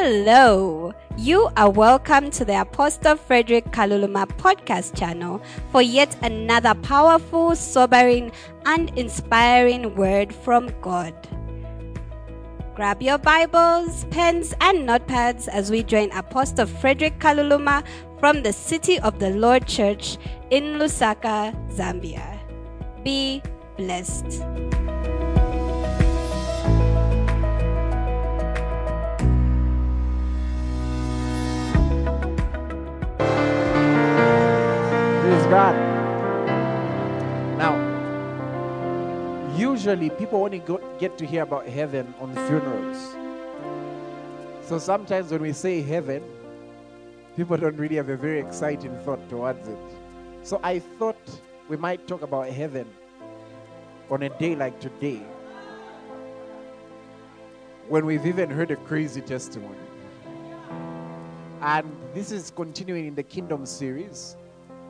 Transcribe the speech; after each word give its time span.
Hello! 0.00 0.92
You 1.16 1.48
are 1.56 1.68
welcome 1.68 2.30
to 2.30 2.44
the 2.44 2.60
Apostle 2.60 3.16
Frederick 3.16 3.64
Kaluluma 3.72 4.28
podcast 4.38 4.96
channel 4.96 5.42
for 5.72 5.82
yet 5.82 6.16
another 6.22 6.72
powerful, 6.74 7.56
sobering, 7.56 8.30
and 8.64 8.96
inspiring 8.96 9.96
word 9.96 10.32
from 10.32 10.70
God. 10.82 11.12
Grab 12.76 13.02
your 13.02 13.18
Bibles, 13.18 14.04
pens, 14.12 14.54
and 14.60 14.88
notepads 14.88 15.48
as 15.48 15.68
we 15.68 15.82
join 15.82 16.12
Apostle 16.12 16.66
Frederick 16.66 17.18
Kaluluma 17.18 17.84
from 18.20 18.44
the 18.44 18.52
City 18.52 19.00
of 19.00 19.18
the 19.18 19.30
Lord 19.30 19.66
Church 19.66 20.16
in 20.50 20.78
Lusaka, 20.78 21.52
Zambia. 21.74 22.38
Be 23.02 23.42
blessed. 23.76 24.44
God. 35.48 35.74
Now, 37.56 37.74
usually 39.56 40.10
people 40.10 40.44
only 40.44 40.58
go, 40.58 40.78
get 40.98 41.16
to 41.16 41.24
hear 41.24 41.42
about 41.42 41.66
heaven 41.66 42.12
on 42.20 42.34
funerals. 42.34 43.16
So 44.68 44.78
sometimes 44.78 45.30
when 45.30 45.40
we 45.40 45.54
say 45.54 45.80
heaven, 45.80 46.22
people 47.34 47.56
don't 47.56 47.78
really 47.78 47.96
have 47.96 48.10
a 48.10 48.16
very 48.16 48.40
exciting 48.40 48.94
thought 49.06 49.26
towards 49.30 49.66
it. 49.66 49.78
So 50.42 50.60
I 50.62 50.80
thought 50.80 51.40
we 51.68 51.78
might 51.78 52.06
talk 52.06 52.20
about 52.20 52.48
heaven 52.48 52.86
on 54.10 54.24
a 54.24 54.28
day 54.38 54.54
like 54.54 54.78
today 54.80 55.22
when 57.88 58.04
we've 58.04 58.26
even 58.26 58.50
heard 58.50 58.70
a 58.70 58.76
crazy 58.76 59.22
testimony. 59.22 59.78
And 61.62 61.90
this 62.12 62.32
is 62.32 62.50
continuing 62.50 63.06
in 63.06 63.14
the 63.14 63.22
Kingdom 63.22 63.64
series 63.64 64.36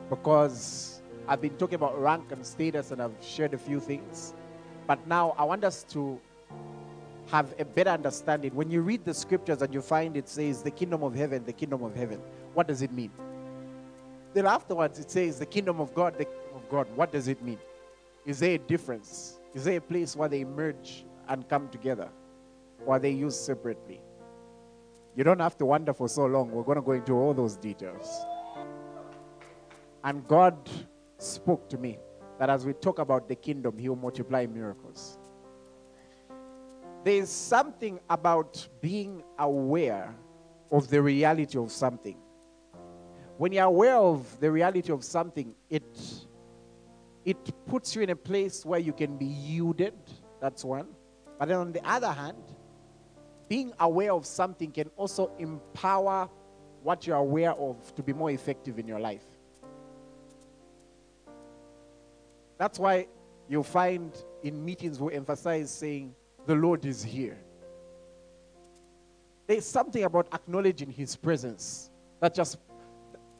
because 0.09 1.01
I've 1.27 1.41
been 1.41 1.55
talking 1.57 1.75
about 1.75 1.99
rank 2.01 2.31
and 2.31 2.45
status 2.45 2.91
and 2.91 3.01
I've 3.01 3.15
shared 3.21 3.53
a 3.53 3.57
few 3.57 3.79
things. 3.79 4.33
But 4.87 5.05
now 5.07 5.35
I 5.37 5.43
want 5.43 5.63
us 5.63 5.83
to 5.91 6.19
have 7.31 7.53
a 7.59 7.65
better 7.65 7.91
understanding. 7.91 8.55
When 8.55 8.71
you 8.71 8.81
read 8.81 9.05
the 9.05 9.13
scriptures 9.13 9.61
and 9.61 9.73
you 9.73 9.81
find 9.81 10.17
it 10.17 10.27
says 10.27 10.63
the 10.63 10.71
kingdom 10.71 11.03
of 11.03 11.13
heaven, 11.13 11.45
the 11.45 11.53
kingdom 11.53 11.83
of 11.83 11.95
heaven, 11.95 12.19
what 12.53 12.67
does 12.67 12.81
it 12.81 12.91
mean? 12.91 13.11
Then 14.33 14.47
afterwards 14.47 14.99
it 14.99 15.11
says 15.11 15.37
the 15.39 15.45
kingdom 15.45 15.79
of 15.79 15.93
God, 15.93 16.17
the 16.17 16.25
kingdom 16.25 16.55
of 16.55 16.69
God. 16.69 16.87
What 16.95 17.11
does 17.11 17.27
it 17.27 17.43
mean? 17.43 17.59
Is 18.25 18.39
there 18.39 18.55
a 18.55 18.57
difference? 18.57 19.39
Is 19.53 19.63
there 19.63 19.77
a 19.77 19.81
place 19.81 20.15
where 20.15 20.29
they 20.29 20.43
merge 20.43 21.05
and 21.27 21.47
come 21.47 21.69
together? 21.69 22.09
Or 22.85 22.95
are 22.95 22.99
they 22.99 23.11
used 23.11 23.39
separately? 23.39 24.01
You 25.15 25.23
don't 25.23 25.39
have 25.39 25.57
to 25.57 25.65
wonder 25.65 25.93
for 25.93 26.07
so 26.07 26.25
long. 26.25 26.51
We're 26.51 26.63
going 26.63 26.77
to 26.77 26.81
go 26.81 26.93
into 26.93 27.13
all 27.13 27.33
those 27.33 27.57
details. 27.57 28.07
And 30.03 30.27
God 30.27 30.69
spoke 31.17 31.69
to 31.69 31.77
me 31.77 31.99
that 32.39 32.49
as 32.49 32.65
we 32.65 32.73
talk 32.73 32.99
about 32.99 33.27
the 33.27 33.35
kingdom, 33.35 33.77
He 33.77 33.89
will 33.89 33.97
multiply 33.97 34.45
miracles. 34.45 35.17
There 37.03 37.15
is 37.15 37.29
something 37.29 37.99
about 38.09 38.67
being 38.81 39.23
aware 39.37 40.15
of 40.71 40.89
the 40.89 41.01
reality 41.01 41.57
of 41.57 41.71
something. 41.71 42.17
When 43.37 43.51
you're 43.53 43.65
aware 43.65 43.95
of 43.95 44.39
the 44.39 44.51
reality 44.51 44.91
of 44.91 45.03
something, 45.03 45.55
it, 45.69 45.97
it 47.25 47.37
puts 47.65 47.95
you 47.95 48.01
in 48.01 48.09
a 48.09 48.15
place 48.15 48.65
where 48.65 48.79
you 48.79 48.93
can 48.93 49.17
be 49.17 49.25
yielded. 49.25 49.93
That's 50.41 50.63
one. 50.65 50.87
But 51.37 51.47
then 51.47 51.57
on 51.57 51.71
the 51.71 51.85
other 51.89 52.11
hand, 52.11 52.43
being 53.47 53.73
aware 53.79 54.13
of 54.13 54.25
something 54.25 54.71
can 54.71 54.89
also 54.95 55.31
empower 55.39 56.29
what 56.83 57.07
you're 57.07 57.17
aware 57.17 57.53
of 57.53 57.95
to 57.95 58.03
be 58.03 58.13
more 58.13 58.31
effective 58.31 58.77
in 58.77 58.87
your 58.87 58.99
life. 58.99 59.25
That's 62.59 62.77
why 62.77 63.07
you'll 63.47 63.63
find 63.63 64.13
in 64.43 64.63
meetings 64.63 64.99
we 64.99 65.13
emphasize 65.15 65.71
saying, 65.71 66.13
The 66.45 66.53
Lord 66.55 66.85
is 66.85 67.01
here. 67.01 67.39
There's 69.47 69.65
something 69.65 70.03
about 70.03 70.27
acknowledging 70.33 70.91
His 70.91 71.15
presence 71.15 71.89
that 72.19 72.35
just 72.35 72.57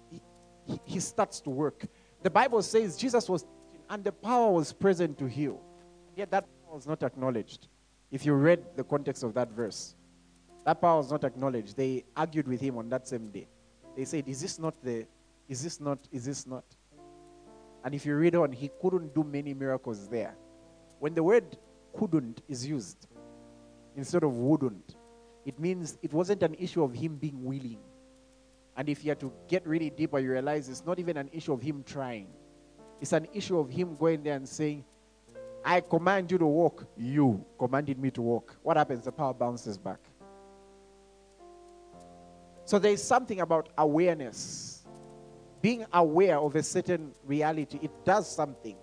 he, 0.10 0.80
he- 0.86 1.00
starts 1.00 1.42
to 1.42 1.50
work. 1.50 1.86
The 2.24 2.30
Bible 2.30 2.62
says 2.62 2.98
Jesus 2.98 3.30
was 3.30 3.46
and 3.90 4.04
the 4.04 4.12
power 4.12 4.52
was 4.52 4.72
present 4.72 5.18
to 5.20 5.26
heal. 5.26 5.60
Yet 6.16 6.32
that 6.32 6.46
power 6.66 6.76
was 6.76 6.88
not 6.88 7.04
acknowledged. 7.04 7.68
If 8.12 8.26
you 8.26 8.34
read 8.34 8.64
the 8.76 8.84
context 8.84 9.24
of 9.24 9.34
that 9.34 9.52
verse, 9.52 9.96
that 10.66 10.80
power 10.80 10.98
was 10.98 11.12
not 11.12 11.24
acknowledged. 11.24 11.76
They 11.76 12.06
argued 12.16 12.48
with 12.48 12.62
him 12.62 12.78
on 12.78 12.90
that 12.90 13.08
same 13.08 13.30
day. 13.30 13.48
They 13.98 14.06
said, 14.06 14.28
Is 14.28 14.42
this 14.42 14.60
not 14.60 14.76
the, 14.82 15.06
is 15.50 15.62
this 15.62 15.82
not, 15.82 16.00
is 16.12 16.26
this 16.26 16.48
not? 16.48 16.64
And 17.84 17.96
if 17.96 18.06
you 18.06 18.16
read 18.16 18.36
on, 18.36 18.52
he 18.52 18.70
couldn't 18.82 19.16
do 19.16 19.24
many 19.24 19.54
miracles 19.54 20.08
there. 20.08 20.36
When 21.00 21.14
the 21.14 21.24
word 21.24 21.58
couldn't 21.98 22.42
is 22.48 22.66
used 22.66 23.08
instead 23.96 24.24
of 24.24 24.36
wouldn't, 24.36 24.96
it 25.46 25.60
means 25.60 25.98
it 26.02 26.14
wasn't 26.14 26.44
an 26.44 26.56
issue 26.56 26.84
of 26.84 26.94
him 26.94 27.16
being 27.16 27.44
willing. 27.44 27.80
And 28.76 28.90
if 28.90 29.04
you 29.04 29.10
had 29.10 29.20
to 29.22 29.34
get 29.48 29.66
really 29.66 29.90
deeper, 29.90 30.20
you 30.20 30.32
realize 30.32 30.70
it's 30.70 30.86
not 30.86 31.00
even 31.00 31.18
an 31.18 31.30
issue 31.34 31.54
of 31.54 31.62
him 31.62 31.84
trying. 31.86 32.28
It's 33.02 33.14
an 33.14 33.28
issue 33.34 33.58
of 33.58 33.70
him 33.70 33.96
going 33.96 34.24
there 34.24 34.36
and 34.36 34.48
saying, 34.48 34.84
I 35.64 35.82
command 35.82 36.32
you 36.32 36.38
to 36.38 36.46
walk. 36.46 36.86
You 36.98 37.44
commanded 37.58 38.00
me 38.00 38.12
to 38.12 38.22
walk. 38.22 38.56
What 38.62 38.78
happens? 38.78 39.06
The 39.06 39.12
power 39.12 39.34
bounces 39.34 39.78
back. 39.78 40.00
So 42.66 42.78
there 42.78 42.92
is 42.92 43.04
something 43.04 43.40
about 43.42 43.70
awareness. 43.78 44.69
Being 45.62 45.86
aware 45.94 46.38
of 46.38 46.56
a 46.56 46.64
certain 46.64 47.14
reality, 47.26 47.80
it 47.82 47.92
does 48.06 48.34
something. 48.34 48.78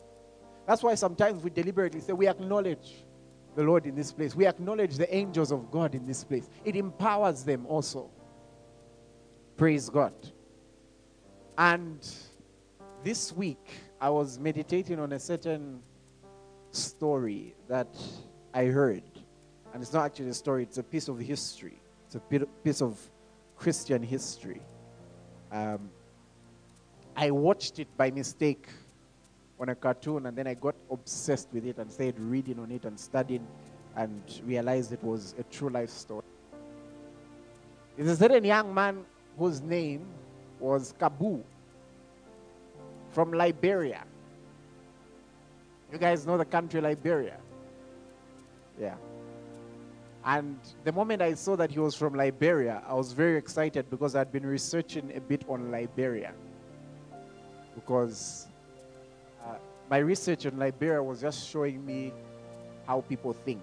That's 0.67 0.83
why 0.83 0.95
sometimes 0.95 1.43
we 1.43 1.51
deliberately 1.51 2.01
say 2.01 2.13
we 2.13 2.29
acknowledge 2.29 3.07
the 3.55 3.63
Lord 3.63 3.87
in 3.87 3.95
this 3.95 4.13
place. 4.13 4.35
We 4.35 4.47
acknowledge 4.47 4.97
the 4.97 5.13
angels 5.15 5.51
of 5.51 5.71
God 5.71 5.95
in 5.95 6.07
this 6.07 6.23
place. 6.23 6.49
It 6.65 6.77
empowers 6.77 7.45
them 7.45 7.67
also. 7.67 8.11
Praise 9.57 9.89
God. 9.89 10.13
And 11.57 12.07
this 13.03 13.33
week, 13.33 13.71
I 14.01 14.11
was 14.11 14.39
meditating 14.39 15.01
on 15.01 15.13
a 15.13 15.19
certain 15.19 15.81
story 16.71 17.55
that 17.69 17.97
I 18.53 18.67
heard. 18.67 19.03
And 19.73 19.83
it's 19.83 19.93
not 19.93 20.05
actually 20.05 20.29
a 20.29 20.35
story, 20.35 20.63
it's 20.65 20.79
a 20.79 20.83
piece 20.83 21.09
of 21.09 21.19
history. 21.19 21.81
It's 22.07 22.15
a 22.15 22.47
piece 22.65 22.83
of 22.83 23.01
Christian 23.57 24.03
history. 24.03 24.61
Um, 25.51 25.91
I 27.17 27.31
watched 27.31 27.79
it 27.79 27.89
by 27.97 28.11
mistake 28.11 28.69
on 29.59 29.71
a 29.71 29.75
cartoon 29.75 30.27
and 30.27 30.37
then 30.37 30.47
I 30.47 30.55
got 30.55 30.75
obsessed 30.91 31.49
with 31.53 31.65
it 31.65 31.79
and 31.79 31.91
started 31.91 32.21
reading 32.21 32.59
on 32.59 32.71
it 32.71 32.85
and 32.85 33.01
studying 33.01 33.47
and 33.97 34.23
realized 34.45 34.93
it 34.93 35.03
was 35.03 35.35
a 35.39 35.43
true 35.45 35.71
life 35.71 35.89
story. 35.89 36.23
There's 37.97 38.11
a 38.11 38.17
certain 38.17 38.45
young 38.45 38.75
man 38.75 39.05
whose 39.39 39.63
name 39.63 40.07
was 40.61 40.93
Kaboo 41.01 41.43
from 43.13 43.33
Liberia. 43.33 44.05
You 45.91 45.99
guys 45.99 46.27
know 46.27 46.37
the 46.37 46.45
country 46.45 46.83
Liberia? 46.83 47.39
Yeah. 48.79 48.97
And 50.23 50.59
the 50.85 50.93
moment 50.93 51.23
I 51.23 51.33
saw 51.33 51.57
that 51.57 51.71
he 51.71 51.79
was 51.79 51.95
from 51.95 52.15
Liberia, 52.15 52.83
I 52.87 52.93
was 52.93 53.13
very 53.13 53.39
excited 53.39 53.89
because 53.89 54.15
I'd 54.15 54.33
been 54.33 54.45
researching 54.45 55.13
a 55.17 55.21
bit 55.21 55.45
on 55.49 55.71
Liberia. 55.71 56.35
Because 57.77 58.49
uh, 59.45 59.55
my 59.89 59.99
research 59.99 60.47
on 60.47 60.59
Liberia 60.59 61.01
was 61.01 61.21
just 61.21 61.49
showing 61.49 61.85
me 61.87 62.13
how 62.87 63.03
people 63.03 63.33
think. 63.33 63.63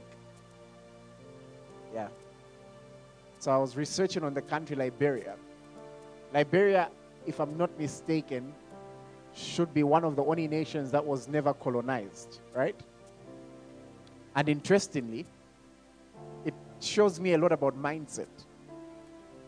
Yeah. 1.94 2.07
So 3.39 3.51
I 3.51 3.57
was 3.57 3.75
researching 3.75 4.24
on 4.24 4.33
the 4.33 4.42
country 4.42 4.77
Liberia. 4.77 5.36
Liberia, 6.33 6.89
if 7.25 7.42
I'm 7.42 7.57
not 7.57 7.77
mistaken, 7.77 8.54
should 9.33 9.74
be 9.74 9.83
one 9.83 10.06
of 10.06 10.16
the 10.16 10.24
only 10.24 10.48
nations 10.48 10.92
that 10.92 11.04
was 11.04 11.27
never 11.27 11.54
colonized, 11.54 12.39
right? 12.56 12.80
And 14.36 14.48
interestingly, 14.48 15.25
it 16.45 16.54
shows 16.80 17.19
me 17.19 17.33
a 17.33 17.38
lot 17.38 17.51
about 17.51 17.77
mindset. 17.77 18.27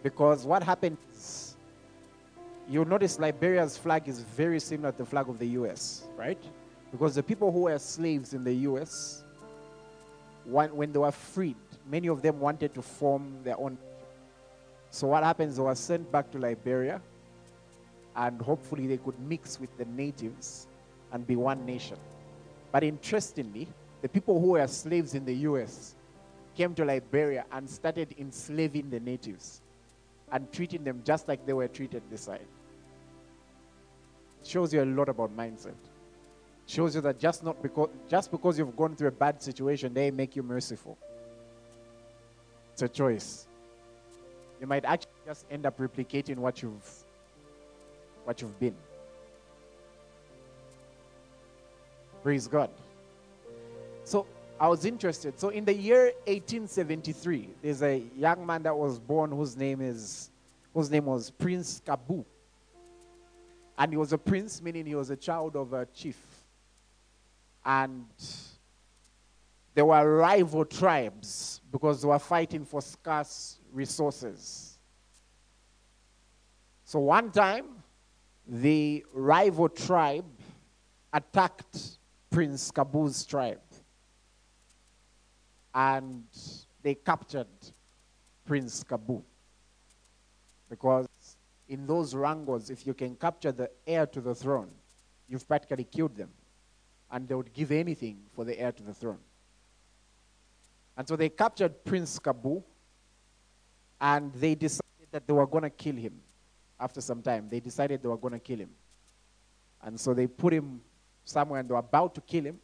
Because 0.03 0.45
what 0.45 0.61
happened 0.61 0.97
you'll 2.69 2.87
notice 2.87 3.19
Liberia's 3.19 3.77
flag 3.77 4.07
is 4.07 4.21
very 4.21 4.59
similar 4.59 4.91
to 4.91 4.99
the 4.99 5.05
flag 5.05 5.29
of 5.29 5.39
the 5.39 5.47
US, 5.59 6.07
right? 6.15 6.41
Because 6.91 7.15
the 7.15 7.23
people 7.23 7.51
who 7.51 7.61
were 7.61 7.79
slaves 7.79 8.33
in 8.33 8.43
the 8.43 8.53
US, 8.69 9.23
when, 10.45 10.91
they 10.91 10.99
were 10.99 11.11
freed, 11.11 11.57
many 11.89 12.07
of 12.07 12.21
them 12.21 12.39
wanted 12.39 12.73
to 12.73 12.81
form 12.81 13.37
their 13.43 13.59
own. 13.59 13.77
So 14.91 15.07
what 15.07 15.23
happens? 15.23 15.57
They 15.57 15.63
were 15.63 15.75
sent 15.75 16.11
back 16.11 16.31
to 16.31 16.37
Liberia, 16.37 17.01
and 18.15 18.41
hopefully 18.41 18.87
they 18.87 18.97
could 18.97 19.19
mix 19.19 19.59
with 19.59 19.75
the 19.77 19.85
natives 19.85 20.67
and 21.11 21.25
be 21.25 21.35
one 21.35 21.65
nation. 21.65 21.97
But 22.71 22.83
interestingly, 22.83 23.67
the 24.01 24.09
people 24.09 24.39
who 24.39 24.51
were 24.51 24.67
slaves 24.67 25.15
in 25.15 25.25
the 25.25 25.33
US 25.49 25.95
came 26.55 26.73
to 26.75 26.85
Liberia 26.85 27.45
and 27.51 27.69
started 27.69 28.15
enslaving 28.17 28.89
the 28.89 28.99
natives. 28.99 29.61
and 30.31 30.51
treating 30.51 30.83
them 30.83 31.01
just 31.05 31.27
like 31.27 31.45
they 31.45 31.53
were 31.53 31.67
treated 31.67 32.01
this 32.09 32.21
side. 32.21 32.47
Shows 34.45 34.71
you 34.73 34.83
a 34.83 34.85
lot 34.85 35.09
about 35.09 35.35
mindset. 35.35 35.73
Shows 36.67 36.93
you 36.93 37.01
that 37.01 37.19
just 37.19 37.43
not 37.43 37.61
because 37.63 37.89
just 38.07 38.29
because 38.29 38.59
you've 38.59 38.75
gone 38.77 38.95
through 38.95 39.07
a 39.07 39.11
bad 39.11 39.41
situation, 39.41 39.91
they 39.91 40.11
make 40.11 40.35
you 40.35 40.43
merciful. 40.43 40.97
It's 42.73 42.83
a 42.83 42.87
choice. 42.87 43.47
You 44.61 44.67
might 44.67 44.85
actually 44.85 45.11
just 45.25 45.45
end 45.49 45.65
up 45.65 45.79
replicating 45.79 46.37
what 46.37 46.61
you've 46.61 46.87
what 48.23 48.39
you've 48.39 48.59
been. 48.59 48.75
Praise 52.21 52.47
God. 52.47 52.69
So 54.03 54.27
I 54.59 54.67
was 54.67 54.85
interested. 54.85 55.39
So 55.39 55.49
in 55.49 55.65
the 55.65 55.73
year 55.73 56.11
1873, 56.27 57.49
there's 57.63 57.81
a 57.81 58.03
young 58.15 58.45
man 58.45 58.61
that 58.63 58.77
was 58.77 58.99
born 58.99 59.31
whose 59.31 59.57
name 59.57 59.81
is 59.81 60.29
whose 60.71 60.91
name 60.91 61.05
was 61.05 61.31
Prince 61.31 61.81
Kaboo. 61.83 62.25
And 63.77 63.91
he 63.91 63.97
was 63.97 64.13
a 64.13 64.17
prince, 64.17 64.61
meaning 64.61 64.85
he 64.85 64.95
was 64.95 65.09
a 65.09 65.15
child 65.15 65.55
of 65.55 65.73
a 65.73 65.85
chief. 65.87 66.19
And 67.65 68.05
there 69.73 69.85
were 69.85 70.17
rival 70.17 70.63
tribes 70.65 71.61
because 71.71 72.01
they 72.01 72.07
were 72.07 72.19
fighting 72.19 72.63
for 72.63 72.81
scarce 72.81 73.59
resources. 73.73 74.77
So 76.85 76.99
one 76.99 77.31
time, 77.31 77.65
the 78.47 79.03
rival 79.11 79.67
tribe 79.69 80.25
attacked 81.11 81.97
Prince 82.29 82.71
Kaboo's 82.71 83.25
tribe 83.25 83.59
and 85.73 86.23
they 86.81 86.95
captured 86.95 87.47
Prince 88.45 88.83
Kaboo. 88.83 89.21
Because 90.69 91.07
in 91.67 91.87
those 91.87 92.13
wrangles, 92.13 92.69
if 92.69 92.85
you 92.85 92.93
can 92.93 93.15
capture 93.15 93.51
the 93.51 93.69
heir 93.87 94.05
to 94.07 94.21
the 94.21 94.35
throne, 94.35 94.69
you've 95.27 95.47
practically 95.47 95.85
killed 95.85 96.15
them. 96.15 96.29
And 97.11 97.27
they 97.27 97.35
would 97.35 97.53
give 97.53 97.71
anything 97.71 98.17
for 98.33 98.43
the 98.43 98.59
heir 98.59 98.71
to 98.71 98.83
the 98.83 98.93
throne. 98.93 99.19
And 100.97 101.07
so 101.07 101.15
they 101.15 101.29
captured 101.29 101.83
Prince 101.83 102.19
Kaboo, 102.19 102.63
and 103.99 104.33
they 104.33 104.55
decided 104.55 105.07
that 105.11 105.27
they 105.27 105.33
were 105.33 105.47
going 105.47 105.63
to 105.63 105.69
kill 105.69 105.95
him. 105.95 106.13
After 106.79 107.01
some 107.01 107.21
time, 107.21 107.47
they 107.49 107.59
decided 107.59 108.01
they 108.01 108.09
were 108.09 108.17
going 108.17 108.33
to 108.33 108.39
kill 108.39 108.59
him. 108.59 108.69
And 109.81 109.99
so 109.99 110.13
they 110.13 110.27
put 110.27 110.53
him 110.53 110.81
somewhere, 111.23 111.59
and 111.59 111.69
they 111.69 111.73
were 111.73 111.79
about 111.79 112.15
to 112.15 112.21
kill 112.21 112.43
him 112.43 112.59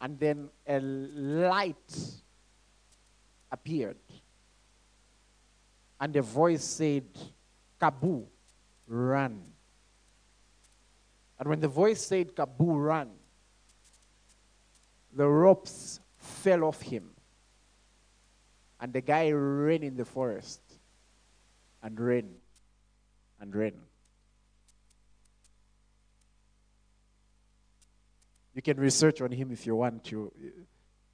and 0.00 0.18
then 0.18 0.48
a 0.66 0.80
light 0.80 1.96
appeared. 3.50 3.96
And 6.00 6.14
a 6.14 6.22
voice 6.22 6.62
said, 6.62 7.04
Kaboo, 7.80 8.24
run. 8.86 9.42
And 11.38 11.48
when 11.48 11.60
the 11.60 11.68
voice 11.68 12.04
said, 12.06 12.34
Kaboo, 12.34 12.84
run, 12.84 13.10
the 15.12 15.26
ropes 15.26 16.00
fell 16.16 16.64
off 16.64 16.82
him. 16.82 17.10
And 18.80 18.92
the 18.92 19.00
guy 19.00 19.30
ran 19.32 19.82
in 19.82 19.96
the 19.96 20.04
forest 20.04 20.60
and 21.82 21.98
ran 21.98 22.28
and 23.40 23.54
ran. 23.54 23.74
You 28.54 28.62
can 28.62 28.78
research 28.78 29.20
on 29.20 29.30
him 29.30 29.52
if 29.52 29.66
you 29.66 29.76
want 29.76 30.04
to. 30.06 30.32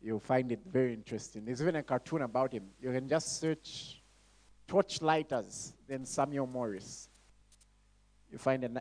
You'll 0.01 0.21
find 0.21 0.51
it 0.53 0.61
very 0.67 0.95
interesting. 0.95 1.45
There's 1.45 1.61
even 1.61 1.77
a 1.77 1.83
cartoon 1.83 2.23
about 2.23 2.53
him. 2.53 2.65
You 2.81 2.91
can 2.91 3.09
just 3.09 3.41
search 3.41 4.03
Torchlighters, 4.69 5.73
then 5.87 6.05
Samuel 6.05 6.47
Morris. 6.47 7.09
You 8.31 8.39
find 8.39 8.65
an, 8.65 8.81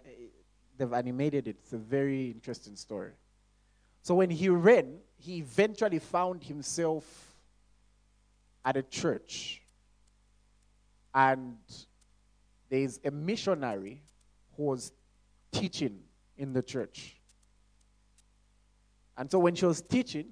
they've 0.77 0.93
animated 0.93 1.47
it. 1.47 1.57
It's 1.61 1.73
a 1.73 1.77
very 1.77 2.31
interesting 2.31 2.75
story. 2.75 3.11
So 4.01 4.15
when 4.15 4.29
he 4.29 4.49
ran, 4.49 4.97
he 5.17 5.37
eventually 5.37 5.99
found 5.99 6.43
himself 6.43 7.35
at 8.65 8.75
a 8.77 8.83
church. 8.83 9.61
And 11.13 11.57
there's 12.69 12.99
a 13.05 13.11
missionary 13.11 14.01
who 14.57 14.63
was 14.63 14.91
teaching 15.51 15.99
in 16.37 16.53
the 16.53 16.61
church. 16.61 17.17
And 19.15 19.29
so 19.29 19.39
when 19.39 19.53
she 19.53 19.65
was 19.65 19.81
teaching, 19.81 20.29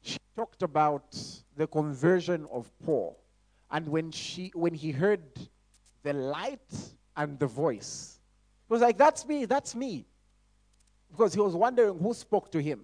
she 0.00 0.18
talked 0.34 0.62
about 0.62 1.16
the 1.56 1.66
conversion 1.66 2.46
of 2.50 2.70
Paul. 2.84 3.18
And 3.70 3.88
when, 3.88 4.10
she, 4.10 4.52
when 4.54 4.74
he 4.74 4.90
heard 4.92 5.22
the 6.02 6.12
light 6.12 6.60
and 7.16 7.38
the 7.38 7.46
voice, 7.46 8.18
he 8.68 8.72
was 8.72 8.82
like, 8.82 8.98
That's 8.98 9.26
me, 9.26 9.44
that's 9.44 9.74
me. 9.74 10.06
Because 11.10 11.34
he 11.34 11.40
was 11.40 11.54
wondering 11.54 11.98
who 11.98 12.14
spoke 12.14 12.50
to 12.52 12.60
him. 12.60 12.82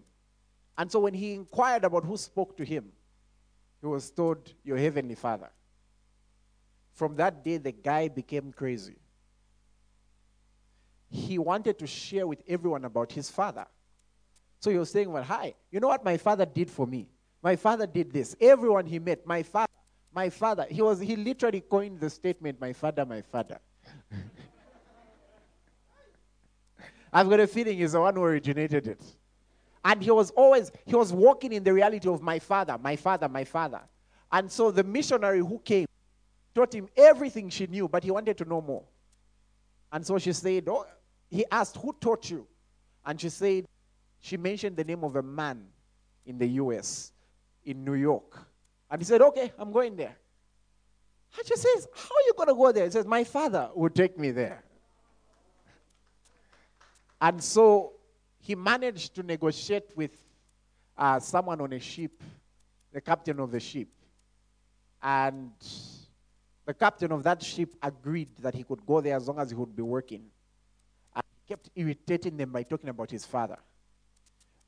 And 0.78 0.90
so 0.90 1.00
when 1.00 1.14
he 1.14 1.34
inquired 1.34 1.84
about 1.84 2.04
who 2.04 2.16
spoke 2.16 2.56
to 2.56 2.64
him, 2.64 2.92
he 3.80 3.86
was 3.86 4.10
told, 4.10 4.52
Your 4.64 4.76
heavenly 4.76 5.14
father. 5.14 5.50
From 6.92 7.16
that 7.16 7.44
day, 7.44 7.56
the 7.56 7.72
guy 7.72 8.08
became 8.08 8.52
crazy. 8.52 8.96
He 11.08 11.38
wanted 11.38 11.78
to 11.78 11.86
share 11.86 12.26
with 12.26 12.42
everyone 12.48 12.84
about 12.84 13.12
his 13.12 13.30
father. 13.30 13.66
So 14.60 14.70
he 14.70 14.78
was 14.78 14.90
saying, 14.90 15.10
Well, 15.10 15.22
hi, 15.22 15.54
you 15.70 15.80
know 15.80 15.88
what 15.88 16.04
my 16.04 16.16
father 16.16 16.46
did 16.46 16.70
for 16.70 16.86
me? 16.86 17.08
My 17.42 17.56
father 17.56 17.86
did 17.86 18.12
this. 18.12 18.36
Everyone 18.40 18.86
he 18.86 18.98
met, 18.98 19.26
my 19.26 19.42
father, 19.42 19.66
my 20.14 20.28
father. 20.30 20.66
He 20.68 20.82
was 20.82 21.00
he 21.00 21.16
literally 21.16 21.60
coined 21.60 22.00
the 22.00 22.10
statement, 22.10 22.60
My 22.60 22.72
father, 22.72 23.04
my 23.04 23.22
father. 23.22 23.58
I've 27.12 27.28
got 27.28 27.40
a 27.40 27.46
feeling 27.46 27.78
he's 27.78 27.92
the 27.92 28.00
one 28.00 28.14
who 28.14 28.22
originated 28.22 28.86
it. 28.86 29.02
And 29.84 30.02
he 30.02 30.10
was 30.10 30.30
always, 30.30 30.72
he 30.86 30.94
was 30.94 31.12
walking 31.12 31.52
in 31.52 31.64
the 31.64 31.72
reality 31.72 32.08
of 32.08 32.22
my 32.22 32.38
father, 32.38 32.78
my 32.78 32.96
father, 32.96 33.28
my 33.28 33.44
father. 33.44 33.82
And 34.30 34.50
so 34.50 34.70
the 34.70 34.84
missionary 34.84 35.40
who 35.40 35.58
came 35.58 35.86
taught 36.54 36.74
him 36.74 36.88
everything 36.96 37.50
she 37.50 37.66
knew, 37.66 37.88
but 37.88 38.04
he 38.04 38.10
wanted 38.10 38.38
to 38.38 38.44
know 38.44 38.60
more. 38.60 38.84
And 39.90 40.06
so 40.06 40.18
she 40.18 40.32
said, 40.32 40.68
oh, 40.68 40.86
he 41.30 41.44
asked, 41.50 41.76
Who 41.76 41.94
taught 42.00 42.30
you? 42.30 42.46
And 43.04 43.20
she 43.20 43.28
said, 43.28 43.66
she 44.20 44.36
mentioned 44.36 44.76
the 44.76 44.84
name 44.84 45.02
of 45.02 45.16
a 45.16 45.22
man 45.22 45.64
in 46.24 46.38
the 46.38 46.46
US, 46.46 47.12
in 47.64 47.84
New 47.84 47.94
York. 47.94 48.46
And 48.92 49.00
he 49.00 49.06
said, 49.06 49.22
Okay, 49.22 49.50
I'm 49.58 49.72
going 49.72 49.96
there. 49.96 50.14
And 51.38 51.46
she 51.46 51.56
says, 51.56 51.88
How 51.94 52.14
are 52.14 52.26
you 52.26 52.34
going 52.36 52.48
to 52.48 52.54
go 52.54 52.70
there? 52.72 52.84
He 52.84 52.90
says, 52.90 53.06
My 53.06 53.24
father 53.24 53.70
will 53.74 53.88
take 53.88 54.18
me 54.18 54.30
there. 54.30 54.62
And 57.18 57.42
so 57.42 57.94
he 58.38 58.54
managed 58.54 59.14
to 59.14 59.22
negotiate 59.22 59.84
with 59.96 60.10
uh, 60.98 61.18
someone 61.20 61.60
on 61.62 61.72
a 61.72 61.80
ship, 61.80 62.22
the 62.92 63.00
captain 63.00 63.40
of 63.40 63.50
the 63.50 63.60
ship. 63.60 63.88
And 65.02 65.52
the 66.66 66.74
captain 66.74 67.12
of 67.12 67.22
that 67.22 67.42
ship 67.42 67.74
agreed 67.82 68.28
that 68.40 68.54
he 68.54 68.62
could 68.62 68.84
go 68.84 69.00
there 69.00 69.16
as 69.16 69.26
long 69.26 69.38
as 69.38 69.50
he 69.50 69.56
would 69.56 69.74
be 69.74 69.82
working. 69.82 70.24
And 71.16 71.24
he 71.30 71.48
kept 71.48 71.70
irritating 71.74 72.36
them 72.36 72.52
by 72.52 72.62
talking 72.62 72.90
about 72.90 73.10
his 73.10 73.24
father. 73.24 73.56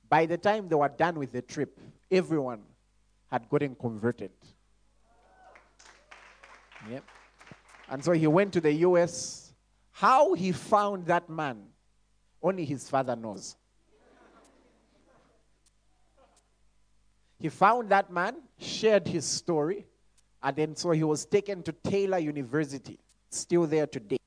By 0.08 0.24
the 0.24 0.38
time 0.38 0.68
they 0.68 0.76
were 0.76 0.88
done 0.88 1.18
with 1.18 1.32
the 1.32 1.42
trip, 1.42 1.78
everyone 2.10 2.62
had 3.34 3.48
gotten 3.48 3.74
converted. 3.74 4.30
Yep. 6.88 7.02
And 7.90 8.04
so 8.04 8.12
he 8.12 8.28
went 8.28 8.52
to 8.52 8.60
the 8.60 8.72
US. 8.88 9.52
How 9.90 10.34
he 10.34 10.52
found 10.52 11.06
that 11.06 11.28
man, 11.28 11.64
only 12.40 12.64
his 12.64 12.88
father 12.88 13.16
knows. 13.16 13.56
He 17.40 17.48
found 17.48 17.88
that 17.88 18.12
man, 18.12 18.36
shared 18.56 19.08
his 19.08 19.24
story, 19.24 19.84
and 20.40 20.56
then 20.56 20.76
so 20.76 20.92
he 20.92 21.02
was 21.02 21.26
taken 21.26 21.60
to 21.64 21.72
Taylor 21.72 22.18
University, 22.18 23.00
still 23.30 23.66
there 23.66 23.88
today. 23.88 24.20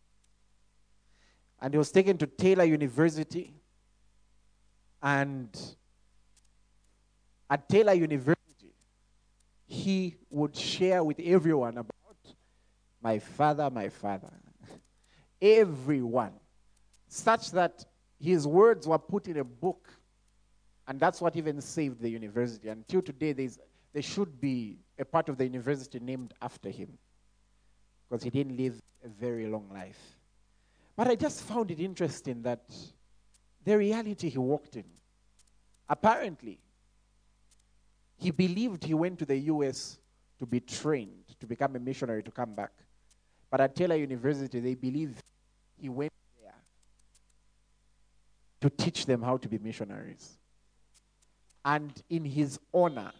And 1.61 1.73
he 1.73 1.77
was 1.77 1.91
taken 1.93 2.17
to 2.17 2.27
Taylor 2.27 2.65
University, 2.65 3.53
and 5.01 5.49
at 7.49 7.69
Taylor 7.69 7.93
University, 7.93 8.36
he 9.67 10.15
would 10.29 10.55
share 10.55 11.03
with 11.03 11.19
everyone 11.19 11.77
about 11.77 11.93
my 13.01 13.19
father, 13.19 13.69
my 13.69 13.89
father. 13.89 14.31
everyone. 15.41 16.31
Such 17.09 17.51
that 17.51 17.85
his 18.19 18.47
words 18.47 18.87
were 18.87 18.97
put 18.97 19.27
in 19.27 19.37
a 19.37 19.43
book. 19.43 19.89
And 20.87 20.99
that's 20.99 21.19
what 21.19 21.35
even 21.35 21.59
saved 21.61 22.01
the 22.01 22.09
university. 22.09 22.69
Until 22.69 23.01
today, 23.01 23.33
there's, 23.33 23.59
there 23.93 24.01
should 24.01 24.39
be 24.39 24.77
a 24.97 25.03
part 25.03 25.27
of 25.27 25.37
the 25.37 25.43
university 25.43 25.99
named 25.99 26.33
after 26.41 26.69
him. 26.69 26.97
Because 28.09 28.23
he 28.23 28.29
didn't 28.29 28.55
live 28.55 28.81
a 29.03 29.09
very 29.09 29.47
long 29.47 29.69
life. 29.73 29.99
But 30.95 31.09
I 31.09 31.15
just 31.15 31.41
found 31.41 31.71
it 31.71 31.79
interesting 31.81 32.41
that 32.43 32.63
the 33.65 33.77
reality 33.77 34.29
he 34.29 34.37
walked 34.37 34.77
in, 34.77 34.85
apparently, 35.89 36.57
he 38.17 38.31
believed 38.31 38.83
he 38.83 38.93
went 38.93 39.19
to 39.19 39.25
the 39.25 39.37
US 39.37 39.99
to 40.39 40.45
be 40.45 40.59
trained, 40.59 41.23
to 41.39 41.45
become 41.45 41.75
a 41.75 41.79
missionary, 41.79 42.23
to 42.23 42.31
come 42.31 42.53
back. 42.53 42.71
But 43.49 43.61
at 43.61 43.75
Taylor 43.75 43.95
University, 43.95 44.59
they 44.59 44.75
believe 44.75 45.21
he 45.79 45.89
went 45.89 46.11
there 46.41 46.53
to 48.61 48.69
teach 48.69 49.05
them 49.05 49.21
how 49.21 49.37
to 49.37 49.47
be 49.47 49.57
missionaries. 49.57 50.37
And 51.63 51.91
in 52.09 52.25
his 52.25 52.59
honor, 52.73 53.11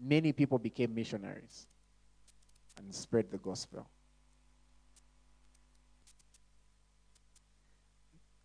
many 0.00 0.32
people 0.32 0.58
became 0.58 0.94
missionaries 0.94 1.66
and 2.78 2.94
spread 2.94 3.30
the 3.30 3.38
gospel. 3.38 3.86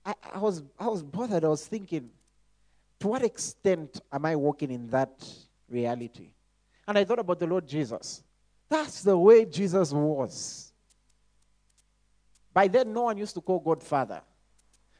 I, 0.05 0.15
I, 0.33 0.39
was, 0.39 0.63
I 0.79 0.87
was 0.87 1.03
bothered. 1.03 1.43
I 1.43 1.47
was 1.47 1.65
thinking, 1.65 2.09
to 3.01 3.07
what 3.07 3.23
extent 3.23 3.99
am 4.11 4.25
I 4.25 4.35
walking 4.35 4.71
in 4.71 4.87
that 4.87 5.27
reality? 5.67 6.29
And 6.87 6.97
I 6.97 7.03
thought 7.03 7.19
about 7.19 7.39
the 7.39 7.47
Lord 7.47 7.67
Jesus. 7.67 8.23
That's 8.69 9.01
the 9.01 9.17
way 9.17 9.45
Jesus 9.45 9.91
was. 9.91 10.71
By 12.53 12.67
then, 12.67 12.93
no 12.93 13.03
one 13.03 13.17
used 13.17 13.33
to 13.35 13.41
call 13.41 13.59
God 13.59 13.81
Father. 13.81 14.21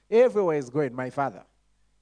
Everywhere 0.09 0.57
is 0.57 0.69
going, 0.69 0.95
my 0.95 1.09
Father, 1.09 1.43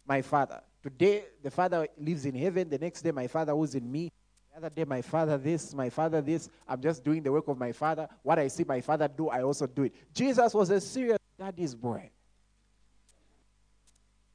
my 0.08 0.22
Father. 0.22 0.62
Today, 0.82 1.26
the 1.44 1.52
Father 1.52 1.88
lives 1.98 2.26
in 2.26 2.34
heaven. 2.34 2.70
The 2.70 2.78
next 2.78 3.02
day, 3.02 3.12
my 3.12 3.28
Father 3.28 3.52
who's 3.52 3.76
in 3.76 3.92
me. 3.92 4.10
The 4.52 4.58
other 4.58 4.70
day, 4.70 4.86
my 4.86 5.02
Father 5.02 5.38
this, 5.38 5.74
my 5.74 5.90
Father 5.90 6.22
this. 6.22 6.50
I'm 6.68 6.82
just 6.82 7.04
doing 7.04 7.22
the 7.22 7.32
work 7.32 7.48
of 7.50 7.58
my 7.58 7.74
Father. 7.74 8.08
What 8.24 8.40
I 8.40 8.48
see 8.48 8.64
my 8.64 8.80
Father 8.80 9.10
do, 9.10 9.28
I 9.30 9.44
also 9.44 9.68
do 9.68 9.84
it. 9.84 9.94
Jesus 10.14 10.54
was 10.54 10.70
a 10.70 10.80
serious 10.80 11.20
daddy's 11.38 11.76
boy. 11.76 12.10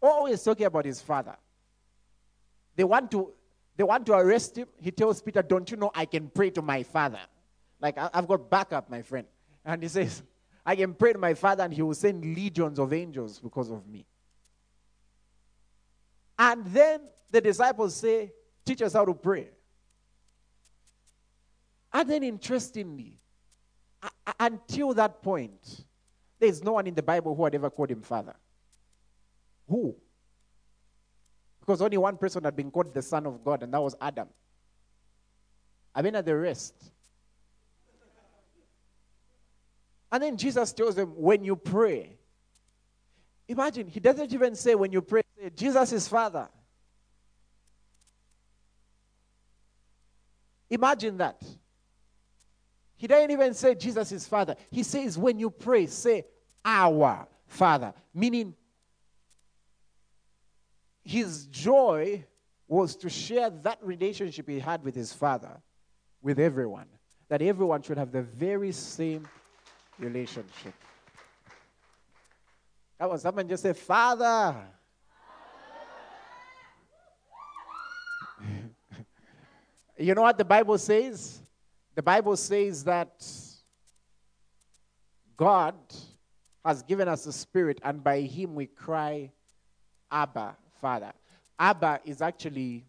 Always 0.02 0.42
talking 0.42 0.66
about 0.66 0.84
his 0.84 1.00
Father. 1.00 1.36
They 2.76 2.84
want 2.84 3.10
to 3.12 3.32
they 3.76 3.84
want 3.84 4.06
to 4.06 4.14
arrest 4.14 4.56
him. 4.56 4.68
He 4.80 4.90
tells 4.90 5.20
Peter, 5.20 5.42
Don't 5.42 5.70
you 5.70 5.76
know 5.76 5.90
I 5.94 6.04
can 6.04 6.28
pray 6.28 6.50
to 6.50 6.62
my 6.62 6.82
father? 6.82 7.20
Like, 7.80 7.98
I've 7.98 8.28
got 8.28 8.48
backup, 8.48 8.88
my 8.88 9.02
friend. 9.02 9.26
And 9.64 9.82
he 9.82 9.88
says, 9.88 10.22
I 10.64 10.76
can 10.76 10.94
pray 10.94 11.12
to 11.12 11.18
my 11.18 11.34
father, 11.34 11.64
and 11.64 11.74
he 11.74 11.82
will 11.82 11.94
send 11.94 12.24
legions 12.24 12.78
of 12.78 12.92
angels 12.92 13.40
because 13.40 13.70
of 13.70 13.86
me. 13.86 14.06
And 16.38 16.64
then 16.66 17.00
the 17.30 17.40
disciples 17.40 17.96
say, 17.96 18.32
Teach 18.64 18.80
us 18.82 18.94
how 18.94 19.04
to 19.04 19.14
pray. 19.14 19.48
And 21.92 22.08
then, 22.08 22.22
interestingly, 22.22 23.18
until 24.40 24.94
that 24.94 25.22
point, 25.22 25.84
there's 26.38 26.62
no 26.62 26.72
one 26.72 26.86
in 26.86 26.94
the 26.94 27.02
Bible 27.02 27.34
who 27.34 27.44
had 27.44 27.54
ever 27.54 27.70
called 27.70 27.90
him 27.90 28.02
father. 28.02 28.34
Who? 29.68 29.94
Because 31.64 31.80
only 31.80 31.96
one 31.96 32.18
person 32.18 32.44
had 32.44 32.54
been 32.54 32.70
called 32.70 32.92
the 32.92 33.00
Son 33.00 33.26
of 33.26 33.42
God, 33.42 33.62
and 33.62 33.72
that 33.72 33.80
was 33.80 33.96
Adam. 33.98 34.28
I 35.94 36.02
mean, 36.02 36.14
at 36.14 36.26
the 36.26 36.36
rest. 36.36 36.74
And 40.12 40.22
then 40.22 40.36
Jesus 40.36 40.74
tells 40.74 40.94
them, 40.94 41.14
when 41.16 41.42
you 41.42 41.56
pray, 41.56 42.18
imagine, 43.48 43.88
he 43.88 43.98
doesn't 43.98 44.30
even 44.34 44.54
say 44.54 44.74
when 44.74 44.92
you 44.92 45.00
pray, 45.00 45.22
say, 45.40 45.50
Jesus 45.56 45.92
is 45.92 46.06
Father. 46.06 46.50
Imagine 50.68 51.16
that. 51.16 51.42
He 52.96 53.06
doesn't 53.06 53.30
even 53.30 53.54
say 53.54 53.74
Jesus 53.74 54.12
is 54.12 54.26
Father. 54.28 54.54
He 54.70 54.82
says, 54.82 55.16
when 55.16 55.38
you 55.38 55.48
pray, 55.48 55.86
say, 55.86 56.26
Our 56.62 57.26
Father. 57.46 57.94
Meaning, 58.12 58.54
his 61.04 61.46
joy 61.46 62.24
was 62.66 62.96
to 62.96 63.10
share 63.10 63.50
that 63.50 63.78
relationship 63.82 64.48
he 64.48 64.58
had 64.58 64.82
with 64.82 64.94
his 64.94 65.12
father 65.12 65.60
with 66.22 66.40
everyone. 66.40 66.86
That 67.28 67.42
everyone 67.42 67.82
should 67.82 67.98
have 67.98 68.10
the 68.10 68.22
very 68.22 68.72
same 68.72 69.28
relationship. 69.98 70.72
That 72.98 73.10
was 73.10 73.22
someone 73.22 73.48
just 73.48 73.62
say, 73.62 73.72
Father. 73.72 74.56
you 79.98 80.14
know 80.14 80.22
what 80.22 80.38
the 80.38 80.44
Bible 80.44 80.78
says? 80.78 81.40
The 81.94 82.02
Bible 82.02 82.36
says 82.36 82.84
that 82.84 83.24
God 85.36 85.74
has 86.64 86.82
given 86.82 87.08
us 87.08 87.26
a 87.26 87.32
spirit, 87.32 87.80
and 87.84 88.02
by 88.02 88.22
him 88.22 88.54
we 88.54 88.66
cry, 88.66 89.30
Abba, 90.10 90.56
father. 90.84 91.14
Abba 91.58 92.00
is 92.04 92.20
actually 92.20 92.84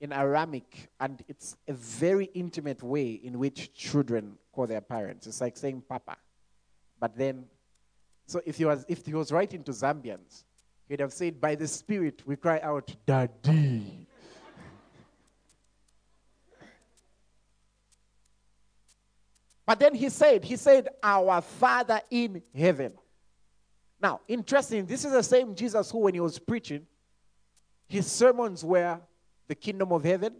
in 0.00 0.12
Aramic, 0.12 0.88
and 0.98 1.22
it's 1.28 1.56
a 1.68 1.72
very 1.72 2.24
intimate 2.34 2.82
way 2.82 3.20
in 3.22 3.38
which 3.38 3.72
children 3.72 4.36
call 4.52 4.66
their 4.66 4.80
parents. 4.80 5.28
It's 5.28 5.40
like 5.40 5.56
saying 5.56 5.84
Papa. 5.88 6.16
But 6.98 7.16
then, 7.16 7.44
so 8.26 8.40
if 8.44 8.56
he 8.56 8.64
was, 8.64 8.84
if 8.88 9.06
he 9.06 9.14
was 9.14 9.30
writing 9.30 9.62
to 9.62 9.70
Zambians, 9.70 10.42
he'd 10.88 10.98
have 10.98 11.12
said, 11.12 11.40
By 11.40 11.54
the 11.54 11.68
Spirit, 11.68 12.20
we 12.26 12.34
cry 12.34 12.58
out, 12.64 12.92
Daddy. 13.06 14.08
but 19.64 19.78
then 19.78 19.94
he 19.94 20.08
said, 20.08 20.42
He 20.44 20.56
said, 20.56 20.88
Our 21.00 21.40
Father 21.42 22.00
in 22.10 22.42
heaven. 22.52 22.92
Now, 24.00 24.20
interesting, 24.28 24.86
this 24.86 25.04
is 25.04 25.12
the 25.12 25.22
same 25.22 25.54
Jesus 25.54 25.90
who, 25.90 25.98
when 25.98 26.14
he 26.14 26.20
was 26.20 26.38
preaching, 26.38 26.86
his 27.88 28.10
sermons 28.10 28.64
were 28.64 29.00
the 29.48 29.54
kingdom 29.54 29.92
of 29.92 30.04
heaven, 30.04 30.34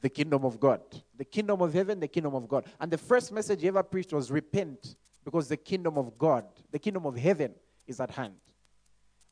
the 0.00 0.08
kingdom 0.08 0.44
of 0.44 0.60
God. 0.60 0.80
The 1.16 1.24
kingdom 1.24 1.60
of 1.60 1.72
heaven, 1.72 2.00
the 2.00 2.08
kingdom 2.08 2.34
of 2.34 2.48
God. 2.48 2.66
And 2.80 2.90
the 2.90 2.98
first 2.98 3.32
message 3.32 3.60
he 3.60 3.68
ever 3.68 3.82
preached 3.82 4.12
was 4.12 4.30
repent 4.30 4.96
because 5.24 5.48
the 5.48 5.56
kingdom 5.56 5.98
of 5.98 6.16
God, 6.16 6.44
the 6.70 6.78
kingdom 6.78 7.04
of 7.06 7.16
heaven 7.16 7.52
is 7.86 8.00
at 8.00 8.10
hand. 8.10 8.34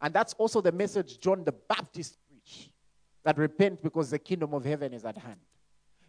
And 0.00 0.12
that's 0.12 0.35
also 0.35 0.61
the 0.61 0.73
message 0.73 1.20
John 1.20 1.44
the 1.44 1.52
Baptist 1.52 2.18
preached 2.28 2.70
that 3.25 3.38
repent 3.38 3.82
because 3.82 4.11
the 4.11 4.18
kingdom 4.18 4.54
of 4.54 4.64
heaven 4.64 4.92
is 4.92 5.04
at 5.04 5.18
hand. 5.18 5.40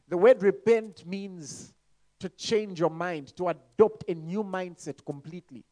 The 0.08 0.18
word 0.18 0.42
repent 0.44 1.06
means 1.06 1.74
to 2.20 2.30
change 2.30 2.80
your 2.80 2.90
mind, 2.90 3.36
to 3.38 3.48
adopt 3.48 4.06
a 4.08 4.14
new 4.14 4.44
mindset 4.44 5.04
completely. 5.06 5.64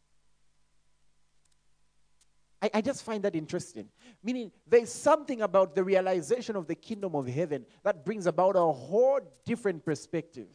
I, 2.61 2.69
I 2.75 2.81
just 2.81 3.03
find 3.03 3.23
that 3.23 3.35
interesting. 3.35 3.89
Meaning, 4.23 4.51
there's 4.67 4.91
something 4.91 5.41
about 5.41 5.75
the 5.75 5.83
realization 5.83 6.55
of 6.55 6.67
the 6.67 6.75
kingdom 6.75 7.15
of 7.15 7.27
heaven 7.27 7.65
that 7.83 8.05
brings 8.05 8.25
about 8.27 8.55
a 8.55 8.71
whole 8.71 9.19
different 9.45 9.83
perspective. 9.83 10.47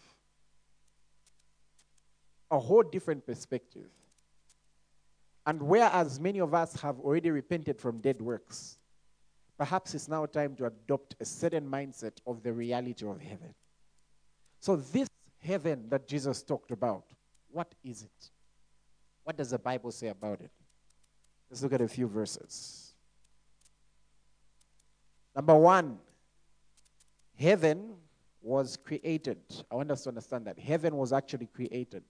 A 2.50 2.58
whole 2.58 2.82
different 2.82 3.26
perspective. 3.26 3.88
And 5.46 5.62
whereas 5.62 6.20
many 6.20 6.40
of 6.40 6.54
us 6.54 6.80
have 6.80 6.98
already 7.00 7.30
repented 7.30 7.80
from 7.80 7.98
dead 7.98 8.20
works, 8.20 8.78
perhaps 9.58 9.94
it's 9.94 10.08
now 10.08 10.26
time 10.26 10.54
to 10.56 10.66
adopt 10.66 11.16
a 11.20 11.24
certain 11.24 11.68
mindset 11.68 12.12
of 12.26 12.42
the 12.42 12.52
reality 12.52 13.06
of 13.06 13.20
heaven. 13.20 13.54
So, 14.60 14.76
this 14.76 15.08
heaven 15.38 15.86
that 15.88 16.06
Jesus 16.06 16.42
talked 16.42 16.70
about, 16.70 17.04
what 17.50 17.74
is 17.82 18.02
it? 18.02 18.30
What 19.24 19.36
does 19.36 19.50
the 19.50 19.58
Bible 19.58 19.90
say 19.90 20.08
about 20.08 20.40
it? 20.40 20.50
Let's 21.50 21.62
look 21.62 21.72
at 21.72 21.80
a 21.80 21.88
few 21.88 22.06
verses. 22.06 22.94
Number 25.34 25.54
one, 25.54 25.98
heaven 27.36 27.94
was 28.40 28.76
created. 28.76 29.38
I 29.70 29.74
want 29.74 29.90
us 29.90 30.02
to 30.04 30.10
understand 30.10 30.46
that. 30.46 30.58
Heaven 30.58 30.96
was 30.96 31.12
actually 31.12 31.46
created. 31.46 32.04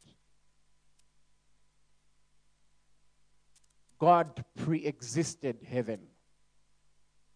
God 3.99 4.45
pre 4.57 4.85
existed 4.85 5.59
heaven. 5.67 6.01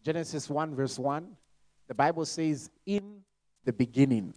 Genesis 0.03 0.51
1, 0.51 0.75
verse 0.75 0.99
1, 0.99 1.27
the 1.89 1.95
Bible 1.95 2.27
says, 2.27 2.71
In 2.87 3.21
the 3.65 3.73
beginning. 3.73 4.35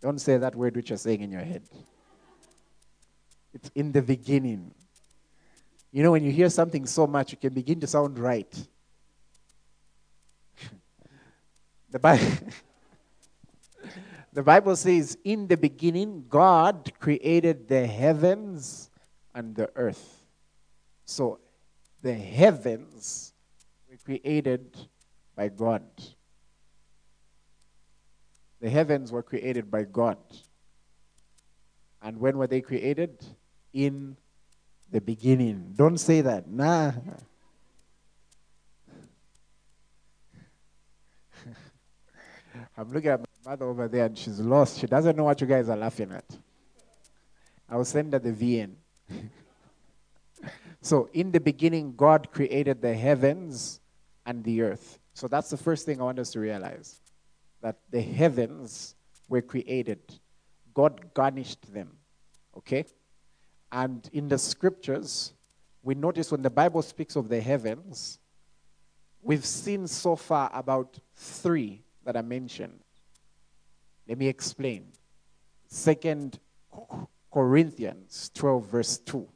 Don't 0.00 0.18
say 0.18 0.38
that 0.38 0.54
word 0.54 0.76
which 0.76 0.90
you're 0.90 0.98
saying 0.98 1.20
in 1.20 1.30
your 1.30 1.42
head. 1.42 1.62
It's 3.52 3.70
in 3.74 3.92
the 3.92 4.02
beginning. 4.02 4.72
You 5.96 6.02
know, 6.02 6.12
when 6.12 6.22
you 6.22 6.30
hear 6.30 6.50
something 6.50 6.84
so 6.84 7.06
much, 7.06 7.32
you 7.32 7.38
can 7.38 7.54
begin 7.54 7.80
to 7.80 7.86
sound 7.86 8.18
right. 8.18 8.54
the, 11.90 11.98
Bible, 11.98 12.26
the 14.34 14.42
Bible 14.42 14.76
says, 14.76 15.16
In 15.24 15.46
the 15.46 15.56
beginning, 15.56 16.26
God 16.28 16.92
created 17.00 17.66
the 17.66 17.86
heavens 17.86 18.90
and 19.34 19.56
the 19.56 19.70
earth. 19.74 20.26
So, 21.06 21.40
the 22.02 22.12
heavens 22.12 23.32
were 23.90 23.96
created 23.96 24.76
by 25.34 25.48
God. 25.48 25.82
The 28.60 28.68
heavens 28.68 29.10
were 29.10 29.22
created 29.22 29.70
by 29.70 29.84
God. 29.84 30.18
And 32.02 32.20
when 32.20 32.36
were 32.36 32.46
they 32.46 32.60
created? 32.60 33.24
In 33.72 34.18
the 34.96 35.00
beginning. 35.02 35.74
Don't 35.76 35.98
say 35.98 36.22
that. 36.22 36.48
Nah. 36.48 36.92
I'm 42.78 42.90
looking 42.90 43.10
at 43.10 43.20
my 43.20 43.26
mother 43.50 43.66
over 43.66 43.88
there 43.88 44.06
and 44.06 44.16
she's 44.16 44.40
lost. 44.40 44.78
She 44.78 44.86
doesn't 44.86 45.14
know 45.14 45.24
what 45.24 45.38
you 45.38 45.46
guys 45.46 45.68
are 45.68 45.76
laughing 45.76 46.12
at. 46.12 46.24
I'll 47.68 47.84
send 47.84 48.14
her 48.14 48.18
the 48.18 48.32
VN. 48.32 48.70
so, 50.80 51.10
in 51.12 51.30
the 51.30 51.40
beginning, 51.40 51.94
God 51.94 52.32
created 52.32 52.80
the 52.80 52.94
heavens 52.94 53.80
and 54.24 54.42
the 54.42 54.62
earth. 54.62 54.98
So, 55.12 55.28
that's 55.28 55.50
the 55.50 55.58
first 55.58 55.84
thing 55.84 56.00
I 56.00 56.04
want 56.04 56.18
us 56.18 56.30
to 56.30 56.40
realize 56.40 57.02
that 57.60 57.76
the 57.90 58.00
heavens 58.00 58.94
were 59.28 59.42
created, 59.42 60.00
God 60.72 61.12
garnished 61.12 61.70
them. 61.70 61.98
Okay? 62.56 62.86
And 63.76 64.08
in 64.14 64.26
the 64.26 64.38
scriptures, 64.38 65.34
we 65.82 65.94
notice 65.94 66.32
when 66.32 66.40
the 66.40 66.48
Bible 66.48 66.80
speaks 66.80 67.14
of 67.14 67.28
the 67.28 67.42
heavens, 67.42 68.18
we've 69.20 69.44
seen 69.44 69.86
so 69.86 70.16
far 70.16 70.50
about 70.54 70.98
three 71.14 71.82
that 72.02 72.16
are 72.16 72.22
mentioned. 72.22 72.80
Let 74.08 74.16
me 74.16 74.28
explain. 74.28 74.86
Second 75.68 76.40
Corinthians 77.30 78.30
12, 78.32 78.66
verse 78.66 78.96
2. 78.96 79.28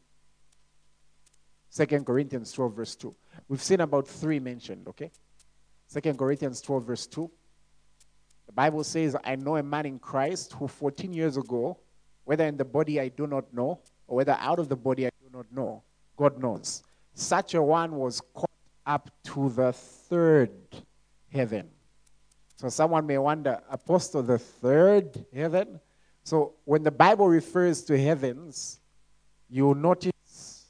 Second 1.68 2.06
Corinthians 2.06 2.50
12, 2.52 2.75
verse 2.75 2.97
2. 2.97 3.14
We've 3.47 3.62
seen 3.62 3.82
about 3.82 4.09
three 4.09 4.40
mentioned, 4.40 4.88
okay? 4.88 5.11
Second 5.87 6.18
Corinthians 6.18 6.62
12, 6.62 6.87
verse 6.87 7.06
2. 7.09 7.30
The 8.47 8.52
Bible 8.52 8.85
says, 8.85 9.14
I 9.23 9.37
know 9.37 9.56
a 9.56 9.62
man 9.62 9.85
in 9.85 9.99
Christ 9.99 10.54
who 10.54 10.66
14 10.66 11.12
years 11.12 11.37
ago, 11.37 11.78
whether 12.25 12.47
in 12.47 12.56
the 12.56 12.64
body 12.64 12.99
I 12.99 13.09
do 13.09 13.26
not 13.26 13.52
know, 13.52 13.80
or 14.11 14.17
whether 14.17 14.37
out 14.40 14.59
of 14.59 14.69
the 14.69 14.76
body 14.76 15.07
I 15.07 15.11
do 15.23 15.31
not 15.33 15.47
know, 15.52 15.85
God 16.17 16.43
knows. 16.43 16.83
Such 17.14 17.55
a 17.55 17.62
one 17.62 17.95
was 17.95 18.21
caught 18.35 18.50
up 18.85 19.09
to 19.23 19.49
the 19.50 19.73
third 19.73 20.50
heaven. 21.33 21.69
So 22.57 22.69
someone 22.69 23.07
may 23.07 23.19
wonder, 23.19 23.61
Apostle, 23.71 24.25
the 24.25 24.37
third 24.38 25.25
heaven? 25.33 25.79
So 26.25 26.55
when 26.64 26.83
the 26.83 26.90
Bible 26.90 27.29
refers 27.29 27.85
to 27.85 27.97
heavens, 27.97 28.81
you'll 29.49 29.76
notice 29.76 30.67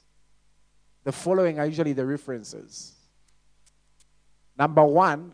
the 1.03 1.11
following 1.11 1.59
are 1.59 1.65
usually 1.65 1.93
the 1.93 2.05
references. 2.05 2.93
Number 4.55 4.85
one, 4.85 5.31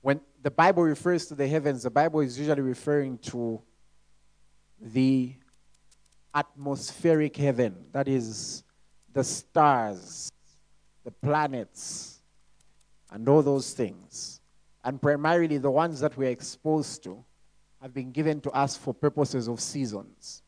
when 0.00 0.22
the 0.42 0.50
Bible 0.50 0.84
refers 0.84 1.26
to 1.26 1.34
the 1.34 1.46
heavens, 1.46 1.82
the 1.82 1.90
Bible 1.90 2.20
is 2.20 2.38
usually 2.38 2.62
referring 2.62 3.18
to 3.18 3.60
the 4.80 5.34
atmospheric 6.38 7.36
heaven, 7.36 7.74
that 7.92 8.08
is, 8.08 8.62
the 9.12 9.24
stars, 9.24 10.30
the 11.04 11.10
planets, 11.10 12.20
and 13.10 13.28
all 13.28 13.42
those 13.42 13.72
things 13.72 14.38
and 14.84 15.02
primarily 15.02 15.58
the 15.58 15.70
ones 15.70 16.00
that 16.00 16.16
we're 16.16 16.30
exposed 16.30 17.02
to, 17.04 17.22
have 17.82 17.92
been 17.92 18.10
given 18.10 18.40
to 18.40 18.50
us 18.52 18.76
for 18.76 18.94
purposes 18.94 19.46
of 19.46 19.60
seasons. 19.60 20.42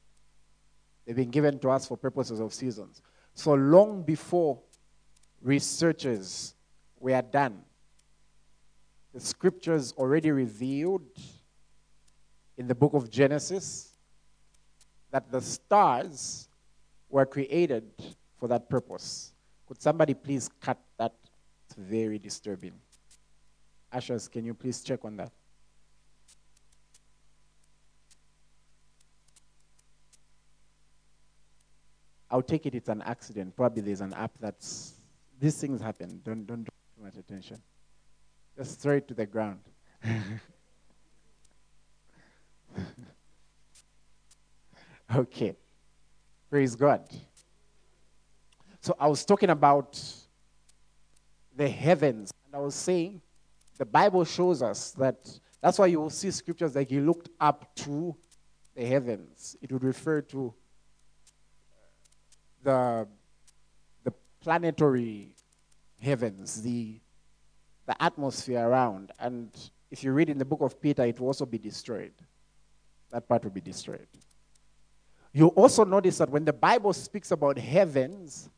They've 1.04 1.14
been 1.14 1.30
given 1.30 1.58
to 1.60 1.70
us 1.70 1.86
for 1.86 1.96
purposes 1.96 2.40
of 2.40 2.54
seasons. 2.54 3.02
So 3.34 3.52
long 3.52 4.02
before 4.02 4.58
researches 5.42 6.54
were 6.98 7.22
done, 7.22 7.62
the 9.12 9.20
scriptures 9.20 9.92
already 9.96 10.30
revealed 10.30 11.02
in 12.56 12.66
the 12.66 12.74
book 12.74 12.94
of 12.94 13.10
Genesis 13.10 13.89
that 15.10 15.30
the 15.30 15.40
stars 15.40 16.48
were 17.08 17.26
created 17.26 17.84
for 18.38 18.48
that 18.48 18.68
purpose. 18.68 19.32
Could 19.66 19.80
somebody 19.82 20.14
please 20.14 20.48
cut 20.60 20.78
that? 20.98 21.14
It's 21.66 21.74
very 21.76 22.18
disturbing. 22.18 22.72
Ushers, 23.92 24.28
can 24.28 24.44
you 24.44 24.54
please 24.54 24.82
check 24.82 25.04
on 25.04 25.16
that? 25.16 25.32
I'll 32.30 32.42
take 32.42 32.66
it 32.66 32.74
it's 32.76 32.88
an 32.88 33.02
accident. 33.02 33.56
Probably 33.56 33.82
there's 33.82 34.00
an 34.00 34.14
app 34.14 34.30
that's 34.40 34.94
these 35.40 35.60
things 35.60 35.80
happen. 35.80 36.20
Don't 36.24 36.46
don't 36.46 36.62
draw 36.62 36.70
too 36.96 37.02
much 37.02 37.16
attention. 37.16 37.60
Just 38.56 38.78
throw 38.80 38.96
it 38.96 39.08
to 39.08 39.14
the 39.14 39.26
ground. 39.26 39.60
okay. 45.14 45.56
Praise 46.48 46.74
God. 46.74 47.02
So 48.80 48.96
I 48.98 49.06
was 49.06 49.24
talking 49.24 49.50
about 49.50 50.02
the 51.56 51.68
heavens, 51.68 52.32
and 52.46 52.54
I 52.54 52.58
was 52.58 52.74
saying 52.74 53.20
the 53.78 53.84
Bible 53.84 54.24
shows 54.24 54.62
us 54.62 54.92
that 54.92 55.28
that's 55.60 55.78
why 55.78 55.86
you 55.86 56.00
will 56.00 56.10
see 56.10 56.30
scriptures 56.30 56.74
like 56.74 56.88
he 56.88 57.00
looked 57.00 57.28
up 57.38 57.74
to 57.76 58.16
the 58.74 58.84
heavens. 58.84 59.56
It 59.60 59.70
would 59.72 59.84
refer 59.84 60.22
to 60.22 60.54
uh, 62.64 63.04
the, 63.04 63.08
the 64.04 64.12
planetary 64.40 65.34
heavens, 66.00 66.62
the, 66.62 66.98
the 67.86 68.02
atmosphere 68.02 68.66
around. 68.66 69.12
And 69.18 69.50
if 69.90 70.02
you 70.02 70.12
read 70.12 70.30
in 70.30 70.38
the 70.38 70.44
book 70.44 70.60
of 70.62 70.80
Peter, 70.80 71.04
it 71.04 71.20
will 71.20 71.28
also 71.28 71.46
be 71.46 71.58
destroyed. 71.58 72.12
That 73.10 73.28
part 73.28 73.44
will 73.44 73.50
be 73.50 73.60
destroyed. 73.60 74.08
You 75.32 75.48
also 75.48 75.84
notice 75.84 76.18
that 76.18 76.30
when 76.30 76.44
the 76.44 76.52
Bible 76.52 76.92
speaks 76.92 77.30
about 77.30 77.58
heavens, 77.58 78.50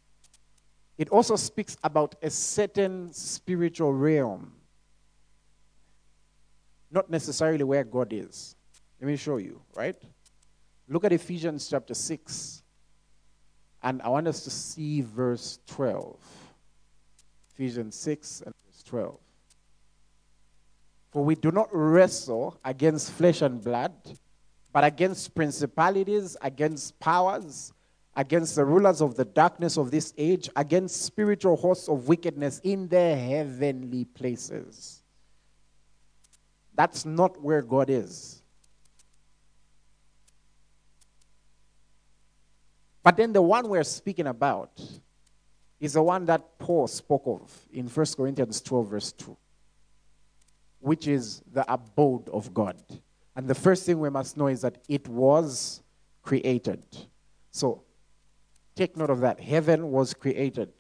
it 0.97 1.09
also 1.11 1.37
speaks 1.37 1.77
about 1.83 2.15
a 2.23 2.31
certain 2.31 3.13
spiritual 3.13 3.93
realm 3.93 4.53
not 6.93 7.11
necessarily 7.11 7.65
where 7.65 7.85
God 7.85 8.13
is. 8.13 8.55
Let 9.01 9.09
me 9.09 9.17
show 9.17 9.39
you, 9.39 9.63
right? 9.75 9.97
Look 10.89 11.05
at 11.05 11.13
Ephesians 11.13 11.69
chapter 11.69 11.95
6. 11.95 12.63
And 13.83 14.03
I 14.03 14.09
want 14.11 14.29
us 14.29 14.45
to 14.45 14.51
see 14.51 15.01
verse 15.01 15.59
12. 15.67 16.17
Ephesians 17.55 17.97
6 17.97 18.43
and 18.47 18.55
verse 18.67 18.83
12. 18.85 19.19
For 21.11 21.25
we 21.25 21.35
do 21.35 21.51
not 21.51 21.69
wrestle 21.73 22.59
against 22.65 23.11
flesh 23.13 23.43
and 23.43 23.63
blood, 23.63 23.93
but 24.73 24.85
against 24.85 25.35
principalities, 25.35 26.37
against 26.41 26.99
powers, 26.99 27.73
against 28.17 28.57
the 28.57 28.65
rulers 28.65 29.01
of 29.01 29.17
the 29.17 29.25
darkness 29.25 29.77
of 29.77 29.91
this 29.91 30.15
age, 30.17 30.49
against 30.57 31.03
spiritual 31.03 31.57
hosts 31.57 31.89
of 31.89 32.09
wickedness 32.09 32.61
in 32.65 32.89
the 32.89 33.17
heavenly 33.17 34.05
places. 34.05 35.03
That's 36.75 37.05
not 37.05 37.41
where 37.43 37.63
God 37.63 37.91
is. 37.91 38.43
But 43.03 43.17
then 43.17 43.33
the 43.33 43.43
one 43.43 43.69
we're 43.69 43.85
speaking 43.85 44.27
about 44.27 44.81
is 45.81 45.95
the 45.95 46.03
one 46.03 46.25
that 46.27 46.59
Paul 46.59 46.87
spoke 46.87 47.25
of 47.27 47.53
in 47.73 47.89
1 47.89 48.07
Corinthians 48.17 48.61
12, 48.61 48.89
verse 48.89 49.13
2, 49.13 49.37
which 50.79 51.09
is 51.09 51.43
the 51.53 51.71
abode 51.71 52.29
of 52.29 52.55
God. 52.55 52.77
And 53.35 53.49
the 53.49 53.55
first 53.55 53.87
thing 53.87 53.99
we 53.99 54.11
must 54.11 54.37
know 54.37 54.47
is 54.47 54.61
that 54.61 54.79
it 54.89 55.09
was 55.09 55.83
created. 56.23 56.85
So 57.51 57.83
take 58.75 58.97
note 58.97 59.11
of 59.11 59.21
that. 59.21 59.41
Heaven 59.41 59.91
was 59.91 60.15
created. 60.15 60.71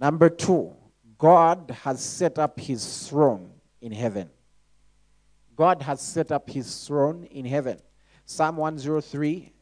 Number 0.00 0.28
two, 0.28 0.74
God 1.18 1.76
has 1.82 2.00
set 2.00 2.38
up 2.38 2.58
his 2.58 3.08
throne 3.08 3.50
in 3.80 3.92
heaven. 3.92 4.30
God 5.56 5.82
has 5.82 6.00
set 6.00 6.32
up 6.32 6.48
his 6.48 6.86
throne 6.86 7.24
in 7.24 7.44
heaven. 7.44 7.78
Psalm 8.24 8.56
103 8.56 9.52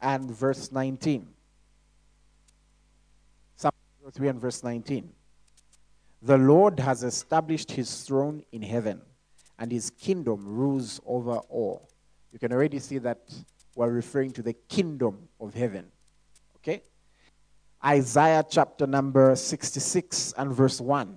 and 0.00 0.30
verse 0.30 0.70
19. 0.70 1.26
Psalm 3.56 3.72
103 4.00 4.28
and 4.28 4.40
verse 4.40 4.62
19. 4.62 5.12
The 6.22 6.38
Lord 6.38 6.78
has 6.78 7.02
established 7.02 7.72
his 7.72 8.02
throne 8.02 8.44
in 8.52 8.62
heaven, 8.62 9.02
and 9.62 9.70
his 9.70 9.90
kingdom 9.90 10.44
rules 10.44 11.00
over 11.06 11.36
all. 11.48 11.88
You 12.32 12.40
can 12.40 12.52
already 12.52 12.80
see 12.80 12.98
that 12.98 13.32
we're 13.76 13.92
referring 13.92 14.32
to 14.32 14.42
the 14.42 14.54
kingdom 14.54 15.28
of 15.38 15.54
heaven. 15.54 15.86
Okay? 16.56 16.82
Isaiah 17.84 18.44
chapter 18.50 18.88
number 18.88 19.36
66 19.36 20.34
and 20.36 20.52
verse 20.52 20.80
1. 20.80 21.16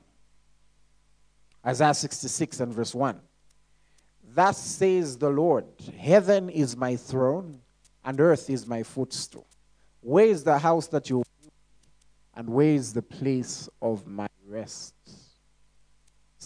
Isaiah 1.66 1.96
66 1.96 2.60
and 2.60 2.72
verse 2.72 2.94
1. 2.94 3.20
Thus 4.36 4.60
says 4.60 5.18
the 5.18 5.32
Lord 5.32 5.66
Heaven 5.98 6.52
is 6.52 6.78
my 6.78 6.98
throne, 6.98 7.60
and 8.04 8.22
earth 8.22 8.52
is 8.52 8.68
my 8.68 8.84
footstool. 8.84 9.48
Where 10.02 10.28
is 10.28 10.44
the 10.44 10.60
house 10.60 10.86
that 10.90 11.10
you 11.10 11.24
and 12.36 12.48
where 12.48 12.76
is 12.76 12.94
the 12.94 13.02
place 13.02 13.68
of 13.82 14.06
my 14.06 14.28
rest? 14.48 14.94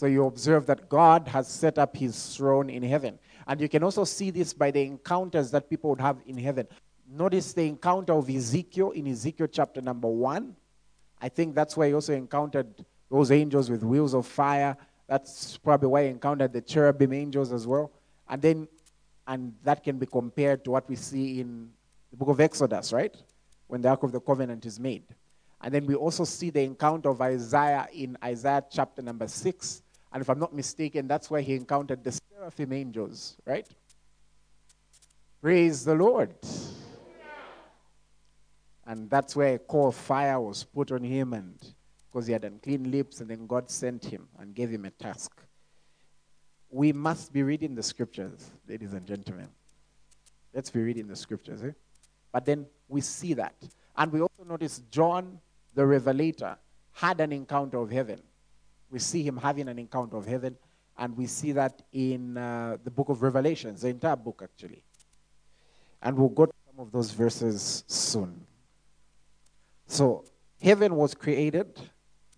So 0.00 0.06
you 0.06 0.24
observe 0.24 0.64
that 0.64 0.88
God 0.88 1.28
has 1.28 1.46
set 1.46 1.76
up 1.76 1.94
his 1.94 2.34
throne 2.34 2.70
in 2.70 2.82
heaven. 2.82 3.18
And 3.46 3.60
you 3.60 3.68
can 3.68 3.84
also 3.84 4.04
see 4.04 4.30
this 4.30 4.54
by 4.54 4.70
the 4.70 4.80
encounters 4.80 5.50
that 5.50 5.68
people 5.68 5.90
would 5.90 6.00
have 6.00 6.16
in 6.24 6.38
heaven. 6.38 6.66
Notice 7.06 7.52
the 7.52 7.66
encounter 7.66 8.14
of 8.14 8.30
Ezekiel 8.30 8.92
in 8.92 9.06
Ezekiel 9.08 9.48
chapter 9.52 9.82
number 9.82 10.08
one. 10.08 10.56
I 11.20 11.28
think 11.28 11.54
that's 11.54 11.76
where 11.76 11.88
he 11.88 11.92
also 11.92 12.14
encountered 12.14 12.82
those 13.10 13.30
angels 13.30 13.68
with 13.68 13.82
wheels 13.82 14.14
of 14.14 14.24
fire 14.24 14.74
That's 15.06 15.58
probably 15.58 15.88
why 15.88 16.04
he 16.04 16.08
encountered 16.08 16.54
the 16.54 16.62
cherubim 16.62 17.12
angels 17.12 17.52
as 17.52 17.66
well. 17.66 17.92
And 18.26 18.40
then, 18.40 18.68
and 19.26 19.52
that 19.64 19.84
can 19.84 19.98
be 19.98 20.06
compared 20.06 20.64
to 20.64 20.70
what 20.70 20.88
we 20.88 20.96
see 20.96 21.42
in 21.42 21.68
the 22.10 22.16
book 22.16 22.30
of 22.30 22.40
Exodus, 22.40 22.90
right? 22.94 23.14
When 23.66 23.82
the 23.82 23.90
Ark 23.90 24.02
of 24.02 24.12
the 24.12 24.20
Covenant 24.20 24.64
is 24.64 24.80
made. 24.80 25.04
And 25.60 25.74
then 25.74 25.84
we 25.84 25.94
also 25.94 26.24
see 26.24 26.48
the 26.48 26.62
encounter 26.62 27.10
of 27.10 27.20
Isaiah 27.20 27.86
in 27.92 28.16
Isaiah 28.24 28.64
chapter 28.70 29.02
number 29.02 29.28
6. 29.28 29.82
And 30.12 30.20
if 30.20 30.28
I'm 30.28 30.38
not 30.38 30.54
mistaken, 30.54 31.06
that's 31.06 31.30
where 31.30 31.40
he 31.40 31.54
encountered 31.54 32.02
the 32.02 32.12
seraphim 32.12 32.72
angels, 32.72 33.36
right? 33.44 33.66
Praise 35.40 35.84
the 35.84 35.94
Lord. 35.94 36.34
And 38.86 39.08
that's 39.08 39.36
where 39.36 39.54
a 39.54 39.58
coal 39.58 39.88
of 39.88 39.94
fire 39.94 40.40
was 40.40 40.64
put 40.64 40.90
on 40.90 41.04
him, 41.04 41.32
and 41.32 41.54
because 42.10 42.26
he 42.26 42.32
had 42.32 42.44
unclean 42.44 42.90
lips, 42.90 43.20
and 43.20 43.30
then 43.30 43.46
God 43.46 43.70
sent 43.70 44.04
him 44.04 44.26
and 44.38 44.52
gave 44.52 44.68
him 44.68 44.84
a 44.84 44.90
task. 44.90 45.40
We 46.70 46.92
must 46.92 47.32
be 47.32 47.44
reading 47.44 47.74
the 47.76 47.82
scriptures, 47.82 48.50
ladies 48.68 48.92
and 48.92 49.06
gentlemen. 49.06 49.48
Let's 50.52 50.70
be 50.70 50.80
reading 50.80 51.06
the 51.06 51.14
scriptures. 51.14 51.62
Eh? 51.62 51.70
But 52.32 52.44
then 52.44 52.66
we 52.88 53.00
see 53.00 53.34
that. 53.34 53.54
And 53.96 54.12
we 54.12 54.20
also 54.20 54.44
notice 54.48 54.82
John 54.90 55.38
the 55.74 55.86
Revelator 55.86 56.56
had 56.92 57.20
an 57.20 57.32
encounter 57.32 57.78
of 57.78 57.90
heaven. 57.90 58.20
We 58.90 58.98
see 58.98 59.22
him 59.22 59.36
having 59.36 59.68
an 59.68 59.78
encounter 59.78 60.16
of 60.16 60.26
heaven, 60.26 60.56
and 60.98 61.16
we 61.16 61.26
see 61.26 61.52
that 61.52 61.82
in 61.92 62.36
uh, 62.36 62.76
the 62.82 62.90
book 62.90 63.08
of 63.08 63.22
Revelations, 63.22 63.82
the 63.82 63.88
entire 63.88 64.16
book 64.16 64.42
actually. 64.42 64.82
And 66.02 66.16
we'll 66.16 66.28
go 66.28 66.46
to 66.46 66.52
some 66.70 66.84
of 66.84 66.92
those 66.92 67.10
verses 67.10 67.84
soon. 67.86 68.46
So, 69.86 70.24
heaven 70.62 70.94
was 70.94 71.14
created. 71.14 71.78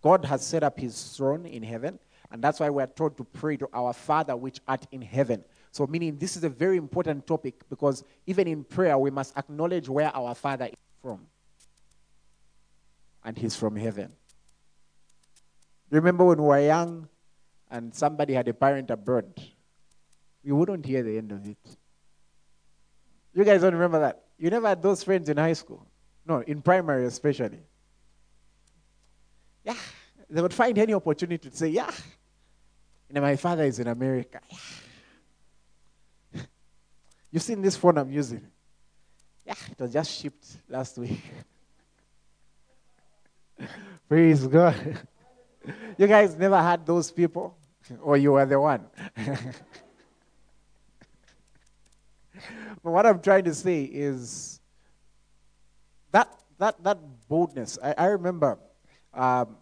God 0.02 0.24
has 0.24 0.44
set 0.44 0.62
up 0.62 0.78
his 0.78 1.16
throne 1.16 1.46
in 1.46 1.62
heaven. 1.62 1.98
And 2.30 2.42
that's 2.42 2.60
why 2.60 2.70
we're 2.70 2.86
told 2.86 3.16
to 3.18 3.24
pray 3.24 3.58
to 3.58 3.68
our 3.74 3.92
Father 3.92 4.34
which 4.34 4.58
art 4.66 4.86
in 4.90 5.02
heaven. 5.02 5.44
So, 5.70 5.86
meaning 5.86 6.16
this 6.16 6.36
is 6.36 6.44
a 6.44 6.48
very 6.48 6.76
important 6.78 7.26
topic 7.26 7.68
because 7.68 8.04
even 8.26 8.48
in 8.48 8.64
prayer, 8.64 8.96
we 8.98 9.10
must 9.10 9.36
acknowledge 9.36 9.88
where 9.88 10.14
our 10.16 10.34
Father 10.34 10.66
is 10.66 10.72
from. 11.02 11.26
And 13.24 13.36
he's 13.36 13.54
from 13.54 13.76
heaven. 13.76 14.12
Remember 15.92 16.24
when 16.24 16.40
we 16.40 16.48
were 16.48 16.58
young 16.58 17.06
and 17.70 17.94
somebody 17.94 18.32
had 18.32 18.48
a 18.48 18.54
parent 18.54 18.90
abroad? 18.90 19.30
We 20.42 20.50
wouldn't 20.50 20.86
hear 20.86 21.02
the 21.02 21.18
end 21.18 21.30
of 21.32 21.46
it. 21.46 21.58
You 23.34 23.44
guys 23.44 23.60
don't 23.60 23.74
remember 23.74 24.00
that? 24.00 24.24
You 24.38 24.48
never 24.48 24.68
had 24.68 24.82
those 24.82 25.04
friends 25.04 25.28
in 25.28 25.36
high 25.36 25.52
school. 25.52 25.86
No, 26.26 26.40
in 26.40 26.62
primary 26.62 27.04
especially. 27.04 27.60
Yeah, 29.64 29.76
they 30.30 30.40
would 30.40 30.54
find 30.54 30.78
any 30.78 30.94
opportunity 30.94 31.50
to 31.50 31.54
say, 31.54 31.68
yeah, 31.68 31.90
my 33.10 33.36
father 33.36 33.64
is 33.64 33.78
in 33.78 33.86
America. 33.86 34.40
Yeah. 34.50 36.40
You've 37.30 37.42
seen 37.42 37.60
this 37.60 37.76
phone 37.76 37.98
I'm 37.98 38.10
using? 38.10 38.46
Yeah, 39.44 39.54
it 39.70 39.78
was 39.78 39.92
just 39.92 40.10
shipped 40.10 40.46
last 40.70 40.96
week. 40.96 41.20
Praise 44.08 44.46
God. 44.46 44.98
you 45.98 46.06
guys 46.06 46.36
never 46.36 46.60
had 46.60 46.86
those 46.86 47.10
people? 47.10 47.56
Or 48.00 48.16
you 48.16 48.32
were 48.32 48.46
the 48.46 48.60
one? 48.60 48.86
but 52.82 52.90
what 52.90 53.06
I'm 53.06 53.20
trying 53.20 53.44
to 53.44 53.54
say 53.54 53.82
is 53.82 54.60
that 56.12 56.32
that 56.58 56.82
that 56.84 56.98
boldness. 57.28 57.78
I, 57.82 57.94
I 57.98 58.06
remember 58.06 58.58
um, 59.12 59.56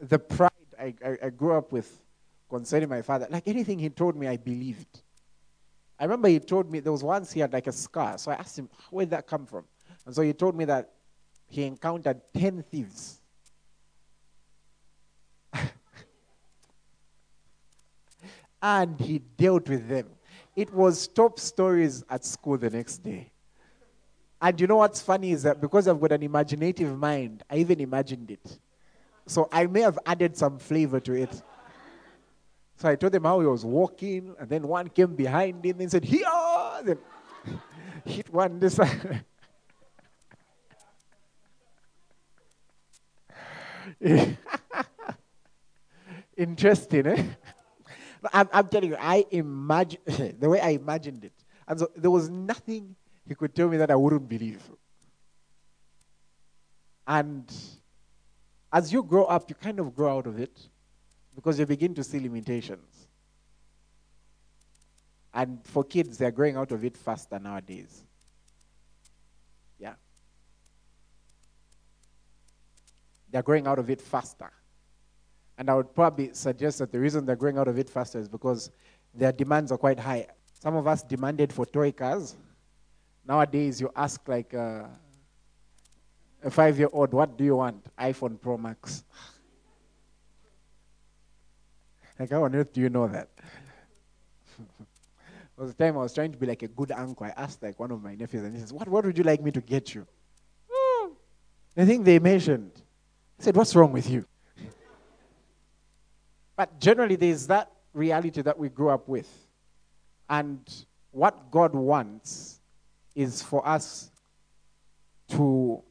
the 0.00 0.18
pride 0.18 0.50
I, 0.78 0.94
I, 1.04 1.18
I, 1.24 1.30
grew 1.30 1.52
up 1.52 1.72
with 1.72 1.90
concerning 2.48 2.88
my 2.88 3.02
father. 3.02 3.26
Like 3.30 3.46
anything 3.46 3.78
he 3.78 3.90
told 3.90 4.16
me, 4.16 4.26
I 4.26 4.36
believed. 4.36 5.02
I 5.98 6.04
remember 6.04 6.28
he 6.28 6.40
told 6.40 6.70
me 6.70 6.80
there 6.80 6.92
was 6.92 7.04
once 7.04 7.32
he 7.32 7.40
had 7.40 7.52
like 7.52 7.66
a 7.66 7.72
scar. 7.72 8.18
So 8.18 8.30
I 8.30 8.34
asked 8.34 8.58
him, 8.58 8.68
where 8.90 9.04
did 9.06 9.10
that 9.10 9.26
come 9.26 9.46
from? 9.46 9.64
And 10.06 10.14
so 10.14 10.22
he 10.22 10.32
told 10.32 10.56
me 10.56 10.64
that 10.66 10.90
he 11.46 11.64
encountered 11.64 12.20
10 12.34 12.64
thieves. 12.70 13.20
And 18.64 18.98
he 18.98 19.18
dealt 19.18 19.68
with 19.68 19.86
them. 19.88 20.06
It 20.56 20.72
was 20.72 21.06
top 21.06 21.38
stories 21.38 22.02
at 22.08 22.24
school 22.24 22.56
the 22.56 22.70
next 22.70 23.02
day. 23.02 23.30
And 24.40 24.58
you 24.58 24.66
know 24.66 24.76
what's 24.76 25.02
funny 25.02 25.32
is 25.32 25.42
that 25.42 25.60
because 25.60 25.86
I've 25.86 26.00
got 26.00 26.12
an 26.12 26.22
imaginative 26.22 26.96
mind, 26.98 27.42
I 27.50 27.58
even 27.58 27.78
imagined 27.80 28.30
it. 28.30 28.58
So 29.26 29.50
I 29.52 29.66
may 29.66 29.82
have 29.82 29.98
added 30.06 30.34
some 30.34 30.58
flavor 30.58 30.98
to 31.00 31.12
it. 31.12 31.42
So 32.76 32.88
I 32.88 32.96
told 32.96 33.12
them 33.12 33.24
how 33.24 33.38
he 33.40 33.46
was 33.46 33.66
walking, 33.66 34.34
and 34.40 34.48
then 34.48 34.66
one 34.66 34.88
came 34.88 35.14
behind 35.14 35.62
him 35.64 35.80
and 35.80 35.90
said, 35.90 36.04
Here! 36.04 36.24
Then 36.82 36.98
hit 38.06 38.32
one 38.32 38.58
this 38.58 38.76
side. 38.76 39.24
Interesting, 46.36 47.06
eh? 47.06 47.24
I'm, 48.32 48.48
I'm 48.52 48.68
telling 48.68 48.90
you, 48.90 48.96
I 48.98 49.24
imagine 49.30 50.00
the 50.38 50.48
way 50.48 50.60
I 50.60 50.70
imagined 50.70 51.24
it. 51.24 51.32
And 51.66 51.78
so 51.80 51.90
there 51.96 52.10
was 52.10 52.28
nothing 52.28 52.94
he 53.26 53.34
could 53.34 53.54
tell 53.54 53.68
me 53.68 53.76
that 53.78 53.90
I 53.90 53.96
wouldn't 53.96 54.28
believe. 54.28 54.62
And 57.06 57.52
as 58.72 58.92
you 58.92 59.02
grow 59.02 59.24
up, 59.24 59.48
you 59.48 59.54
kind 59.54 59.78
of 59.80 59.94
grow 59.94 60.18
out 60.18 60.26
of 60.26 60.38
it 60.38 60.58
because 61.34 61.58
you 61.58 61.66
begin 61.66 61.94
to 61.94 62.04
see 62.04 62.18
limitations. 62.18 63.08
And 65.32 65.58
for 65.64 65.84
kids, 65.84 66.18
they're 66.18 66.30
growing 66.30 66.56
out 66.56 66.70
of 66.70 66.84
it 66.84 66.96
faster 66.96 67.38
nowadays. 67.38 68.04
Yeah. 69.78 69.94
They're 73.30 73.42
growing 73.42 73.66
out 73.66 73.78
of 73.78 73.90
it 73.90 74.00
faster. 74.00 74.52
And 75.56 75.70
I 75.70 75.74
would 75.74 75.94
probably 75.94 76.32
suggest 76.32 76.78
that 76.78 76.90
the 76.90 76.98
reason 76.98 77.24
they're 77.24 77.36
growing 77.36 77.58
out 77.58 77.68
of 77.68 77.78
it 77.78 77.88
faster 77.88 78.18
is 78.18 78.28
because 78.28 78.70
their 79.14 79.32
demands 79.32 79.70
are 79.70 79.78
quite 79.78 79.98
high. 79.98 80.26
Some 80.60 80.76
of 80.76 80.86
us 80.86 81.02
demanded 81.02 81.52
for 81.52 81.66
toy 81.66 81.92
cars. 81.92 82.34
Nowadays, 83.26 83.80
you 83.80 83.90
ask 83.94 84.26
like 84.26 84.52
uh, 84.52 84.84
a 86.42 86.50
five 86.50 86.78
year 86.78 86.88
old, 86.92 87.12
what 87.12 87.38
do 87.38 87.44
you 87.44 87.56
want? 87.56 87.84
iPhone 87.96 88.40
Pro 88.40 88.56
Max. 88.58 89.04
like, 92.18 92.30
how 92.30 92.44
on 92.44 92.54
earth 92.54 92.72
do 92.72 92.80
you 92.80 92.90
know 92.90 93.06
that? 93.08 93.28
there 94.58 94.66
was 95.56 95.70
a 95.70 95.74
time 95.74 95.96
I 95.96 96.00
was 96.00 96.12
trying 96.12 96.32
to 96.32 96.38
be 96.38 96.46
like 96.46 96.62
a 96.62 96.68
good 96.68 96.90
uncle. 96.90 97.26
I 97.26 97.30
asked 97.30 97.62
like 97.62 97.78
one 97.78 97.90
of 97.90 98.02
my 98.02 98.14
nephews, 98.14 98.42
and 98.42 98.54
he 98.54 98.60
says, 98.60 98.72
What, 98.72 98.88
what 98.88 99.04
would 99.04 99.16
you 99.16 99.24
like 99.24 99.42
me 99.42 99.50
to 99.52 99.60
get 99.60 99.94
you? 99.94 100.06
I 101.76 101.84
think 101.84 102.04
they 102.04 102.18
mentioned. 102.18 102.70
I 103.40 103.42
said, 103.42 103.56
What's 103.56 103.74
wrong 103.74 103.92
with 103.92 104.08
you? 104.08 104.26
But 106.56 106.78
generally, 106.80 107.16
there's 107.16 107.46
that 107.48 107.70
reality 107.92 108.42
that 108.42 108.58
we 108.58 108.68
grew 108.68 108.90
up 108.90 109.08
with. 109.08 109.28
And 110.28 110.60
what 111.10 111.50
God 111.50 111.74
wants 111.74 112.60
is 113.14 113.42
for 113.42 113.66
us 113.66 114.10
to 115.28 115.82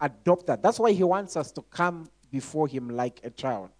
adopt 0.00 0.46
that. 0.46 0.62
That's 0.62 0.78
why 0.78 0.92
He 0.92 1.04
wants 1.04 1.36
us 1.36 1.50
to 1.52 1.62
come 1.62 2.08
before 2.30 2.68
Him 2.68 2.90
like 2.90 3.20
a 3.24 3.30
child. 3.30 3.70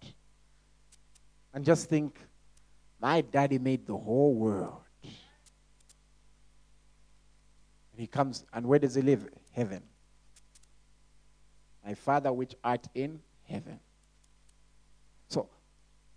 And 1.53 1.63
just 1.65 1.89
think, 1.89 2.17
my 3.01 3.21
daddy 3.21 3.57
made 3.57 3.87
the 3.87 3.95
whole 3.95 4.33
world. 4.33 4.81
And 5.03 5.11
He 7.95 8.07
comes, 8.07 8.45
and 8.53 8.65
where 8.67 8.79
does 8.79 8.95
He 8.95 9.01
live? 9.01 9.27
Heaven. 9.51 9.83
My 11.85 11.93
Father 11.93 12.31
which 12.33 12.55
art 12.63 12.87
in 12.93 13.21
heaven 13.47 13.79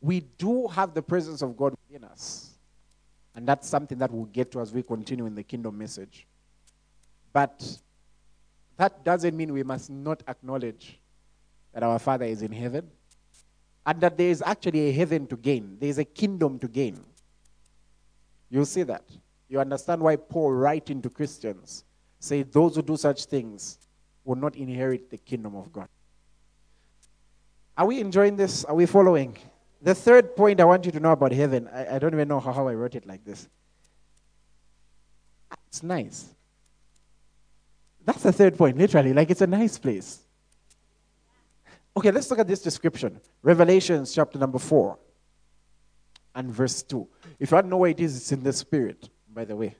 we 0.02 0.20
do 0.20 0.66
have 0.66 0.92
the 0.92 1.00
presence 1.00 1.40
of 1.40 1.56
God 1.56 1.74
within 1.88 2.04
us. 2.04 2.50
And 3.34 3.46
that's 3.46 3.68
something 3.68 3.96
that 3.98 4.10
we'll 4.10 4.26
get 4.26 4.50
to 4.52 4.60
as 4.60 4.72
we 4.72 4.82
continue 4.82 5.24
in 5.26 5.34
the 5.34 5.44
kingdom 5.44 5.78
message. 5.78 6.26
But 7.32 7.78
that 8.76 9.04
doesn't 9.04 9.34
mean 9.34 9.52
we 9.52 9.62
must 9.62 9.88
not 9.88 10.22
acknowledge 10.28 10.98
that 11.72 11.82
our 11.82 11.98
Father 11.98 12.26
is 12.26 12.42
in 12.42 12.52
heaven 12.52 12.90
and 13.86 14.00
that 14.00 14.18
there 14.18 14.28
is 14.28 14.42
actually 14.44 14.90
a 14.90 14.92
heaven 14.92 15.26
to 15.28 15.36
gain, 15.36 15.76
there 15.80 15.88
is 15.88 15.98
a 15.98 16.04
kingdom 16.04 16.58
to 16.58 16.68
gain. 16.68 17.02
You'll 18.50 18.66
see 18.66 18.82
that. 18.82 19.04
You 19.48 19.60
understand 19.60 20.02
why 20.02 20.16
Paul, 20.16 20.52
writing 20.52 21.00
to 21.02 21.10
Christians, 21.10 21.84
say 22.18 22.42
those 22.42 22.76
who 22.76 22.82
do 22.82 22.96
such 22.96 23.24
things 23.24 23.78
will 24.24 24.36
not 24.36 24.56
inherit 24.56 25.10
the 25.10 25.16
kingdom 25.16 25.56
of 25.56 25.72
God. 25.72 25.88
Are 27.76 27.86
we 27.86 28.00
enjoying 28.00 28.36
this? 28.36 28.64
Are 28.64 28.74
we 28.74 28.84
following? 28.86 29.38
The 29.82 29.94
third 29.96 30.36
point 30.36 30.60
I 30.60 30.64
want 30.64 30.86
you 30.86 30.92
to 30.92 31.00
know 31.00 31.10
about 31.10 31.32
heaven, 31.32 31.68
I, 31.72 31.96
I 31.96 31.98
don't 31.98 32.14
even 32.14 32.28
know 32.28 32.38
how, 32.38 32.52
how 32.52 32.68
I 32.68 32.74
wrote 32.74 32.94
it 32.94 33.04
like 33.04 33.24
this. 33.24 33.48
It's 35.68 35.82
nice. 35.82 36.26
That's 38.04 38.22
the 38.22 38.32
third 38.32 38.56
point, 38.56 38.78
literally. 38.78 39.12
Like 39.12 39.30
it's 39.30 39.40
a 39.40 39.46
nice 39.46 39.78
place. 39.78 40.20
Okay, 41.96 42.10
let's 42.10 42.30
look 42.30 42.38
at 42.38 42.46
this 42.46 42.62
description. 42.62 43.20
Revelations 43.42 44.14
chapter 44.14 44.38
number 44.38 44.58
4 44.58 44.98
and 46.36 46.50
verse 46.50 46.82
2. 46.84 47.06
If 47.40 47.50
you 47.50 47.54
want 47.56 47.66
to 47.66 47.70
know 47.70 47.76
where 47.78 47.90
it 47.90 48.00
is, 48.00 48.16
it's 48.16 48.32
in 48.32 48.42
the 48.42 48.52
spirit, 48.52 49.08
by 49.32 49.44
the 49.44 49.56
way. 49.56 49.74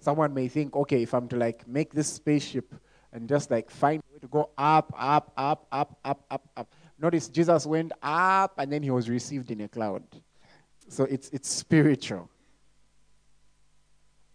Someone 0.00 0.32
may 0.32 0.48
think, 0.48 0.76
okay, 0.76 1.02
if 1.02 1.12
I'm 1.14 1.28
to 1.28 1.36
like 1.36 1.66
make 1.66 1.92
this 1.92 2.08
spaceship 2.08 2.74
and 3.12 3.28
just 3.28 3.50
like 3.50 3.70
find 3.70 4.02
a 4.08 4.12
way 4.12 4.18
to 4.20 4.28
go 4.28 4.50
up, 4.56 4.92
up, 4.96 5.32
up, 5.36 5.66
up, 5.72 5.98
up, 6.04 6.24
up, 6.30 6.48
up. 6.56 6.74
Notice 6.98 7.28
Jesus 7.28 7.66
went 7.66 7.92
up 8.02 8.54
and 8.58 8.72
then 8.72 8.82
he 8.82 8.90
was 8.90 9.08
received 9.08 9.50
in 9.50 9.60
a 9.62 9.68
cloud. 9.68 10.02
So 10.88 11.04
it's, 11.04 11.28
it's 11.30 11.48
spiritual. 11.48 12.28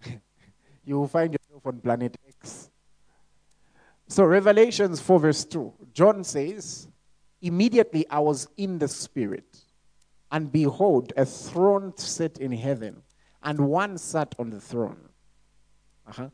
you 0.85 0.97
will 0.97 1.07
find 1.07 1.33
yourself 1.33 1.65
on 1.65 1.79
planet 1.79 2.17
X. 2.27 2.69
So, 4.07 4.23
Revelations 4.23 5.01
4, 5.01 5.19
verse 5.19 5.45
2, 5.45 5.73
John 5.93 6.23
says, 6.23 6.87
Immediately 7.41 8.07
I 8.09 8.19
was 8.19 8.47
in 8.55 8.77
the 8.77 8.87
Spirit, 8.87 9.57
and 10.31 10.51
behold, 10.51 11.11
a 11.17 11.25
throne 11.25 11.95
set 11.97 12.37
in 12.37 12.51
heaven, 12.51 13.01
and 13.41 13.59
one 13.59 13.97
sat 13.97 14.35
on 14.37 14.51
the 14.51 14.61
throne. 14.61 15.09
Uh-huh. 16.07 16.29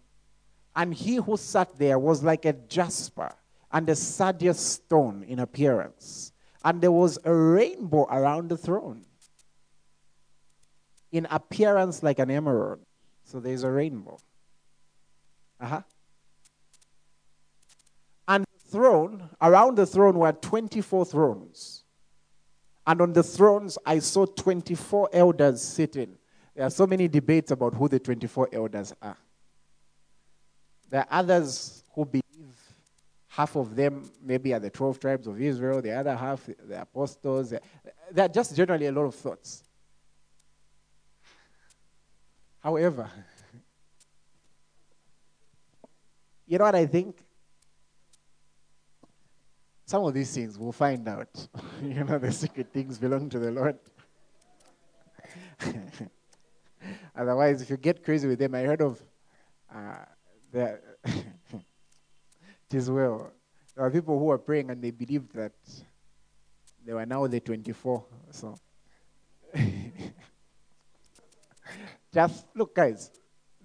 And 0.76 0.94
he 0.94 1.16
who 1.16 1.38
sat 1.38 1.78
there 1.78 2.00
was 2.00 2.24
like 2.24 2.46
a 2.46 2.54
jasper 2.54 3.34
and 3.72 3.90
a 3.90 3.96
sardius 3.96 4.60
stone 4.60 5.24
in 5.28 5.40
appearance. 5.40 6.32
And 6.64 6.82
there 6.82 6.92
was 6.92 7.18
a 7.24 7.34
rainbow 7.34 8.04
around 8.04 8.50
the 8.50 8.58
throne, 8.58 9.06
in 11.12 11.28
appearance 11.30 12.04
like 12.04 12.20
an 12.20 12.30
emerald. 12.30 12.80
So 13.24 13.40
there's 13.40 13.64
a 13.64 13.72
rainbow. 13.72 14.20
Uh-huh. 15.60 15.82
And 18.28 18.46
the 18.46 18.70
throne, 18.70 19.30
around 19.42 19.76
the 19.76 19.86
throne 19.86 20.18
were 20.20 20.32
24 20.32 21.06
thrones. 21.06 21.84
And 22.86 23.02
on 23.02 23.14
the 23.14 23.24
thrones, 23.24 23.78
I 23.86 24.00
saw 24.00 24.26
24 24.26 25.10
elders 25.14 25.62
sitting. 25.62 26.18
There 26.56 26.66
are 26.66 26.70
so 26.70 26.88
many 26.88 27.08
debates 27.08 27.52
about 27.52 27.76
who 27.76 27.88
the 27.88 28.00
24 28.00 28.50
elders 28.52 28.94
are. 29.02 29.18
There 30.92 31.00
are 31.00 31.08
others 31.10 31.84
who 31.96 32.04
believe 32.04 32.22
half 33.30 33.56
of 33.56 33.74
them 33.78 34.12
maybe 34.22 34.54
are 34.54 34.60
the 34.60 34.70
12 34.70 35.00
tribes 35.00 35.26
of 35.26 35.42
Israel, 35.42 35.82
the 35.82 35.94
other 35.94 36.14
half, 36.14 36.50
the 36.68 36.82
apostles. 36.82 37.54
There 38.12 38.26
are 38.26 38.28
just 38.28 38.54
generally 38.58 38.88
a 38.88 38.92
lot 38.92 39.06
of 39.06 39.16
thoughts. 39.16 39.64
However, 42.60 43.10
you 46.46 46.58
know 46.58 46.66
what 46.66 46.76
I 46.76 46.86
think? 46.86 47.24
Some 49.86 50.04
of 50.04 50.14
these 50.14 50.36
things 50.36 50.58
we'll 50.58 50.74
find 50.74 51.08
out. 51.08 51.48
you 51.82 52.04
know, 52.04 52.20
the 52.20 52.34
secret 52.34 52.68
things 52.74 53.00
belong 53.00 53.30
to 53.30 53.40
the 53.40 53.52
Lord. 53.52 53.80
Otherwise, 57.16 57.62
if 57.62 57.70
you 57.70 57.78
get 57.78 58.04
crazy 58.04 58.28
with 58.28 58.40
them, 58.40 58.56
I 58.56 58.64
heard 58.64 58.82
of 58.82 59.02
uh, 59.74 60.04
the. 60.52 60.80
it 61.04 61.64
is 62.72 62.90
well. 62.90 63.32
There 63.76 63.86
are 63.86 63.92
people 63.92 64.20
who 64.20 64.30
are 64.32 64.38
praying 64.38 64.70
and 64.70 64.82
they 64.82 64.92
believe 64.92 65.32
that 65.34 65.54
they 66.86 66.94
were 66.94 67.06
now 67.06 67.26
the 67.28 67.40
24. 67.40 68.04
So, 68.32 68.58
just 72.14 72.46
look, 72.56 72.76
guys, 72.76 73.12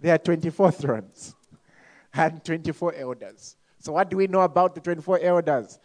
there 0.01 0.14
are 0.14 0.18
24 0.18 0.70
thrones 0.72 1.35
and 2.14 2.44
24 2.44 2.94
elders. 2.94 3.57
So, 3.79 3.92
what 3.92 4.11
do 4.11 4.16
we 4.16 4.27
know 4.27 4.40
about 4.40 4.75
the 4.75 4.81
24 4.81 5.20
elders? 5.20 5.79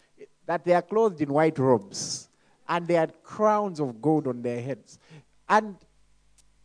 That 0.46 0.66
they 0.66 0.74
are 0.74 0.82
clothed 0.82 1.22
in 1.22 1.32
white 1.32 1.58
robes 1.60 2.30
and 2.68 2.88
they 2.88 2.96
had 2.96 3.22
crowns 3.24 3.80
of 3.80 4.02
gold 4.02 4.28
on 4.28 4.42
their 4.42 4.62
heads. 4.62 5.00
And 5.48 5.76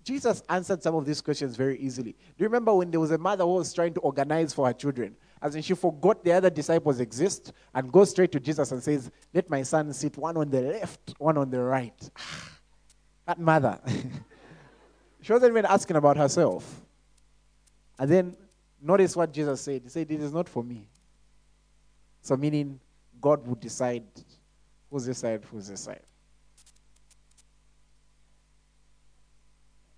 Jesus 0.07 0.41
answered 0.49 0.85
some 0.85 0.95
of 0.95 1.05
these 1.05 1.21
questions 1.21 1.57
very 1.57 1.77
easily. 1.81 2.13
Do 2.13 2.19
you 2.39 2.45
remember 2.45 2.73
when 2.73 2.93
there 2.93 3.01
was 3.01 3.11
a 3.11 3.19
mother 3.19 3.43
who 3.43 3.55
was 3.55 3.75
trying 3.75 3.93
to 3.95 4.01
organize 4.01 4.55
for 4.55 4.69
her 4.69 4.73
children? 4.73 5.17
As 5.43 5.57
in, 5.57 5.63
she 5.63 5.75
forgot 5.75 6.23
the 6.23 6.31
other 6.31 6.49
disciples 6.49 7.01
exist 7.01 7.53
and 7.75 7.91
goes 7.91 8.11
straight 8.11 8.31
to 8.31 8.39
Jesus 8.39 8.71
and 8.71 8.81
says, 8.81 9.11
Let 9.35 9.51
my 9.51 9.65
son 9.65 9.93
sit 9.93 10.17
one 10.17 10.37
on 10.37 10.49
the 10.49 10.61
left, 10.61 11.15
one 11.19 11.37
on 11.37 11.51
the 11.51 11.61
right. 11.61 12.11
that 13.27 13.41
mother. 13.41 13.81
she 15.23 15.33
wasn't 15.33 15.51
even 15.51 15.67
asking 15.67 15.97
about 15.97 16.17
herself. 16.17 16.83
And 17.99 18.09
then 18.09 18.37
notice 18.81 19.17
what 19.17 19.33
Jesus 19.33 19.61
said. 19.61 19.83
He 19.83 19.89
said, 19.89 20.09
It 20.09 20.23
is 20.23 20.33
not 20.33 20.49
for 20.49 20.63
me. 20.63 20.89
So, 22.23 22.37
meaning 22.37 22.79
God 23.21 23.45
would 23.49 23.59
decide 23.59 24.05
who's 24.89 25.07
this 25.07 25.19
side, 25.19 25.43
who's 25.51 25.67
this 25.67 25.81
side. 25.81 26.03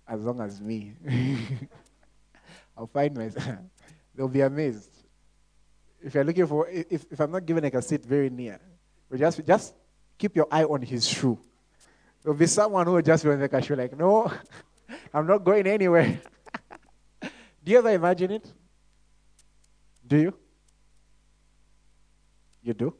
As 0.09 0.21
long 0.21 0.41
as 0.41 0.59
me. 0.59 0.93
I'll 2.77 2.87
find 2.87 3.15
myself. 3.15 3.59
They'll 4.15 4.27
be 4.27 4.41
amazed. 4.41 4.89
If 6.01 6.15
you're 6.15 6.23
looking 6.23 6.47
for, 6.47 6.67
if, 6.67 7.05
if 7.11 7.19
I'm 7.19 7.31
not 7.31 7.45
given 7.45 7.63
like 7.63 7.75
a 7.75 7.81
seat 7.81 8.03
very 8.03 8.29
near, 8.29 8.59
but 9.09 9.19
just, 9.19 9.45
just 9.45 9.73
keep 10.17 10.35
your 10.35 10.47
eye 10.49 10.63
on 10.63 10.81
his 10.81 11.07
shoe. 11.07 11.37
There'll 12.23 12.37
be 12.37 12.47
someone 12.47 12.87
who 12.87 12.93
will 12.93 13.01
just 13.01 13.23
be 13.23 13.29
like 13.29 13.53
a 13.53 13.61
shoe, 13.61 13.75
like, 13.75 13.95
no, 13.95 14.31
I'm 15.13 15.27
not 15.27 15.43
going 15.43 15.67
anywhere. 15.67 16.19
Do 17.21 17.71
you 17.71 17.77
ever 17.77 17.91
imagine 17.91 18.31
it? 18.31 18.51
Do 20.07 20.17
you? 20.17 20.33
You 22.63 22.73
do? 22.73 22.93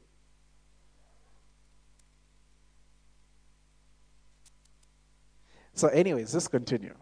So, 5.79 5.87
anyways, 5.87 6.33
let's 6.33 6.49
continue. 6.49 6.93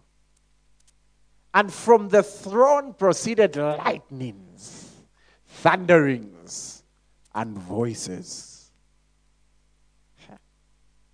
And 1.51 1.73
from 1.73 2.09
the 2.09 2.21
throne 2.21 2.93
proceeded 2.93 3.55
lightnings, 3.55 4.91
thunderings, 5.47 6.83
and 7.33 7.57
voices. 7.57 8.69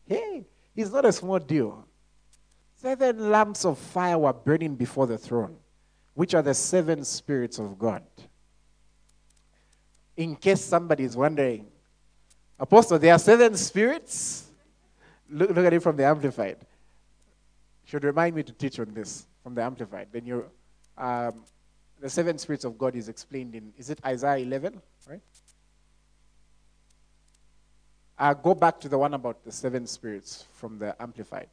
Hey, 0.05 0.43
it's 0.75 0.91
not 0.91 1.05
a 1.05 1.13
small 1.13 1.39
deal. 1.39 1.87
Seven 2.75 3.31
lamps 3.31 3.63
of 3.63 3.77
fire 3.77 4.17
were 4.17 4.33
burning 4.33 4.75
before 4.75 5.07
the 5.07 5.17
throne, 5.17 5.55
which 6.15 6.33
are 6.33 6.41
the 6.41 6.53
seven 6.53 7.05
spirits 7.05 7.59
of 7.59 7.79
God. 7.79 8.03
In 10.17 10.35
case 10.35 10.59
somebody 10.65 11.05
is 11.05 11.15
wondering, 11.15 11.67
Apostle, 12.59 12.99
there 12.99 13.13
are 13.13 13.19
seven 13.19 13.55
spirits? 13.55 14.49
Look, 15.29 15.51
look 15.51 15.65
at 15.65 15.71
it 15.71 15.81
from 15.81 15.95
the 15.95 16.05
Amplified 16.05 16.57
should 17.93 18.05
remind 18.05 18.35
me 18.35 18.41
to 18.41 18.51
teach 18.53 18.79
on 18.79 18.91
this 18.91 19.27
from 19.43 19.53
the 19.53 19.61
Amplified. 19.61 20.07
Then 20.11 20.25
you, 20.25 20.49
um, 20.97 21.43
the 22.01 22.09
seven 22.09 22.39
spirits 22.39 22.65
of 22.65 22.75
God 22.75 22.95
is 22.95 23.07
explained 23.07 23.53
in, 23.53 23.71
is 23.77 23.91
it 23.91 23.99
Isaiah 24.03 24.43
11, 24.43 24.81
right? 25.07 25.21
Uh, 28.17 28.33
go 28.33 28.55
back 28.55 28.79
to 28.79 28.89
the 28.89 28.97
one 28.97 29.13
about 29.13 29.43
the 29.45 29.51
seven 29.51 29.85
spirits 29.85 30.47
from 30.53 30.79
the 30.79 30.99
Amplified. 30.99 31.49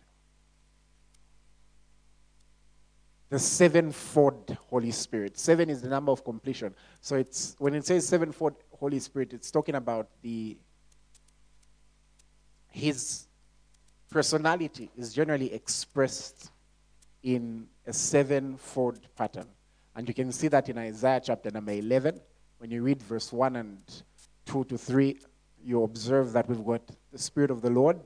The 3.28 3.38
sevenfold 3.38 4.56
Holy 4.70 4.92
Spirit. 4.92 5.38
Seven 5.38 5.68
is 5.68 5.82
the 5.82 5.90
number 5.90 6.10
of 6.10 6.24
completion. 6.24 6.74
So 7.02 7.16
it's 7.16 7.54
when 7.58 7.74
it 7.74 7.84
says 7.84 8.08
sevenfold 8.08 8.54
Holy 8.78 8.98
Spirit, 8.98 9.34
it's 9.34 9.50
talking 9.50 9.74
about 9.74 10.08
the 10.22 10.56
his 12.70 13.26
personality 14.10 14.90
is 14.96 15.14
generally 15.14 15.52
expressed 15.52 16.50
in 17.22 17.66
a 17.86 17.92
sevenfold 17.92 18.98
pattern. 19.16 19.46
And 19.94 20.08
you 20.08 20.14
can 20.14 20.32
see 20.32 20.48
that 20.48 20.68
in 20.68 20.78
Isaiah 20.78 21.20
chapter 21.22 21.50
number 21.50 21.72
11. 21.72 22.20
When 22.58 22.70
you 22.70 22.82
read 22.82 23.02
verse 23.02 23.32
1 23.32 23.56
and 23.56 23.78
2 24.46 24.64
to 24.64 24.78
3, 24.78 25.18
you 25.64 25.82
observe 25.84 26.32
that 26.32 26.48
we've 26.48 26.64
got 26.64 26.82
the 27.12 27.18
Spirit 27.18 27.50
of 27.50 27.62
the 27.62 27.70
Lord, 27.70 28.00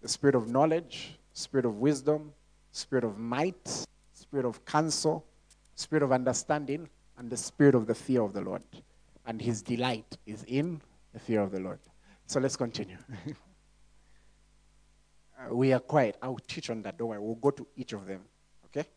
the 0.00 0.08
Spirit 0.08 0.34
of 0.34 0.48
knowledge, 0.48 1.18
Spirit 1.32 1.64
of 1.64 1.78
wisdom, 1.78 2.32
Spirit 2.72 3.04
of 3.04 3.18
might, 3.18 3.86
Spirit 4.12 4.46
of 4.46 4.64
counsel, 4.64 5.24
Spirit 5.74 6.02
of 6.02 6.12
understanding, 6.12 6.88
and 7.18 7.30
the 7.30 7.36
Spirit 7.36 7.74
of 7.74 7.86
the 7.86 7.94
fear 7.94 8.22
of 8.22 8.32
the 8.32 8.40
Lord. 8.40 8.62
And 9.26 9.40
his 9.40 9.62
delight 9.62 10.16
is 10.26 10.44
in 10.44 10.80
the 11.12 11.20
fear 11.20 11.40
of 11.40 11.52
the 11.52 11.60
Lord. 11.60 11.78
So 12.26 12.40
let's 12.40 12.56
continue. 12.56 12.96
We 15.50 15.72
are 15.72 15.80
quiet. 15.80 16.16
I'll 16.22 16.38
teach 16.46 16.70
on 16.70 16.82
that. 16.82 16.98
Don't 16.98 17.08
worry. 17.08 17.20
We'll 17.20 17.34
go 17.34 17.50
to 17.50 17.66
each 17.76 17.92
of 17.92 18.06
them. 18.06 18.20
Okay? 18.66 18.88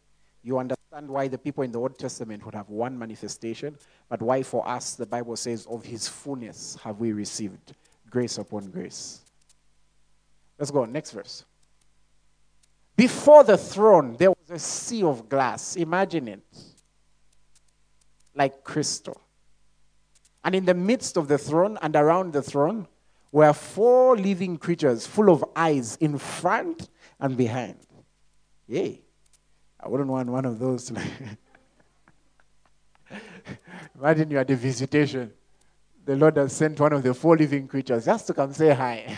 You 0.43 0.59
understand 0.59 1.09
why 1.09 1.27
the 1.27 1.37
people 1.37 1.63
in 1.63 1.71
the 1.71 1.79
Old 1.79 1.97
Testament 1.97 2.45
would 2.45 2.55
have 2.55 2.69
one 2.69 2.97
manifestation, 2.97 3.77
but 4.09 4.21
why 4.21 4.43
for 4.43 4.67
us 4.67 4.95
the 4.95 5.05
Bible 5.05 5.35
says, 5.35 5.65
of 5.65 5.83
his 5.85 6.07
fullness 6.07 6.77
have 6.83 6.99
we 6.99 7.11
received 7.11 7.73
grace 8.09 8.37
upon 8.37 8.69
grace. 8.69 9.21
Let's 10.57 10.71
go. 10.71 10.83
on. 10.83 10.91
Next 10.91 11.11
verse. 11.11 11.43
Before 12.95 13.43
the 13.43 13.57
throne, 13.57 14.15
there 14.17 14.29
was 14.29 14.49
a 14.49 14.59
sea 14.59 15.03
of 15.03 15.27
glass. 15.27 15.75
Imagine 15.75 16.29
it. 16.29 16.43
Like 18.33 18.63
crystal. 18.63 19.19
And 20.43 20.55
in 20.55 20.65
the 20.65 20.73
midst 20.73 21.17
of 21.17 21.27
the 21.27 21.37
throne 21.37 21.77
and 21.81 21.95
around 21.95 22.31
the 22.31 22.41
throne 22.41 22.87
were 23.35 23.51
four 23.51 24.15
living 24.15 24.55
creatures 24.55 25.05
full 25.05 25.29
of 25.29 25.43
eyes 25.57 25.97
in 25.97 26.17
front 26.17 26.87
and 27.19 27.35
behind. 27.35 27.75
Yay. 28.65 29.01
I 29.77 29.89
wouldn't 29.89 30.09
want 30.09 30.29
one 30.29 30.45
of 30.45 30.57
those. 30.57 30.89
Imagine 33.99 34.31
you 34.31 34.39
at 34.39 34.49
a 34.49 34.55
visitation. 34.55 35.33
The 36.05 36.15
Lord 36.15 36.37
has 36.37 36.53
sent 36.53 36.79
one 36.79 36.93
of 36.93 37.03
the 37.03 37.13
four 37.13 37.35
living 37.35 37.67
creatures 37.67 38.05
just 38.05 38.25
to 38.27 38.33
come 38.33 38.53
say 38.53 38.73
hi. 38.73 39.17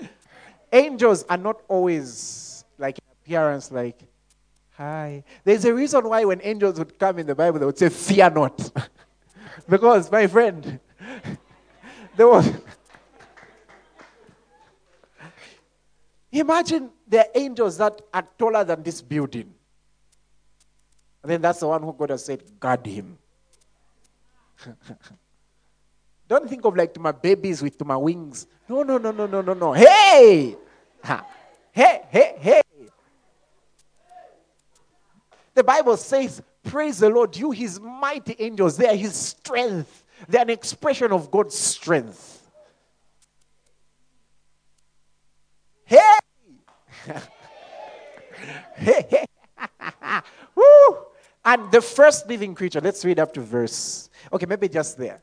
Angels 0.72 1.26
are 1.28 1.36
not 1.36 1.60
always 1.68 2.64
like 2.78 2.98
appearance 3.22 3.70
like, 3.70 4.00
hi. 4.70 5.22
There's 5.44 5.66
a 5.66 5.74
reason 5.74 6.08
why 6.08 6.24
when 6.24 6.40
angels 6.42 6.78
would 6.78 6.98
come 6.98 7.18
in 7.18 7.26
the 7.26 7.34
Bible, 7.34 7.58
they 7.58 7.66
would 7.66 7.76
say, 7.76 7.90
fear 7.90 8.30
not. 8.30 8.70
because, 9.68 10.10
my 10.10 10.26
friend, 10.26 10.80
there 12.16 12.28
was. 12.28 12.50
Imagine 16.30 16.90
there 17.06 17.20
are 17.20 17.30
angels 17.34 17.76
that 17.78 18.00
are 18.12 18.26
taller 18.38 18.64
than 18.64 18.82
this 18.82 19.02
building. 19.02 19.52
And 21.22 21.30
then 21.30 21.40
that's 21.40 21.60
the 21.60 21.68
one 21.68 21.82
who 21.82 21.92
God 21.92 22.10
has 22.10 22.24
said, 22.24 22.42
guard 22.58 22.84
him. 22.86 23.18
Don't 26.28 26.48
think 26.48 26.64
of 26.64 26.74
like 26.76 26.98
my 26.98 27.12
babies 27.12 27.62
with 27.62 27.84
my 27.84 27.96
wings. 27.96 28.46
No, 28.68 28.82
no, 28.82 28.96
no, 28.98 29.10
no, 29.10 29.26
no, 29.26 29.42
no, 29.42 29.52
no. 29.52 29.72
Hey! 29.72 30.56
Ha. 31.04 31.26
Hey, 31.70 32.02
hey, 32.08 32.34
hey. 32.38 32.62
The 35.54 35.62
Bible 35.62 35.96
says, 35.96 36.42
Praise 36.72 37.00
the 37.00 37.10
Lord, 37.10 37.36
you, 37.36 37.50
his 37.50 37.78
mighty 37.78 38.34
angels, 38.38 38.78
they 38.78 38.88
are 38.88 38.96
his 38.96 39.14
strength. 39.14 40.06
They 40.26 40.38
are 40.38 40.40
an 40.40 40.48
expression 40.48 41.12
of 41.12 41.30
God's 41.30 41.54
strength. 41.54 42.48
Hey! 45.84 45.98
hey, 48.76 49.06
hey. 49.10 49.26
Woo! 50.54 50.98
And 51.44 51.70
the 51.70 51.82
first 51.82 52.26
living 52.26 52.54
creature, 52.54 52.80
let's 52.80 53.04
read 53.04 53.18
up 53.18 53.34
to 53.34 53.42
verse. 53.42 54.08
Okay, 54.32 54.46
maybe 54.46 54.66
just 54.66 54.96
there. 54.96 55.20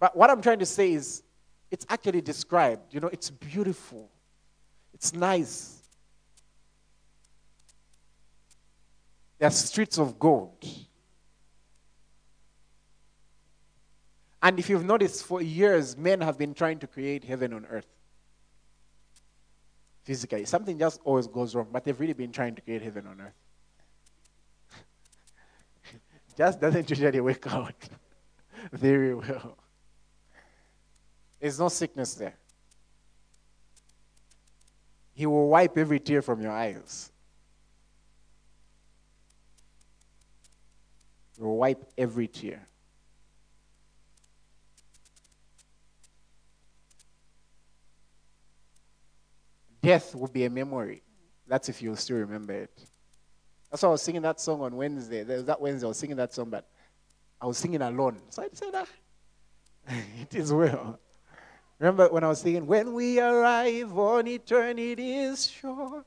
But 0.00 0.16
what 0.16 0.30
I'm 0.30 0.40
trying 0.40 0.60
to 0.60 0.66
say 0.66 0.94
is, 0.94 1.22
it's 1.70 1.84
actually 1.90 2.22
described. 2.22 2.94
You 2.94 3.00
know, 3.00 3.08
it's 3.08 3.28
beautiful, 3.28 4.08
it's 4.94 5.12
nice. 5.12 5.77
There 9.38 9.46
are 9.46 9.52
streets 9.52 9.98
of 9.98 10.18
gold. 10.18 10.64
And 14.42 14.58
if 14.58 14.68
you've 14.68 14.84
noticed, 14.84 15.24
for 15.24 15.42
years, 15.42 15.96
men 15.96 16.20
have 16.20 16.38
been 16.38 16.54
trying 16.54 16.78
to 16.80 16.86
create 16.86 17.24
heaven 17.24 17.52
on 17.52 17.66
earth. 17.66 17.86
Physically. 20.04 20.44
Something 20.44 20.78
just 20.78 21.00
always 21.04 21.26
goes 21.26 21.54
wrong, 21.54 21.68
but 21.72 21.84
they've 21.84 21.98
really 21.98 22.12
been 22.12 22.32
trying 22.32 22.54
to 22.54 22.62
create 22.62 22.82
heaven 22.82 23.06
on 23.06 23.20
earth. 23.20 23.34
just 26.36 26.60
doesn't 26.60 26.88
usually 26.88 27.20
work 27.20 27.46
out 27.52 27.74
very 28.72 29.14
well. 29.14 29.58
There's 31.40 31.58
no 31.58 31.68
sickness 31.68 32.14
there. 32.14 32.34
He 35.14 35.26
will 35.26 35.48
wipe 35.48 35.76
every 35.76 35.98
tear 35.98 36.22
from 36.22 36.40
your 36.40 36.52
eyes. 36.52 37.10
He 41.10 41.27
will 41.27 41.27
wipe 41.46 41.84
every 41.96 42.28
tear. 42.28 42.66
Death 49.80 50.14
will 50.14 50.28
be 50.28 50.44
a 50.44 50.50
memory. 50.50 51.02
That's 51.46 51.68
if 51.68 51.80
you'll 51.80 51.96
still 51.96 52.18
remember 52.18 52.52
it. 52.52 52.84
That's 53.70 53.82
why 53.82 53.88
I 53.88 53.92
was 53.92 54.02
singing 54.02 54.22
that 54.22 54.40
song 54.40 54.60
on 54.62 54.76
Wednesday. 54.76 55.22
There 55.22 55.36
was 55.36 55.46
that 55.46 55.60
Wednesday 55.60 55.86
I 55.86 55.88
was 55.88 55.98
singing 55.98 56.16
that 56.16 56.34
song, 56.34 56.50
but 56.50 56.68
I 57.40 57.46
was 57.46 57.58
singing 57.58 57.82
alone. 57.82 58.18
So 58.30 58.42
I 58.42 58.48
said, 58.52 58.70
ah, 58.74 58.86
it 60.20 60.34
is 60.34 60.52
well. 60.52 60.98
Remember 61.78 62.08
when 62.08 62.24
I 62.24 62.28
was 62.28 62.40
singing, 62.40 62.66
when 62.66 62.92
we 62.92 63.20
arrive 63.20 63.96
on 63.96 64.26
eternity's 64.26 65.48
shore, 65.48 66.04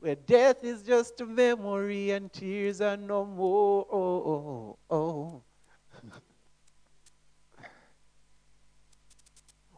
where 0.00 0.14
death 0.14 0.62
is 0.62 0.82
just 0.82 1.20
a 1.20 1.26
memory 1.26 2.10
and 2.10 2.32
tears 2.32 2.80
are 2.80 2.96
no 2.96 3.24
more. 3.24 3.86
Oh, 3.90 3.98
oh, 3.98 4.78
oh. 4.90 4.96
oh. 4.96 5.42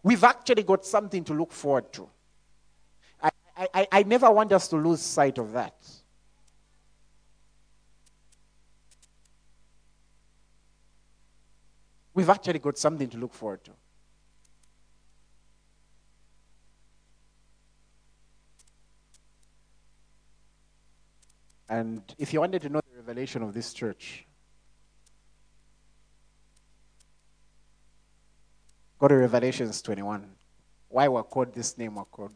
We've 0.02 0.24
actually 0.24 0.62
got 0.62 0.85
something 0.85 1.24
to 1.24 1.35
look 1.35 1.52
forward 1.52 1.92
to. 1.92 2.09
I, 3.22 3.31
I, 3.74 3.88
I 3.90 4.02
never 4.04 4.31
want 4.31 4.52
us 4.52 4.68
to 4.68 4.76
lose 4.76 5.00
sight 5.00 5.38
of 5.38 5.52
that. 5.52 5.74
We've 12.14 12.31
actually 12.31 12.59
got 12.59 12.78
something 12.78 13.09
to 13.11 13.18
look 13.18 13.35
forward 13.35 13.64
to. 13.64 13.72
And 21.68 22.02
if 22.16 22.33
you 22.33 22.40
wanted 22.40 22.62
to 22.62 22.68
know 22.70 22.81
the 22.81 22.96
revelation 22.96 23.42
of 23.42 23.52
this 23.52 23.72
church, 23.74 24.24
go 28.98 29.09
to 29.09 29.14
Revelations 29.14 29.83
21. 29.83 30.31
Why 30.88 31.09
we're 31.09 31.22
called 31.22 31.52
this 31.52 31.76
name, 31.76 31.96
we're 31.96 32.04
called. 32.04 32.33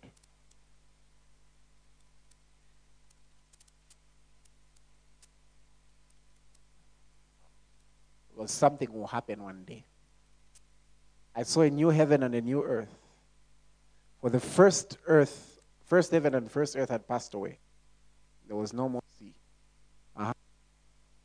Was 8.36 8.50
something 8.50 8.92
will 8.92 9.06
happen 9.06 9.42
one 9.42 9.64
day. 9.64 9.84
I 11.34 11.44
saw 11.44 11.62
a 11.62 11.70
new 11.70 11.88
heaven 11.88 12.22
and 12.22 12.34
a 12.34 12.40
new 12.40 12.62
earth. 12.62 12.92
For 14.20 14.30
the 14.30 14.40
first 14.40 14.98
earth, 15.06 15.60
first 15.86 16.10
heaven 16.10 16.34
and 16.34 16.50
first 16.50 16.76
earth 16.76 16.90
had 16.90 17.06
passed 17.08 17.34
away. 17.34 17.58
There 18.52 18.60
was 18.60 18.74
no 18.74 18.86
more 18.86 19.00
uh-huh. 20.14 20.34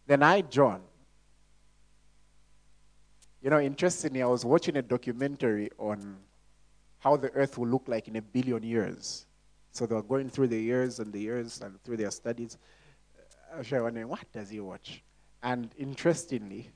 Then 0.06 0.24
I, 0.24 0.40
John, 0.40 0.80
you 3.42 3.50
know, 3.50 3.60
interestingly, 3.60 4.22
I 4.22 4.28
was 4.28 4.46
watching 4.46 4.78
a 4.78 4.82
documentary 4.82 5.70
on 5.78 6.16
how 7.00 7.18
the 7.18 7.30
earth 7.32 7.58
will 7.58 7.68
look 7.68 7.84
like 7.86 8.08
in 8.08 8.16
a 8.16 8.22
billion 8.22 8.64
years. 8.64 9.26
So 9.74 9.86
they 9.86 9.96
were 9.96 10.04
going 10.04 10.30
through 10.30 10.48
the 10.48 10.58
years 10.58 11.00
and 11.00 11.12
the 11.12 11.20
years 11.20 11.60
and 11.60 11.84
through 11.84 11.98
their 11.98 12.12
studies. 12.12 12.58
I 13.54 13.58
was 13.58 13.70
wondering, 13.70 14.08
what 14.08 14.32
does 14.32 14.50
he 14.50 14.62
watch? 14.62 15.04
And 15.44 15.70
interestingly, 15.78 16.70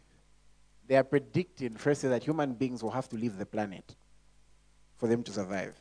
they 0.86 0.98
are 0.98 1.06
predicting, 1.06 1.78
firstly, 1.78 2.10
that 2.10 2.26
human 2.26 2.56
beings 2.56 2.84
will 2.84 2.92
have 2.92 3.08
to 3.08 3.16
leave 3.16 3.38
the 3.38 3.46
planet 3.46 3.96
for 4.98 5.08
them 5.08 5.24
to 5.24 5.32
survive. 5.32 5.76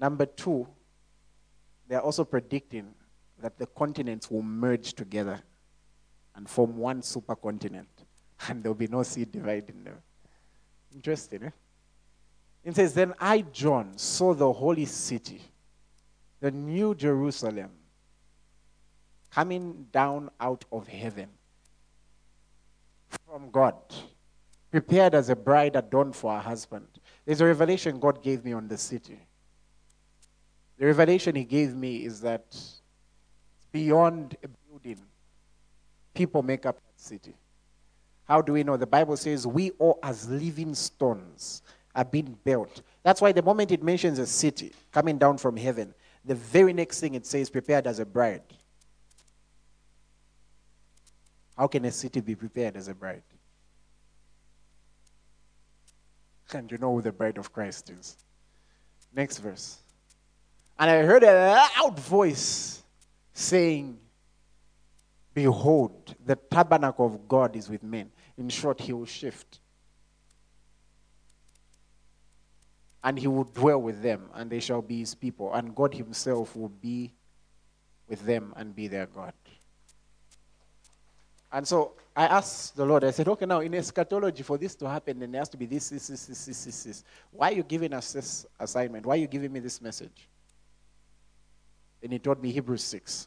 Number 0.00 0.26
two, 0.26 0.66
they 1.88 1.94
are 1.94 2.02
also 2.02 2.24
predicting 2.24 2.94
that 3.40 3.58
the 3.58 3.66
continents 3.66 4.30
will 4.30 4.42
merge 4.42 4.94
together 4.94 5.40
and 6.34 6.48
form 6.48 6.76
one 6.76 7.00
supercontinent, 7.00 7.86
and 8.48 8.62
there'll 8.62 8.74
be 8.74 8.88
no 8.88 9.02
sea 9.02 9.24
dividing 9.24 9.84
them. 9.84 9.96
Interesting, 10.94 11.44
eh? 11.44 11.50
It 12.64 12.74
says, 12.74 12.94
Then 12.94 13.14
I, 13.20 13.42
John, 13.42 13.96
saw 13.96 14.34
the 14.34 14.52
holy 14.52 14.86
city, 14.86 15.40
the 16.40 16.50
new 16.50 16.94
Jerusalem, 16.94 17.70
coming 19.30 19.86
down 19.92 20.30
out 20.40 20.64
of 20.72 20.88
heaven 20.88 21.28
from 23.26 23.50
God, 23.50 23.74
prepared 24.70 25.14
as 25.14 25.28
a 25.28 25.36
bride 25.36 25.76
adorned 25.76 26.16
for 26.16 26.32
her 26.32 26.40
husband. 26.40 26.86
There's 27.24 27.40
a 27.40 27.46
revelation 27.46 28.00
God 28.00 28.22
gave 28.22 28.44
me 28.44 28.52
on 28.52 28.68
the 28.68 28.78
city. 28.78 29.18
The 30.78 30.86
revelation 30.86 31.34
He 31.34 31.44
gave 31.44 31.74
me 31.74 32.04
is 32.04 32.20
that 32.20 32.56
beyond 33.72 34.36
a 34.42 34.48
building, 34.48 35.00
people 36.14 36.42
make 36.42 36.66
up 36.66 36.76
that 36.76 37.00
city. 37.00 37.34
How 38.24 38.42
do 38.42 38.52
we 38.52 38.64
know? 38.64 38.76
The 38.76 38.86
Bible 38.86 39.16
says 39.16 39.46
we 39.46 39.70
all, 39.78 39.98
as 40.02 40.28
living 40.28 40.74
stones, 40.74 41.62
are 41.94 42.04
being 42.04 42.36
built. 42.44 42.82
That's 43.02 43.20
why 43.20 43.32
the 43.32 43.42
moment 43.42 43.72
it 43.72 43.82
mentions 43.82 44.18
a 44.18 44.26
city 44.26 44.72
coming 44.92 45.16
down 45.16 45.38
from 45.38 45.56
heaven, 45.56 45.94
the 46.24 46.34
very 46.34 46.72
next 46.72 47.00
thing 47.00 47.14
it 47.14 47.24
says, 47.24 47.48
prepared 47.48 47.86
as 47.86 48.00
a 48.00 48.04
bride. 48.04 48.42
How 51.56 51.68
can 51.68 51.84
a 51.86 51.90
city 51.90 52.20
be 52.20 52.34
prepared 52.34 52.76
as 52.76 52.88
a 52.88 52.94
bride? 52.94 53.22
And 56.52 56.70
you 56.70 56.78
know 56.78 56.94
who 56.94 57.02
the 57.02 57.12
bride 57.12 57.38
of 57.38 57.52
Christ 57.52 57.90
is. 57.90 58.16
Next 59.14 59.38
verse. 59.38 59.78
And 60.78 60.90
I 60.90 61.02
heard 61.02 61.22
a 61.22 61.66
loud 61.76 61.98
voice 61.98 62.82
saying, 63.32 63.98
Behold, 65.32 66.14
the 66.24 66.36
tabernacle 66.36 67.06
of 67.06 67.28
God 67.28 67.56
is 67.56 67.68
with 67.68 67.82
men. 67.82 68.10
In 68.38 68.48
short, 68.48 68.80
he 68.80 68.92
will 68.92 69.04
shift. 69.06 69.60
And 73.04 73.18
he 73.18 73.26
will 73.26 73.44
dwell 73.44 73.80
with 73.80 74.02
them, 74.02 74.30
and 74.34 74.50
they 74.50 74.60
shall 74.60 74.82
be 74.82 75.00
his 75.00 75.14
people. 75.14 75.52
And 75.52 75.74
God 75.74 75.94
himself 75.94 76.56
will 76.56 76.70
be 76.70 77.12
with 78.08 78.24
them 78.24 78.52
and 78.56 78.74
be 78.74 78.88
their 78.88 79.06
God. 79.06 79.34
And 81.52 81.66
so 81.66 81.92
I 82.16 82.26
asked 82.26 82.76
the 82.76 82.84
Lord, 82.84 83.04
I 83.04 83.10
said, 83.10 83.28
okay, 83.28 83.46
now 83.46 83.60
in 83.60 83.74
eschatology, 83.74 84.42
for 84.42 84.58
this 84.58 84.74
to 84.76 84.88
happen, 84.88 85.18
then 85.18 85.32
there 85.32 85.40
has 85.40 85.48
to 85.50 85.56
be 85.56 85.66
this, 85.66 85.90
this, 85.90 86.08
this, 86.08 86.26
this, 86.26 86.44
this, 86.46 86.82
this. 86.82 87.04
Why 87.30 87.50
are 87.50 87.54
you 87.54 87.62
giving 87.62 87.92
us 87.92 88.12
this 88.12 88.46
assignment? 88.58 89.06
Why 89.06 89.14
are 89.14 89.20
you 89.20 89.26
giving 89.26 89.52
me 89.52 89.60
this 89.60 89.80
message? 89.80 90.28
And 92.06 92.12
he 92.12 92.20
taught 92.20 92.40
me 92.40 92.52
Hebrews 92.52 92.84
6. 92.84 93.26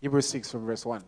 Hebrews 0.00 0.26
6 0.26 0.50
from 0.50 0.66
verse 0.66 0.84
1. 0.84 1.04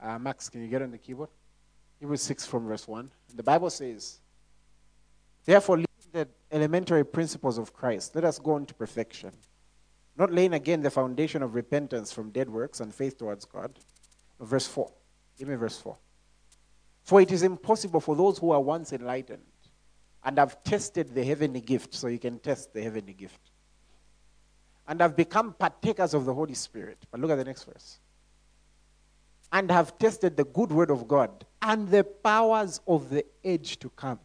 Uh, 0.00 0.18
Max, 0.20 0.48
can 0.48 0.62
you 0.62 0.68
get 0.68 0.82
on 0.82 0.92
the 0.92 0.98
keyboard? 0.98 1.30
Hebrews 1.98 2.22
6 2.22 2.46
from 2.46 2.68
verse 2.68 2.86
1. 2.86 3.10
The 3.34 3.42
Bible 3.42 3.70
says, 3.70 4.20
Therefore, 5.44 5.78
leaving 5.78 5.88
the 6.12 6.28
elementary 6.52 7.04
principles 7.04 7.58
of 7.58 7.72
Christ, 7.72 8.14
let 8.14 8.24
us 8.24 8.38
go 8.38 8.52
on 8.52 8.66
to 8.66 8.74
perfection, 8.74 9.32
not 10.16 10.32
laying 10.32 10.54
again 10.54 10.82
the 10.82 10.90
foundation 10.90 11.42
of 11.42 11.54
repentance 11.54 12.12
from 12.12 12.30
dead 12.30 12.48
works 12.48 12.80
and 12.80 12.94
faith 12.94 13.18
towards 13.18 13.44
God. 13.44 13.78
Verse 14.40 14.66
4. 14.66 14.90
Give 15.38 15.48
me 15.48 15.54
verse 15.54 15.78
4. 15.78 15.96
For 17.02 17.20
it 17.20 17.32
is 17.32 17.42
impossible 17.42 18.00
for 18.00 18.14
those 18.14 18.38
who 18.38 18.50
are 18.50 18.60
once 18.60 18.92
enlightened 18.92 19.42
and 20.24 20.38
have 20.38 20.62
tested 20.62 21.14
the 21.14 21.24
heavenly 21.24 21.60
gift, 21.60 21.94
so 21.94 22.06
you 22.06 22.18
can 22.18 22.38
test 22.38 22.72
the 22.72 22.82
heavenly 22.82 23.12
gift, 23.12 23.40
and 24.86 25.00
have 25.00 25.16
become 25.16 25.52
partakers 25.52 26.14
of 26.14 26.26
the 26.26 26.34
Holy 26.34 26.54
Spirit. 26.54 26.98
But 27.10 27.20
look 27.20 27.30
at 27.30 27.36
the 27.36 27.44
next 27.44 27.64
verse 27.64 27.98
and 29.52 29.70
have 29.70 29.98
tested 29.98 30.36
the 30.36 30.44
good 30.44 30.72
word 30.72 30.90
of 30.90 31.06
God 31.06 31.44
and 31.60 31.88
the 31.88 32.02
powers 32.02 32.80
of 32.88 33.10
the 33.10 33.24
age 33.44 33.78
to 33.80 33.90
come. 33.90 34.18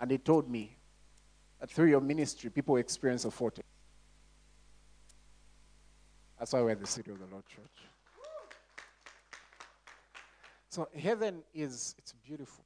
And 0.00 0.10
he 0.10 0.18
told 0.18 0.50
me 0.50 0.76
through 1.68 1.88
your 1.88 2.00
ministry, 2.00 2.50
people 2.50 2.76
experience 2.76 3.24
a 3.24 3.30
foretaste. 3.30 3.66
That's 6.38 6.52
why 6.52 6.62
we're 6.62 6.74
the 6.74 6.86
City 6.86 7.10
of 7.10 7.18
the 7.18 7.26
Lord 7.26 7.46
Church. 7.46 7.62
So 10.68 10.88
heaven 10.98 11.42
is 11.54 11.94
it's 11.98 12.14
beautiful. 12.24 12.64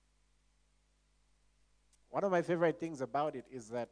One 2.11 2.25
of 2.25 2.31
my 2.31 2.41
favorite 2.41 2.81
things 2.81 3.01
about 3.01 3.35
it 3.35 3.45
is 3.51 3.69
that 3.71 3.91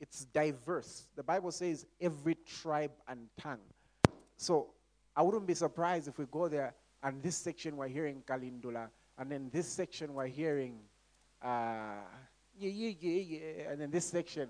it's 0.00 0.24
diverse. 0.26 1.06
The 1.16 1.22
Bible 1.22 1.52
says 1.52 1.86
every 2.00 2.34
tribe 2.34 2.90
and 3.08 3.28
tongue. 3.38 3.60
So 4.36 4.68
I 5.16 5.22
wouldn't 5.22 5.46
be 5.46 5.54
surprised 5.54 6.08
if 6.08 6.18
we 6.18 6.26
go 6.30 6.48
there 6.48 6.74
and 7.02 7.22
this 7.22 7.36
section 7.36 7.76
we're 7.76 7.88
hearing 7.88 8.22
Kalindula, 8.26 8.88
and 9.16 9.30
then 9.30 9.50
this 9.52 9.66
section 9.66 10.12
we're 10.12 10.26
hearing, 10.26 10.78
uh, 11.42 12.02
yeah, 12.60 12.90
yeah, 12.90 12.94
yeah, 13.00 13.38
yeah, 13.38 13.70
and 13.70 13.80
then 13.80 13.90
this 13.90 14.06
section 14.06 14.48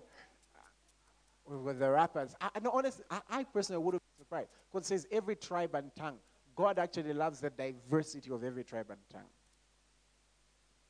with 1.46 1.78
the 1.78 1.90
rappers. 1.90 2.34
I, 2.40 2.50
no, 2.62 2.70
honestly, 2.70 3.04
I, 3.11 3.20
I 3.30 3.44
personally 3.44 3.82
wouldn't 3.82 4.02
be 4.02 4.24
surprised 4.24 4.48
it 4.74 4.84
says 4.84 5.06
every 5.11 5.36
tribe 5.36 5.74
and 5.74 5.94
tongue. 5.94 6.18
God 6.54 6.78
actually 6.78 7.12
loves 7.12 7.40
the 7.40 7.50
diversity 7.50 8.30
of 8.30 8.44
every 8.44 8.64
tribe 8.64 8.86
and 8.90 8.98
tongue. 9.12 9.28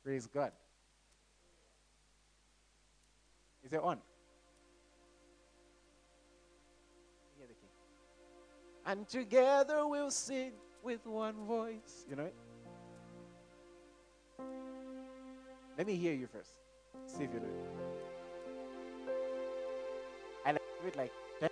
Praise 0.03 0.27
God. 0.27 0.51
Is 3.63 3.73
it 3.73 3.79
on? 3.79 3.99
Hear 7.37 7.47
the 7.47 7.53
king. 7.53 7.69
And 8.85 9.07
together 9.07 9.87
we'll 9.87 10.11
sing 10.11 10.53
with 10.83 11.05
one 11.05 11.35
voice. 11.45 12.05
You 12.09 12.15
know 12.15 12.25
it? 12.25 12.35
Let 15.77 15.87
me 15.87 15.95
hear 15.95 16.13
you 16.13 16.27
first. 16.27 16.60
See 17.07 17.23
if 17.23 17.33
you 17.33 17.39
know 17.39 17.45
it. 17.45 17.71
I 20.45 20.51
like 20.51 20.61
it 20.87 20.95
like 20.95 21.11
dun 21.39 21.49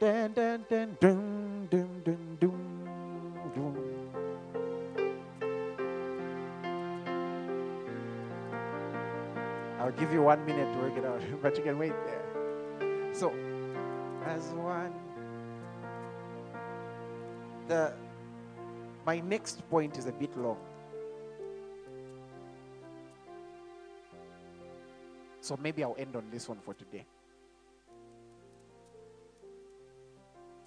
dun 0.00 0.32
dun 0.34 0.64
dun 0.68 0.96
dun 1.00 1.68
dun 1.70 2.02
dun 2.04 2.38
dun 2.40 2.54
dun. 3.54 3.74
I'll 9.78 9.92
give 9.92 10.12
you 10.12 10.22
one 10.22 10.44
minute 10.44 10.72
to 10.72 10.78
work 10.78 10.96
it 10.96 11.04
out, 11.04 11.22
but 11.42 11.56
you 11.56 11.62
can 11.62 11.78
wait 11.78 11.94
there. 12.04 12.24
So, 13.12 13.32
as 14.26 14.42
one 14.52 14.92
the 17.68 17.92
my 19.06 19.20
next 19.20 19.68
point 19.70 19.96
is 19.96 20.06
a 20.06 20.12
bit 20.12 20.36
long. 20.36 20.58
So 25.48 25.58
maybe 25.58 25.82
I'll 25.82 25.96
end 25.98 26.14
on 26.14 26.24
this 26.30 26.46
one 26.46 26.58
for 26.60 26.74
today. 26.74 27.06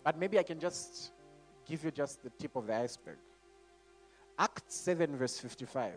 But 0.04 0.18
maybe 0.18 0.40
I 0.40 0.44
can 0.44 0.60
just 0.60 1.12
give 1.68 1.84
you 1.86 1.92
just 1.92 2.24
the 2.24 2.32
tip 2.32 2.56
of 2.56 2.66
the 2.66 2.76
iceberg. 2.76 3.20
Act 4.40 4.72
7, 4.72 5.16
verse 5.18 5.38
55. 5.38 5.94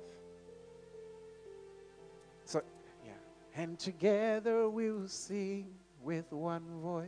So, 2.44 2.60
yeah. 3.06 3.12
And 3.56 3.78
together 3.78 4.68
we'll 4.68 5.08
sing 5.08 5.68
with 6.02 6.30
one 6.30 6.64
voice 6.82 7.06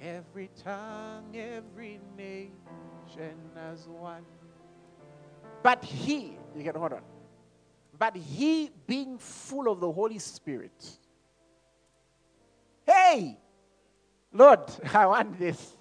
every 0.00 0.50
tongue, 0.62 1.34
every 1.34 1.98
nation 2.16 3.40
as 3.56 3.88
one. 3.88 4.24
But 5.64 5.82
he, 5.82 6.38
you 6.54 6.62
can 6.62 6.76
hold 6.76 6.92
on. 6.92 7.02
But 7.98 8.16
he 8.16 8.70
being 8.86 9.18
full 9.18 9.70
of 9.70 9.80
the 9.80 9.90
Holy 9.90 10.18
Spirit. 10.18 10.98
Hey, 12.86 13.36
Lord, 14.32 14.60
I 14.94 15.06
want 15.06 15.38
this. 15.38 15.76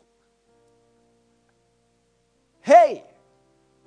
Hey, 2.62 3.04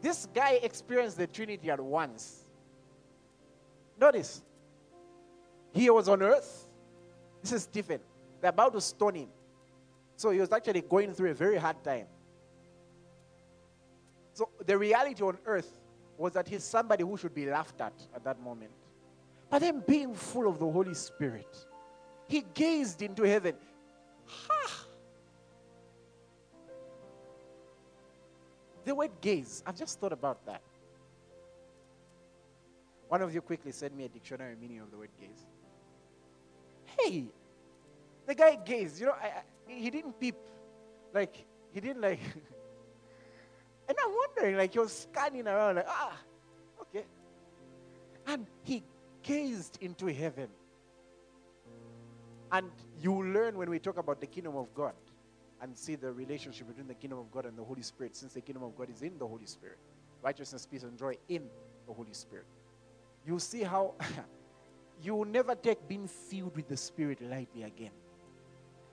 this 0.01 0.26
guy 0.35 0.61
experienced 0.62 1.18
the 1.18 1.26
Trinity 1.26 1.70
at 1.70 1.81
once. 1.81 2.47
Notice, 4.01 4.43
he 5.72 5.91
was 5.91 6.09
on 6.09 6.22
earth. 6.22 6.66
This 7.43 7.53
is 7.53 7.62
Stephen. 7.64 8.01
They're 8.41 8.51
about 8.51 8.72
to 8.72 8.81
stone 8.81 9.14
him. 9.14 9.28
So 10.16 10.31
he 10.31 10.41
was 10.41 10.51
actually 10.53 10.81
going 10.83 11.12
through 11.12 11.31
a 11.31 11.35
very 11.35 11.57
hard 11.57 11.83
time. 11.85 12.07
So 14.33 14.49
the 14.64 14.78
reality 14.78 15.22
on 15.22 15.37
earth 15.45 15.70
was 16.21 16.35
that 16.35 16.47
he's 16.47 16.62
somebody 16.62 17.03
who 17.03 17.16
should 17.16 17.35
be 17.35 17.47
laughed 17.47 17.81
at 17.81 17.95
at 18.14 18.23
that 18.23 18.39
moment. 18.43 18.71
But 19.49 19.61
then 19.61 19.83
being 19.87 20.14
full 20.14 20.47
of 20.47 20.59
the 20.59 20.71
Holy 20.71 20.93
Spirit, 20.93 21.66
he 22.29 22.45
gazed 22.53 23.01
into 23.01 23.23
heaven. 23.23 23.55
Ha! 24.27 24.85
The 28.85 28.95
word 28.95 29.12
gaze, 29.21 29.62
I've 29.66 29.77
just 29.77 29.99
thought 29.99 30.12
about 30.12 30.45
that. 30.45 30.61
One 33.09 33.23
of 33.23 33.35
you 33.35 33.41
quickly 33.41 33.73
send 33.73 33.97
me 33.97 34.05
a 34.05 34.09
dictionary 34.09 34.57
meaning 34.61 34.81
of 34.81 34.91
the 34.91 34.99
word 34.99 35.11
gaze. 35.18 35.47
Hey, 36.99 37.25
the 38.27 38.35
guy 38.35 38.57
gazed. 38.57 39.01
You 39.01 39.07
know, 39.07 39.12
I, 39.12 39.43
he 39.66 39.91
didn't 39.91 40.21
peep. 40.21 40.37
Like, 41.14 41.47
he 41.73 41.81
didn't 41.81 42.03
like. 42.03 42.21
and 43.91 43.99
I'm 44.05 44.12
wondering, 44.14 44.57
like, 44.57 44.72
he 44.72 44.78
was 44.78 44.93
scanning 44.93 45.49
around, 45.49 45.74
like, 45.74 45.86
ah, 45.88 46.16
okay. 46.80 47.05
And 48.24 48.47
he 48.62 48.84
gazed 49.20 49.78
into 49.80 50.07
heaven. 50.07 50.47
And 52.53 52.70
you 53.01 53.20
learn 53.20 53.59
when 53.59 53.68
we 53.68 53.80
talk 53.80 53.99
about 53.99 54.20
the 54.20 54.28
kingdom 54.28 54.57
of 54.57 54.72
God 54.74 54.93
and 55.61 55.76
see 55.76 55.97
the 55.97 56.12
relationship 56.12 56.68
between 56.68 56.86
the 56.86 56.95
kingdom 56.95 57.18
of 57.18 57.32
God 57.32 57.47
and 57.47 57.59
the 57.59 57.64
Holy 57.64 57.82
Spirit, 57.82 58.14
since 58.14 58.32
the 58.32 58.41
kingdom 58.41 58.62
of 58.62 58.76
God 58.76 58.91
is 58.91 59.03
in 59.03 59.18
the 59.18 59.26
Holy 59.26 59.47
Spirit. 59.47 59.78
Righteousness, 60.22 60.66
peace, 60.66 60.84
and 60.84 60.97
joy 60.97 61.16
in 61.28 61.49
the 61.88 61.93
Holy 61.93 62.12
Spirit. 62.12 62.47
You 63.26 63.41
see 63.41 63.64
how 63.64 63.95
you 65.03 65.16
will 65.16 65.24
never 65.24 65.57
take 65.57 65.88
being 65.88 66.07
filled 66.07 66.55
with 66.55 66.68
the 66.68 66.76
Spirit 66.76 67.20
lightly 67.28 67.64
again. 67.64 67.91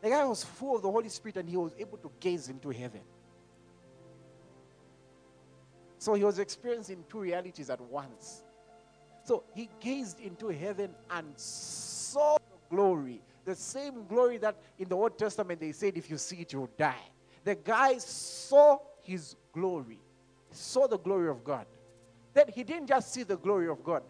The 0.01 0.09
guy 0.09 0.25
was 0.25 0.43
full 0.43 0.77
of 0.77 0.81
the 0.81 0.89
Holy 0.89 1.09
Spirit 1.09 1.37
and 1.37 1.47
he 1.47 1.55
was 1.55 1.75
able 1.77 1.99
to 1.99 2.11
gaze 2.19 2.49
into 2.49 2.71
heaven. 2.71 3.01
So 5.97 6.13
he 6.13 6.23
was 6.23 6.39
experiencing 6.39 7.03
two 7.09 7.19
realities 7.19 7.69
at 7.69 7.81
once. 7.81 8.43
So 9.23 9.43
he 9.53 9.69
gazed 9.79 10.19
into 10.19 10.49
heaven 10.49 10.91
and 11.09 11.27
saw 11.35 12.37
the 12.37 12.75
glory. 12.75 13.21
The 13.45 13.55
same 13.55 14.05
glory 14.07 14.37
that 14.37 14.55
in 14.77 14.89
the 14.89 14.95
Old 14.95 15.17
Testament 15.17 15.59
they 15.59 15.71
said, 15.71 15.97
if 15.97 16.09
you 16.09 16.17
see 16.17 16.37
it, 16.37 16.53
you'll 16.53 16.69
die. 16.77 16.95
The 17.43 17.55
guy 17.55 17.97
saw 17.97 18.79
his 19.01 19.35
glory, 19.53 19.99
saw 20.51 20.87
the 20.87 20.97
glory 20.97 21.29
of 21.29 21.43
God. 21.43 21.65
Then 22.33 22.45
he 22.53 22.63
didn't 22.63 22.87
just 22.87 23.13
see 23.13 23.23
the 23.23 23.37
glory 23.37 23.69
of 23.69 23.83
God, 23.83 24.03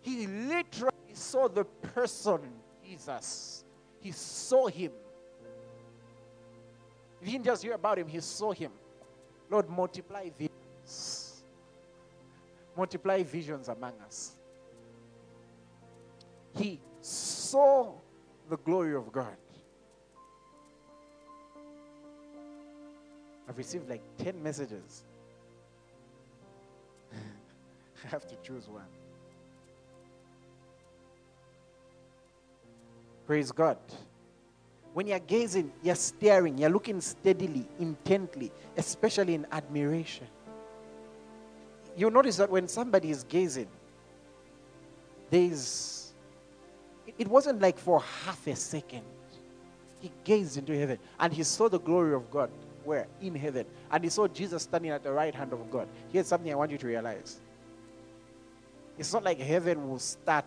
he 0.00 0.26
literally 0.26 1.12
saw 1.12 1.48
the 1.48 1.64
person 1.64 2.40
Jesus. 2.88 3.64
He 4.00 4.12
saw 4.12 4.68
him. 4.68 4.92
He 7.20 7.32
didn't 7.32 7.44
just 7.44 7.62
hear 7.62 7.74
about 7.74 7.98
him, 7.98 8.08
he 8.08 8.20
saw 8.20 8.52
him. 8.52 8.70
Lord, 9.50 9.68
multiply 9.68 10.30
visions. 10.30 10.47
Multiply 12.78 13.24
visions 13.24 13.68
among 13.68 13.94
us. 14.06 14.36
He 16.56 16.80
saw 17.00 17.92
the 18.48 18.56
glory 18.56 18.94
of 18.94 19.10
God. 19.10 19.36
I've 23.48 23.58
received 23.58 23.90
like 23.90 24.02
10 24.18 24.40
messages. 24.40 25.02
I 28.04 28.08
have 28.08 28.28
to 28.28 28.36
choose 28.44 28.68
one. 28.68 28.84
Praise 33.26 33.50
God. 33.50 33.78
When 34.94 35.08
you're 35.08 35.18
gazing, 35.18 35.72
you're 35.82 35.96
staring, 35.96 36.56
you're 36.58 36.70
looking 36.70 37.00
steadily, 37.00 37.68
intently, 37.80 38.52
especially 38.76 39.34
in 39.34 39.48
admiration. 39.50 40.28
You'll 41.98 42.10
notice 42.10 42.36
that 42.36 42.50
when 42.50 42.68
somebody 42.68 43.10
is 43.10 43.24
gazing, 43.24 43.68
there's, 45.30 46.12
it 47.18 47.28
wasn't 47.28 47.60
like 47.60 47.78
for 47.78 48.00
half 48.00 48.46
a 48.46 48.56
second. 48.56 49.02
He 50.00 50.10
gazed 50.24 50.56
into 50.56 50.78
heaven 50.78 50.98
and 51.18 51.32
he 51.32 51.42
saw 51.42 51.68
the 51.68 51.80
glory 51.80 52.14
of 52.14 52.30
God 52.30 52.50
where? 52.84 53.06
In 53.20 53.34
heaven. 53.34 53.66
And 53.90 54.02
he 54.02 54.08
saw 54.08 54.26
Jesus 54.26 54.62
standing 54.62 54.90
at 54.90 55.02
the 55.02 55.12
right 55.12 55.34
hand 55.34 55.52
of 55.52 55.70
God. 55.70 55.88
Here's 56.10 56.26
something 56.26 56.50
I 56.50 56.54
want 56.54 56.70
you 56.70 56.78
to 56.78 56.86
realize. 56.86 57.38
It's 58.96 59.12
not 59.12 59.24
like 59.24 59.38
heaven 59.38 59.90
will 59.90 59.98
start 59.98 60.46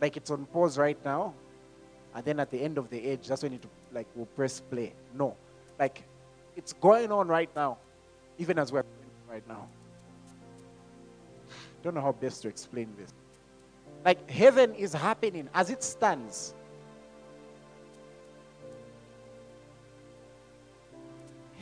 like 0.00 0.16
it's 0.16 0.30
on 0.30 0.46
pause 0.46 0.78
right 0.78 0.96
now, 1.04 1.34
and 2.14 2.24
then 2.24 2.40
at 2.40 2.50
the 2.50 2.60
end 2.60 2.78
of 2.78 2.88
the 2.88 2.98
age, 3.06 3.28
that's 3.28 3.42
when 3.42 3.52
it 3.52 3.64
like 3.92 4.06
will 4.14 4.26
press 4.26 4.60
play. 4.60 4.94
No, 5.14 5.36
like 5.78 6.02
it's 6.60 6.74
going 6.74 7.10
on 7.10 7.26
right 7.26 7.48
now, 7.56 7.78
even 8.36 8.58
as 8.58 8.70
we're 8.70 8.84
right 9.30 9.42
now. 9.48 9.66
Don't 11.82 11.94
know 11.94 12.02
how 12.02 12.12
best 12.12 12.42
to 12.42 12.48
explain 12.48 12.88
this. 12.98 13.14
Like 14.04 14.30
heaven 14.30 14.74
is 14.74 14.92
happening 14.92 15.48
as 15.54 15.70
it 15.70 15.82
stands. 15.82 16.52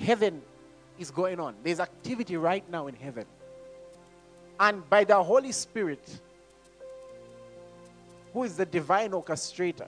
Heaven 0.00 0.42
is 0.98 1.12
going 1.12 1.38
on. 1.38 1.54
There's 1.62 1.78
activity 1.78 2.36
right 2.36 2.68
now 2.68 2.88
in 2.88 2.96
heaven. 2.96 3.26
And 4.58 4.90
by 4.90 5.04
the 5.04 5.22
Holy 5.22 5.52
Spirit, 5.52 6.20
who 8.32 8.42
is 8.42 8.56
the 8.56 8.66
divine 8.66 9.12
orchestrator, 9.12 9.86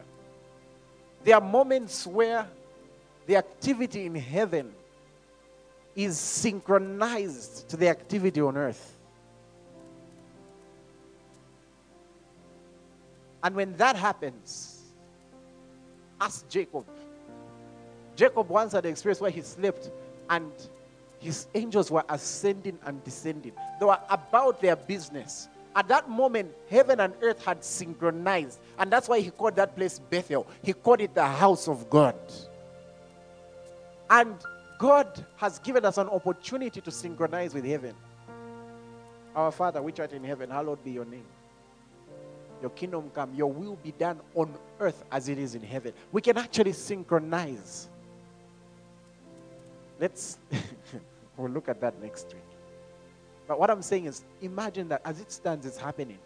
there 1.24 1.34
are 1.34 1.40
moments 1.40 2.06
where 2.06 2.46
the 3.26 3.34
activity 3.34 4.06
in 4.06 4.14
heaven 4.14 4.72
is 5.96 6.18
synchronized 6.18 7.68
to 7.68 7.76
the 7.76 7.88
activity 7.88 8.40
on 8.40 8.56
earth. 8.56 8.96
And 13.42 13.54
when 13.54 13.76
that 13.76 13.96
happens, 13.96 14.82
ask 16.20 16.48
Jacob. 16.48 16.84
Jacob 18.16 18.48
once 18.48 18.72
had 18.72 18.84
an 18.84 18.92
experience 18.92 19.20
where 19.20 19.30
he 19.30 19.40
slept 19.40 19.90
and 20.28 20.52
his 21.20 21.46
angels 21.54 21.90
were 21.90 22.04
ascending 22.08 22.78
and 22.84 23.02
descending. 23.04 23.52
They 23.78 23.86
were 23.86 23.98
about 24.08 24.60
their 24.60 24.76
business. 24.76 25.48
At 25.76 25.88
that 25.88 26.08
moment, 26.08 26.52
heaven 26.68 27.00
and 27.00 27.14
earth 27.22 27.44
had 27.44 27.64
synchronized. 27.64 28.58
And 28.78 28.90
that's 28.90 29.08
why 29.08 29.20
he 29.20 29.30
called 29.30 29.56
that 29.56 29.76
place 29.76 29.98
Bethel. 29.98 30.46
He 30.62 30.72
called 30.72 31.00
it 31.00 31.14
the 31.14 31.26
house 31.26 31.68
of 31.68 31.88
God. 31.88 32.16
And 34.08 34.34
God 34.80 35.26
has 35.36 35.58
given 35.58 35.84
us 35.84 35.98
an 35.98 36.08
opportunity 36.08 36.80
to 36.80 36.90
synchronize 36.90 37.52
with 37.52 37.66
heaven. 37.66 37.94
Our 39.36 39.52
Father, 39.52 39.82
which 39.82 40.00
art 40.00 40.12
in 40.12 40.24
heaven, 40.24 40.48
hallowed 40.48 40.82
be 40.82 40.90
your 40.90 41.04
name. 41.04 41.26
Your 42.62 42.70
kingdom 42.70 43.10
come, 43.14 43.34
your 43.34 43.52
will 43.52 43.76
be 43.76 43.92
done 43.92 44.20
on 44.34 44.54
earth 44.80 45.04
as 45.12 45.28
it 45.28 45.36
is 45.36 45.54
in 45.54 45.62
heaven. 45.62 45.92
We 46.12 46.22
can 46.22 46.38
actually 46.38 46.72
synchronize. 46.72 47.90
Let's, 49.98 50.38
we'll 51.36 51.50
look 51.50 51.68
at 51.68 51.78
that 51.82 52.00
next 52.00 52.32
week. 52.32 52.42
But 53.46 53.60
what 53.60 53.68
I'm 53.68 53.82
saying 53.82 54.06
is, 54.06 54.24
imagine 54.40 54.88
that 54.88 55.02
as 55.04 55.20
it 55.20 55.30
stands, 55.30 55.66
it's 55.66 55.76
happening. 55.76 56.18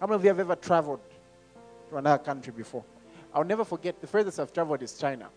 How 0.00 0.08
many 0.08 0.16
of 0.16 0.24
you 0.24 0.28
have 0.28 0.40
ever 0.40 0.56
traveled 0.56 1.00
to 1.90 1.98
another 1.98 2.20
country 2.20 2.52
before? 2.52 2.82
I'll 3.32 3.44
never 3.44 3.64
forget 3.64 4.00
the 4.00 4.08
furthest 4.08 4.40
I've 4.40 4.52
traveled 4.52 4.82
is 4.82 4.98
China. 4.98 5.28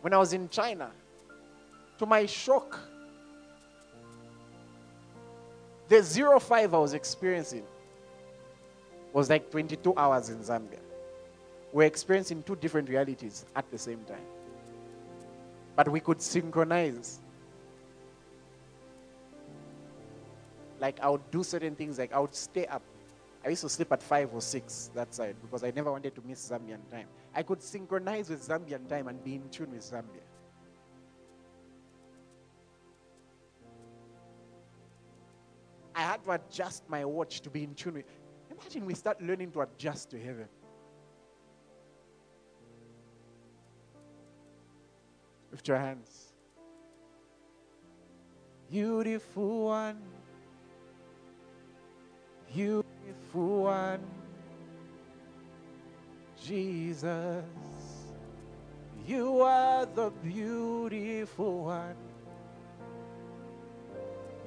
When 0.00 0.12
I 0.12 0.18
was 0.18 0.32
in 0.32 0.48
China, 0.48 0.90
to 1.98 2.06
my 2.06 2.26
shock, 2.26 2.78
the 5.88 6.02
zero 6.02 6.40
five 6.40 6.74
I 6.74 6.78
was 6.78 6.94
experiencing 6.94 7.64
was 9.12 9.30
like 9.30 9.50
22 9.50 9.94
hours 9.96 10.28
in 10.28 10.38
Zambia. 10.38 10.80
We're 11.72 11.86
experiencing 11.86 12.42
two 12.42 12.56
different 12.56 12.88
realities 12.88 13.44
at 13.54 13.70
the 13.70 13.78
same 13.78 14.02
time. 14.04 14.26
But 15.76 15.88
we 15.88 16.00
could 16.00 16.20
synchronize 16.20 17.20
like 20.80 21.00
I 21.00 21.08
would 21.08 21.30
do 21.30 21.42
certain 21.42 21.74
things, 21.74 21.98
like 21.98 22.12
I 22.12 22.18
would 22.18 22.34
stay 22.34 22.66
up. 22.66 22.82
I 23.44 23.48
used 23.50 23.62
to 23.62 23.68
sleep 23.68 23.92
at 23.92 24.02
five 24.02 24.32
or 24.32 24.40
six 24.40 24.90
that 24.94 25.14
side 25.14 25.36
because 25.42 25.62
I 25.62 25.70
never 25.70 25.90
wanted 25.92 26.14
to 26.14 26.22
miss 26.26 26.50
Zambian 26.50 26.80
time. 26.90 27.06
I 27.34 27.42
could 27.42 27.62
synchronize 27.62 28.30
with 28.30 28.46
Zambian 28.46 28.88
time 28.88 29.08
and 29.08 29.22
be 29.22 29.36
in 29.36 29.48
tune 29.50 29.70
with 29.72 29.82
Zambia. 29.82 30.23
I 35.94 36.02
had 36.02 36.24
to 36.24 36.32
adjust 36.32 36.82
my 36.88 37.04
watch 37.04 37.40
to 37.42 37.50
be 37.50 37.64
in 37.64 37.74
tune 37.74 37.94
with. 37.94 38.04
Imagine 38.50 38.86
we 38.86 38.94
start 38.94 39.22
learning 39.22 39.52
to 39.52 39.62
adjust 39.62 40.10
to 40.10 40.18
heaven. 40.18 40.48
Lift 45.50 45.68
your 45.68 45.78
hands. 45.78 46.32
Beautiful 48.70 49.66
one 49.66 50.00
beautiful 52.54 53.62
one, 53.64 54.00
Jesus. 56.40 57.44
You 59.06 59.40
are 59.40 59.86
the 59.86 60.10
beautiful 60.22 61.64
one. 61.64 61.96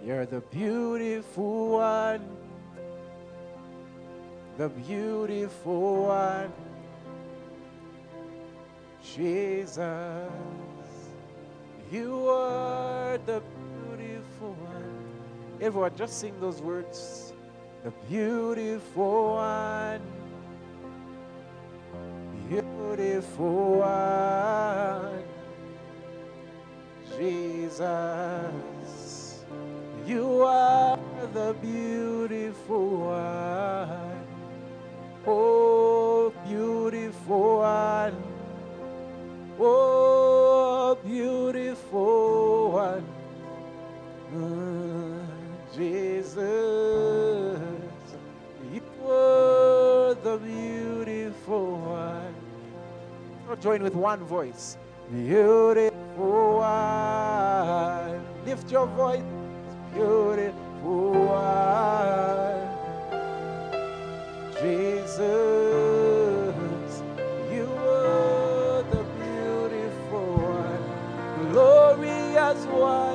You're 0.05 0.25
the 0.25 0.41
beautiful 0.41 1.69
one. 1.69 2.21
The 4.57 4.69
beautiful 4.69 6.05
one. 6.05 6.51
Jesus. 9.03 10.31
You 11.91 12.29
are 12.29 13.17
the 13.25 13.41
beautiful 13.87 14.53
one. 14.53 14.93
Everyone, 15.61 15.95
just 15.95 16.19
sing 16.19 16.39
those 16.39 16.61
words 16.61 17.33
the 17.83 17.91
beautiful 18.09 19.35
one, 19.35 20.01
beautiful 22.49 23.79
one, 23.79 25.23
Jesus. 27.17 28.46
You 31.27 31.33
the 31.33 31.53
beautiful 31.61 32.97
one, 32.97 34.27
oh, 35.25 36.33
beautiful 36.47 37.57
one, 37.57 38.23
oh, 39.59 40.97
beautiful 41.03 42.71
one, 42.71 43.05
mm, 44.33 45.25
Jesus 45.75 46.97
were 49.07 50.15
the 50.23 50.37
beautiful 50.37 51.77
one. 51.79 52.35
So 53.47 53.55
join 53.55 53.81
with 53.81 53.95
one 53.95 54.19
voice. 54.19 54.77
Beautiful 55.09 56.57
one. 56.57 58.21
Lift 58.45 58.71
your 58.71 58.87
voice. 58.87 59.23
Beautiful 59.93 60.66
who 60.83 61.29
I, 61.29 62.69
Jesus, 64.61 65.17
you 67.51 67.67
are 67.77 68.83
the 68.91 69.03
beautiful 69.19 70.27
one, 70.37 71.51
glorious 71.51 72.65
one. 72.67 73.06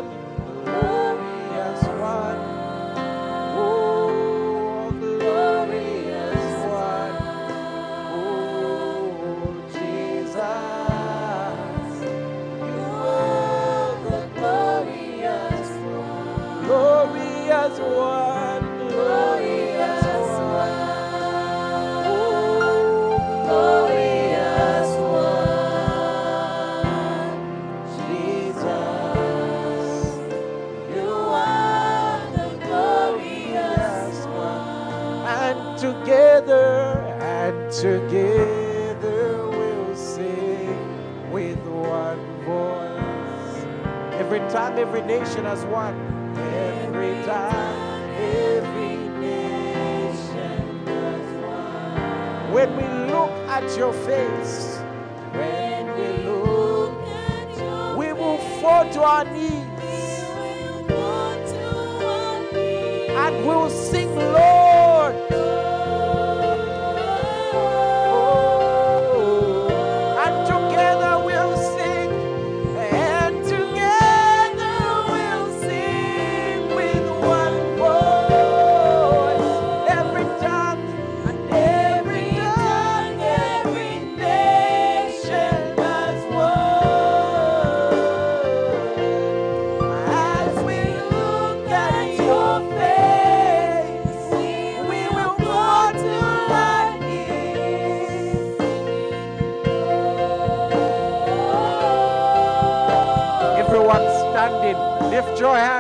Together 37.83 39.49
we'll 39.51 39.97
sing 39.97 41.33
with 41.33 41.59
one 41.66 42.20
voice. 42.45 43.64
Every 44.20 44.39
time, 44.53 44.78
every 44.78 45.03
nation 45.03 45.45
has 45.47 45.64
one. 45.64 45.97
Every 46.39 47.14
time, 47.24 48.11
every 48.20 48.99
nation 49.18 50.87
has 50.87 51.26
one. 51.43 52.53
When 52.53 52.76
we 52.76 52.85
look 53.12 53.33
at 53.51 53.76
your 53.76 53.93
face, 53.93 54.78
when 55.33 55.87
we 55.99 56.22
look, 56.22 56.95
at 57.09 57.51
you, 57.59 57.99
we 57.99 58.12
will 58.12 58.39
fall 58.61 58.89
to 58.93 59.03
our 59.03 59.24
knees 59.24 59.72
and 63.24 63.47
we'll 63.47 63.70
lift 105.43 105.55
your 105.55 105.72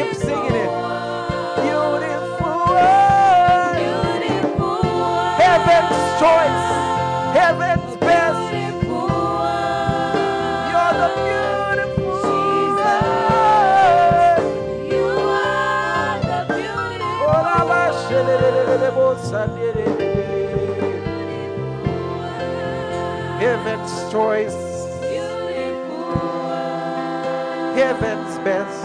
Keep 0.00 0.14
singing 0.14 0.54
it. 0.54 0.70
Beautiful 1.60 2.56
one. 2.72 3.76
Heaven's 5.36 6.00
choice. 6.22 6.64
Heaven's 7.36 7.92
best. 7.98 8.40
You're 10.70 10.94
the 11.00 11.08
beautiful. 11.20 12.16
Oh, 17.28 17.44
Rabba, 17.44 17.80
shededededebo, 18.08 19.06
sandededede. 19.28 20.10
Heaven's 23.38 23.94
choice. 24.10 24.58
Heaven's 27.76 28.34
best 28.44 28.79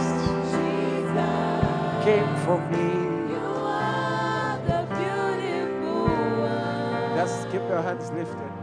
your 7.75 7.83
hands 7.83 8.09
lifted. 8.11 8.53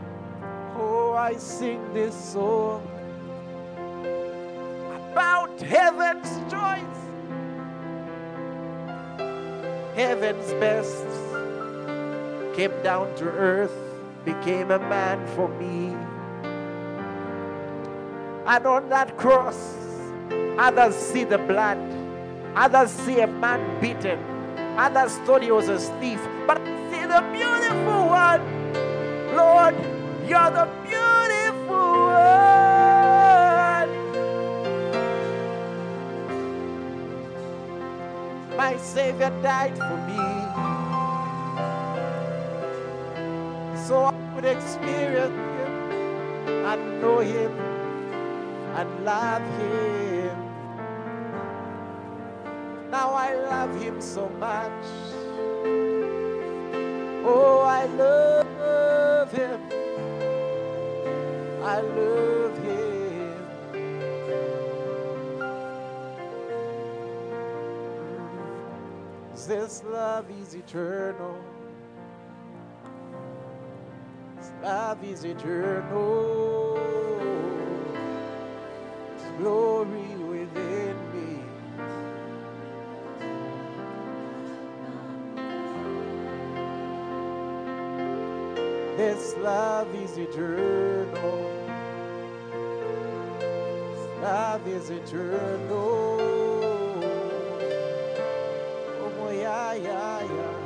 Oh, 0.74 1.12
I 1.12 1.34
sing 1.36 1.92
this 1.92 2.14
song 2.14 2.80
about 5.12 5.60
heaven's 5.60 6.30
choice. 6.50 6.98
Heaven's 9.94 10.50
best 10.54 11.04
came 12.56 12.72
down 12.82 13.14
to 13.16 13.24
earth, 13.24 13.76
became 14.24 14.70
a 14.70 14.78
man 14.78 15.26
for 15.36 15.48
me. 15.60 15.88
And 18.46 18.66
on 18.66 18.88
that 18.88 19.18
cross, 19.18 19.76
others 20.56 20.96
see 20.96 21.24
the 21.24 21.36
blood, 21.36 21.76
others 22.56 22.90
see 22.90 23.20
a 23.20 23.26
man 23.26 23.78
beaten, 23.78 24.18
others 24.78 25.18
thought 25.26 25.42
he 25.42 25.52
was 25.52 25.68
a 25.68 25.78
thief, 26.00 26.20
but 26.46 26.56
see 26.88 27.04
the 27.04 27.22
beautiful 27.30 28.08
one. 28.08 28.61
Lord, 29.34 29.74
you're 30.28 30.50
the 30.50 30.68
beautiful 30.84 31.92
one. 32.12 33.92
My 38.56 38.76
Savior 38.76 39.30
died 39.42 39.76
for 39.78 39.96
me. 40.08 40.24
So 43.86 44.04
I 44.04 44.14
would 44.34 44.44
experience 44.44 45.32
Him 45.32 45.72
and 46.66 47.00
know 47.00 47.20
Him 47.20 47.52
and 48.76 49.04
love 49.04 49.42
Him. 49.58 50.36
Now 52.90 53.14
I 53.14 53.34
love 53.34 53.80
Him 53.80 54.00
so 54.00 54.28
much. 54.38 54.84
Oh, 57.24 57.60
I 57.60 57.86
love 57.86 58.46
Him. 59.32 59.60
I 61.62 61.80
love 61.80 62.58
Him. 62.58 62.92
This 69.48 69.82
love 69.84 70.26
is 70.30 70.54
eternal. 70.54 71.36
This 74.36 74.50
love 74.62 75.02
is 75.02 75.24
eternal. 75.24 76.78
Glory 79.38 79.71
This 89.12 89.36
love 89.36 89.94
is 89.94 90.16
eternal. 90.16 91.44
Love 94.22 94.66
is 94.66 94.88
eternal. 94.88 96.16
Oh, 99.02 99.30
yeah, 99.30 99.74
yeah, 99.74 100.22
yeah. 100.22 100.56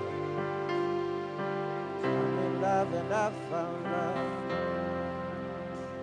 I'm 2.04 2.38
in 2.46 2.60
love 2.60 2.92
and 2.94 3.12
I 3.12 3.32
found 3.50 3.84
love. 3.84 4.30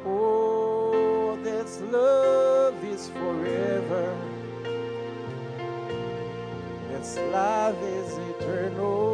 Oh, 0.06 1.40
this 1.44 1.80
love 1.80 2.84
is 2.84 3.08
forever. 3.08 4.18
This 6.90 7.16
love 7.32 7.82
is 7.82 8.18
eternal. 8.36 9.13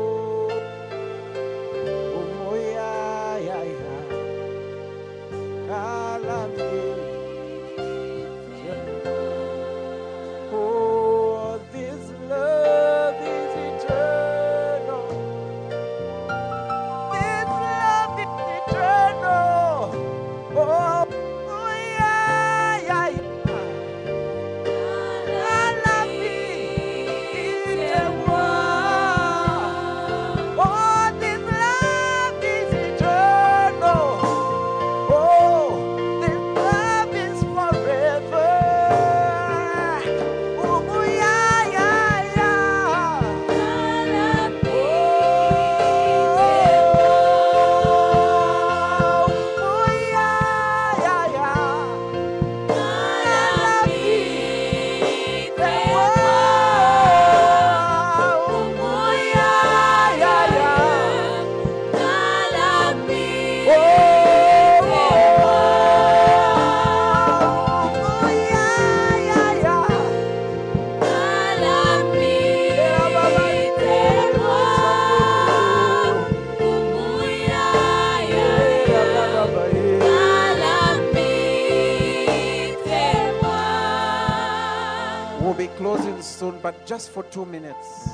Just 87.00 87.12
for 87.14 87.24
two 87.24 87.46
minutes, 87.46 88.10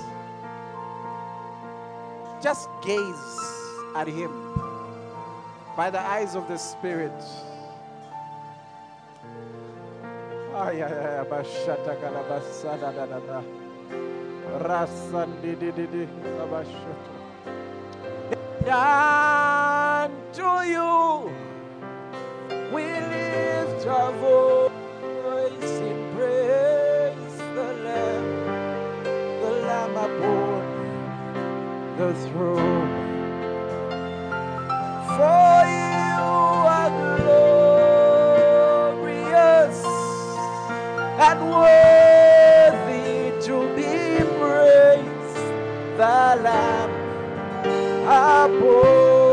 just 2.40 2.70
gaze 2.84 3.40
at 3.96 4.08
Him 4.08 4.32
by 5.76 5.90
the 5.90 6.00
eyes 6.00 6.36
of 6.36 6.48
the 6.48 6.56
Spirit. 6.56 7.20
To 20.34 20.52
you. 20.76 21.34
We 22.72 22.84
lift 22.84 23.88
our 23.88 24.12
voice 24.14 24.55
the 31.98 32.14
throne. 32.28 32.90
For 35.16 35.66
you 35.80 36.20
are 36.76 36.92
glorious 38.96 39.78
and 41.28 41.40
worthy 41.50 43.18
to 43.46 43.56
be 43.76 43.94
praised, 44.38 45.46
the 45.98 46.20
Lamb 46.44 46.92
upon 48.04 49.25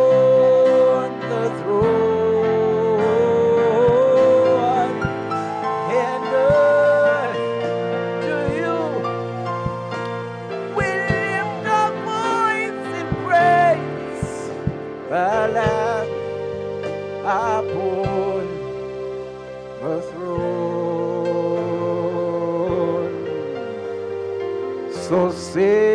So 25.53 25.92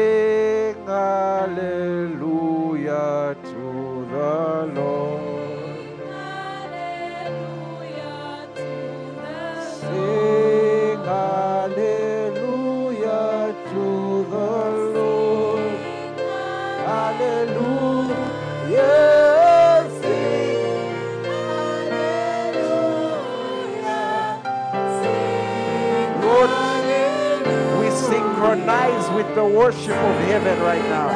with 29.17 29.33
the 29.33 29.43
worship 29.43 29.97
of 29.97 30.19
heaven 30.29 30.59
right 30.61 30.83
now 30.83 31.09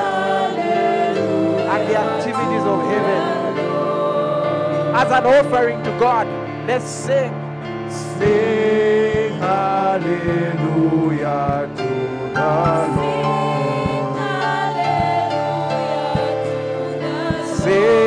and 1.72 1.88
the 1.88 1.96
activities 1.96 2.64
of 2.64 2.82
heaven. 2.90 3.22
As 4.96 5.12
an 5.12 5.26
offering 5.28 5.84
to 5.84 5.92
God, 6.00 6.28
let's 6.68 6.90
sing. 6.90 7.32
Sing 7.92 9.34
hallelujah 9.38 10.90
to 11.78 11.90
the 12.34 12.88
Lord. 12.98 13.22
Sing 17.60 18.01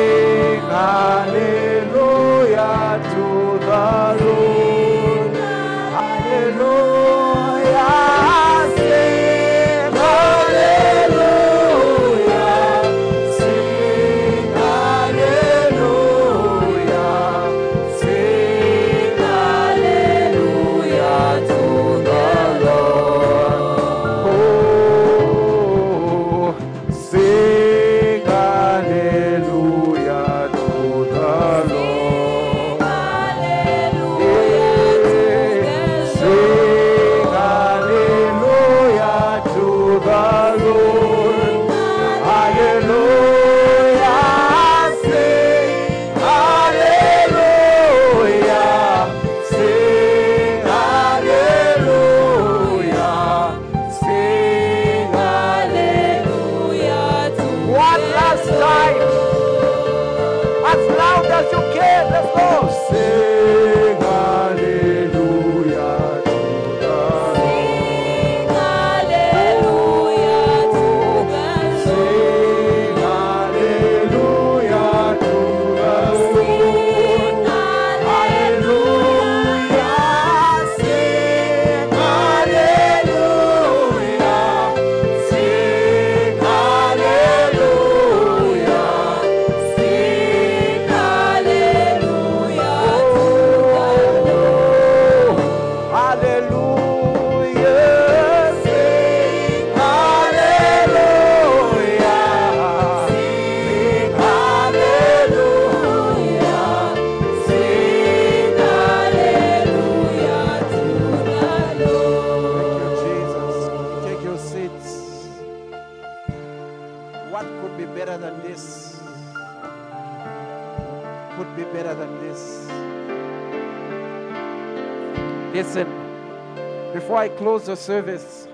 close 127.65 127.79
service, 127.79 128.47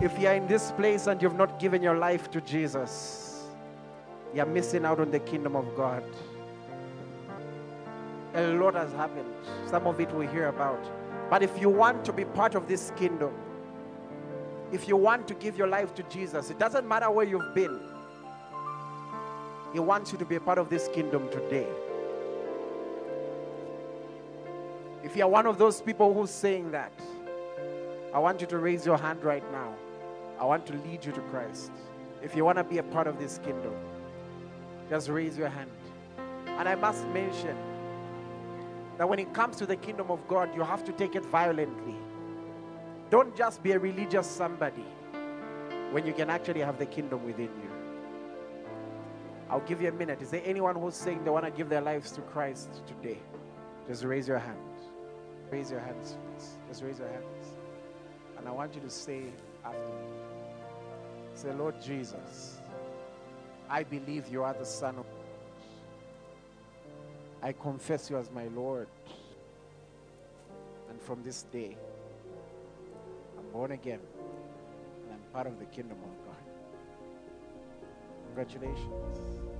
if 0.00 0.18
you're 0.18 0.32
in 0.32 0.46
this 0.46 0.72
place 0.72 1.06
and 1.06 1.20
you've 1.20 1.36
not 1.36 1.58
given 1.58 1.82
your 1.82 1.98
life 1.98 2.30
to 2.30 2.40
Jesus, 2.40 3.46
you're 4.34 4.46
missing 4.46 4.86
out 4.86 5.00
on 5.00 5.10
the 5.10 5.18
kingdom 5.18 5.54
of 5.54 5.66
God. 5.76 6.02
A 8.34 8.54
lot 8.54 8.74
has 8.74 8.90
happened. 8.92 9.28
Some 9.66 9.86
of 9.86 10.00
it 10.00 10.10
we 10.14 10.26
hear 10.28 10.48
about. 10.48 10.82
But 11.28 11.42
if 11.42 11.60
you 11.60 11.68
want 11.68 12.02
to 12.06 12.12
be 12.12 12.24
part 12.24 12.54
of 12.54 12.66
this 12.66 12.90
kingdom, 12.96 13.34
if 14.72 14.88
you 14.88 14.96
want 14.96 15.28
to 15.28 15.34
give 15.34 15.58
your 15.58 15.66
life 15.66 15.94
to 15.96 16.02
Jesus, 16.04 16.48
it 16.48 16.58
doesn't 16.58 16.88
matter 16.88 17.10
where 17.10 17.26
you've 17.26 17.54
been. 17.54 17.80
He 19.74 19.78
wants 19.78 20.10
you 20.10 20.18
to 20.18 20.24
be 20.24 20.36
a 20.36 20.40
part 20.40 20.56
of 20.56 20.70
this 20.70 20.88
kingdom 20.94 21.28
today. 21.30 21.66
If 25.04 25.16
you're 25.16 25.28
one 25.28 25.46
of 25.46 25.58
those 25.58 25.82
people 25.82 26.14
who's 26.14 26.30
saying 26.30 26.70
that, 26.70 26.92
I 28.12 28.18
want 28.18 28.40
you 28.40 28.46
to 28.48 28.58
raise 28.58 28.84
your 28.84 28.98
hand 28.98 29.22
right 29.22 29.44
now. 29.52 29.74
I 30.38 30.44
want 30.44 30.66
to 30.66 30.72
lead 30.72 31.04
you 31.04 31.12
to 31.12 31.20
Christ. 31.22 31.70
If 32.22 32.34
you 32.34 32.44
want 32.44 32.58
to 32.58 32.64
be 32.64 32.78
a 32.78 32.82
part 32.82 33.06
of 33.06 33.18
this 33.18 33.38
kingdom, 33.44 33.74
just 34.88 35.08
raise 35.08 35.38
your 35.38 35.48
hand. 35.48 35.70
And 36.46 36.68
I 36.68 36.74
must 36.74 37.06
mention 37.08 37.56
that 38.98 39.08
when 39.08 39.18
it 39.18 39.32
comes 39.32 39.56
to 39.56 39.66
the 39.66 39.76
kingdom 39.76 40.10
of 40.10 40.26
God, 40.28 40.54
you 40.54 40.62
have 40.62 40.84
to 40.84 40.92
take 40.92 41.14
it 41.14 41.24
violently. 41.24 41.94
Don't 43.10 43.34
just 43.36 43.62
be 43.62 43.72
a 43.72 43.78
religious 43.78 44.26
somebody 44.26 44.84
when 45.90 46.06
you 46.06 46.12
can 46.12 46.30
actually 46.30 46.60
have 46.60 46.78
the 46.78 46.86
kingdom 46.86 47.24
within 47.24 47.46
you. 47.62 47.70
I'll 49.48 49.60
give 49.60 49.82
you 49.82 49.88
a 49.88 49.92
minute. 49.92 50.20
Is 50.22 50.30
there 50.30 50.42
anyone 50.44 50.76
who's 50.76 50.94
saying 50.94 51.24
they 51.24 51.30
want 51.30 51.44
to 51.44 51.50
give 51.50 51.68
their 51.68 51.80
lives 51.80 52.12
to 52.12 52.20
Christ 52.20 52.82
today? 52.86 53.18
Just 53.88 54.04
raise 54.04 54.28
your 54.28 54.38
hand. 54.38 54.58
Raise 55.50 55.70
your 55.70 55.80
hands, 55.80 56.16
please. 56.36 56.56
Just 56.68 56.82
raise 56.84 56.98
your 56.98 57.08
hands. 57.08 57.39
And 58.40 58.48
I 58.48 58.52
want 58.52 58.74
you 58.74 58.80
to 58.80 58.88
say 58.88 59.24
after 59.62 59.78
me. 59.78 59.84
Say, 61.34 61.52
Lord 61.52 61.74
Jesus, 61.82 62.58
I 63.68 63.82
believe 63.82 64.28
you 64.32 64.42
are 64.42 64.54
the 64.54 64.64
Son 64.64 64.96
of 64.96 65.04
God. 65.04 65.14
I 67.42 67.52
confess 67.52 68.08
you 68.08 68.16
as 68.16 68.30
my 68.30 68.46
Lord. 68.46 68.88
And 70.88 70.98
from 71.02 71.22
this 71.22 71.42
day, 71.52 71.76
I'm 73.38 73.46
born 73.52 73.72
again. 73.72 74.00
And 75.04 75.12
I'm 75.12 75.32
part 75.34 75.46
of 75.46 75.58
the 75.58 75.66
kingdom 75.66 75.98
of 75.98 76.24
God. 76.24 76.36
Congratulations. 78.24 79.59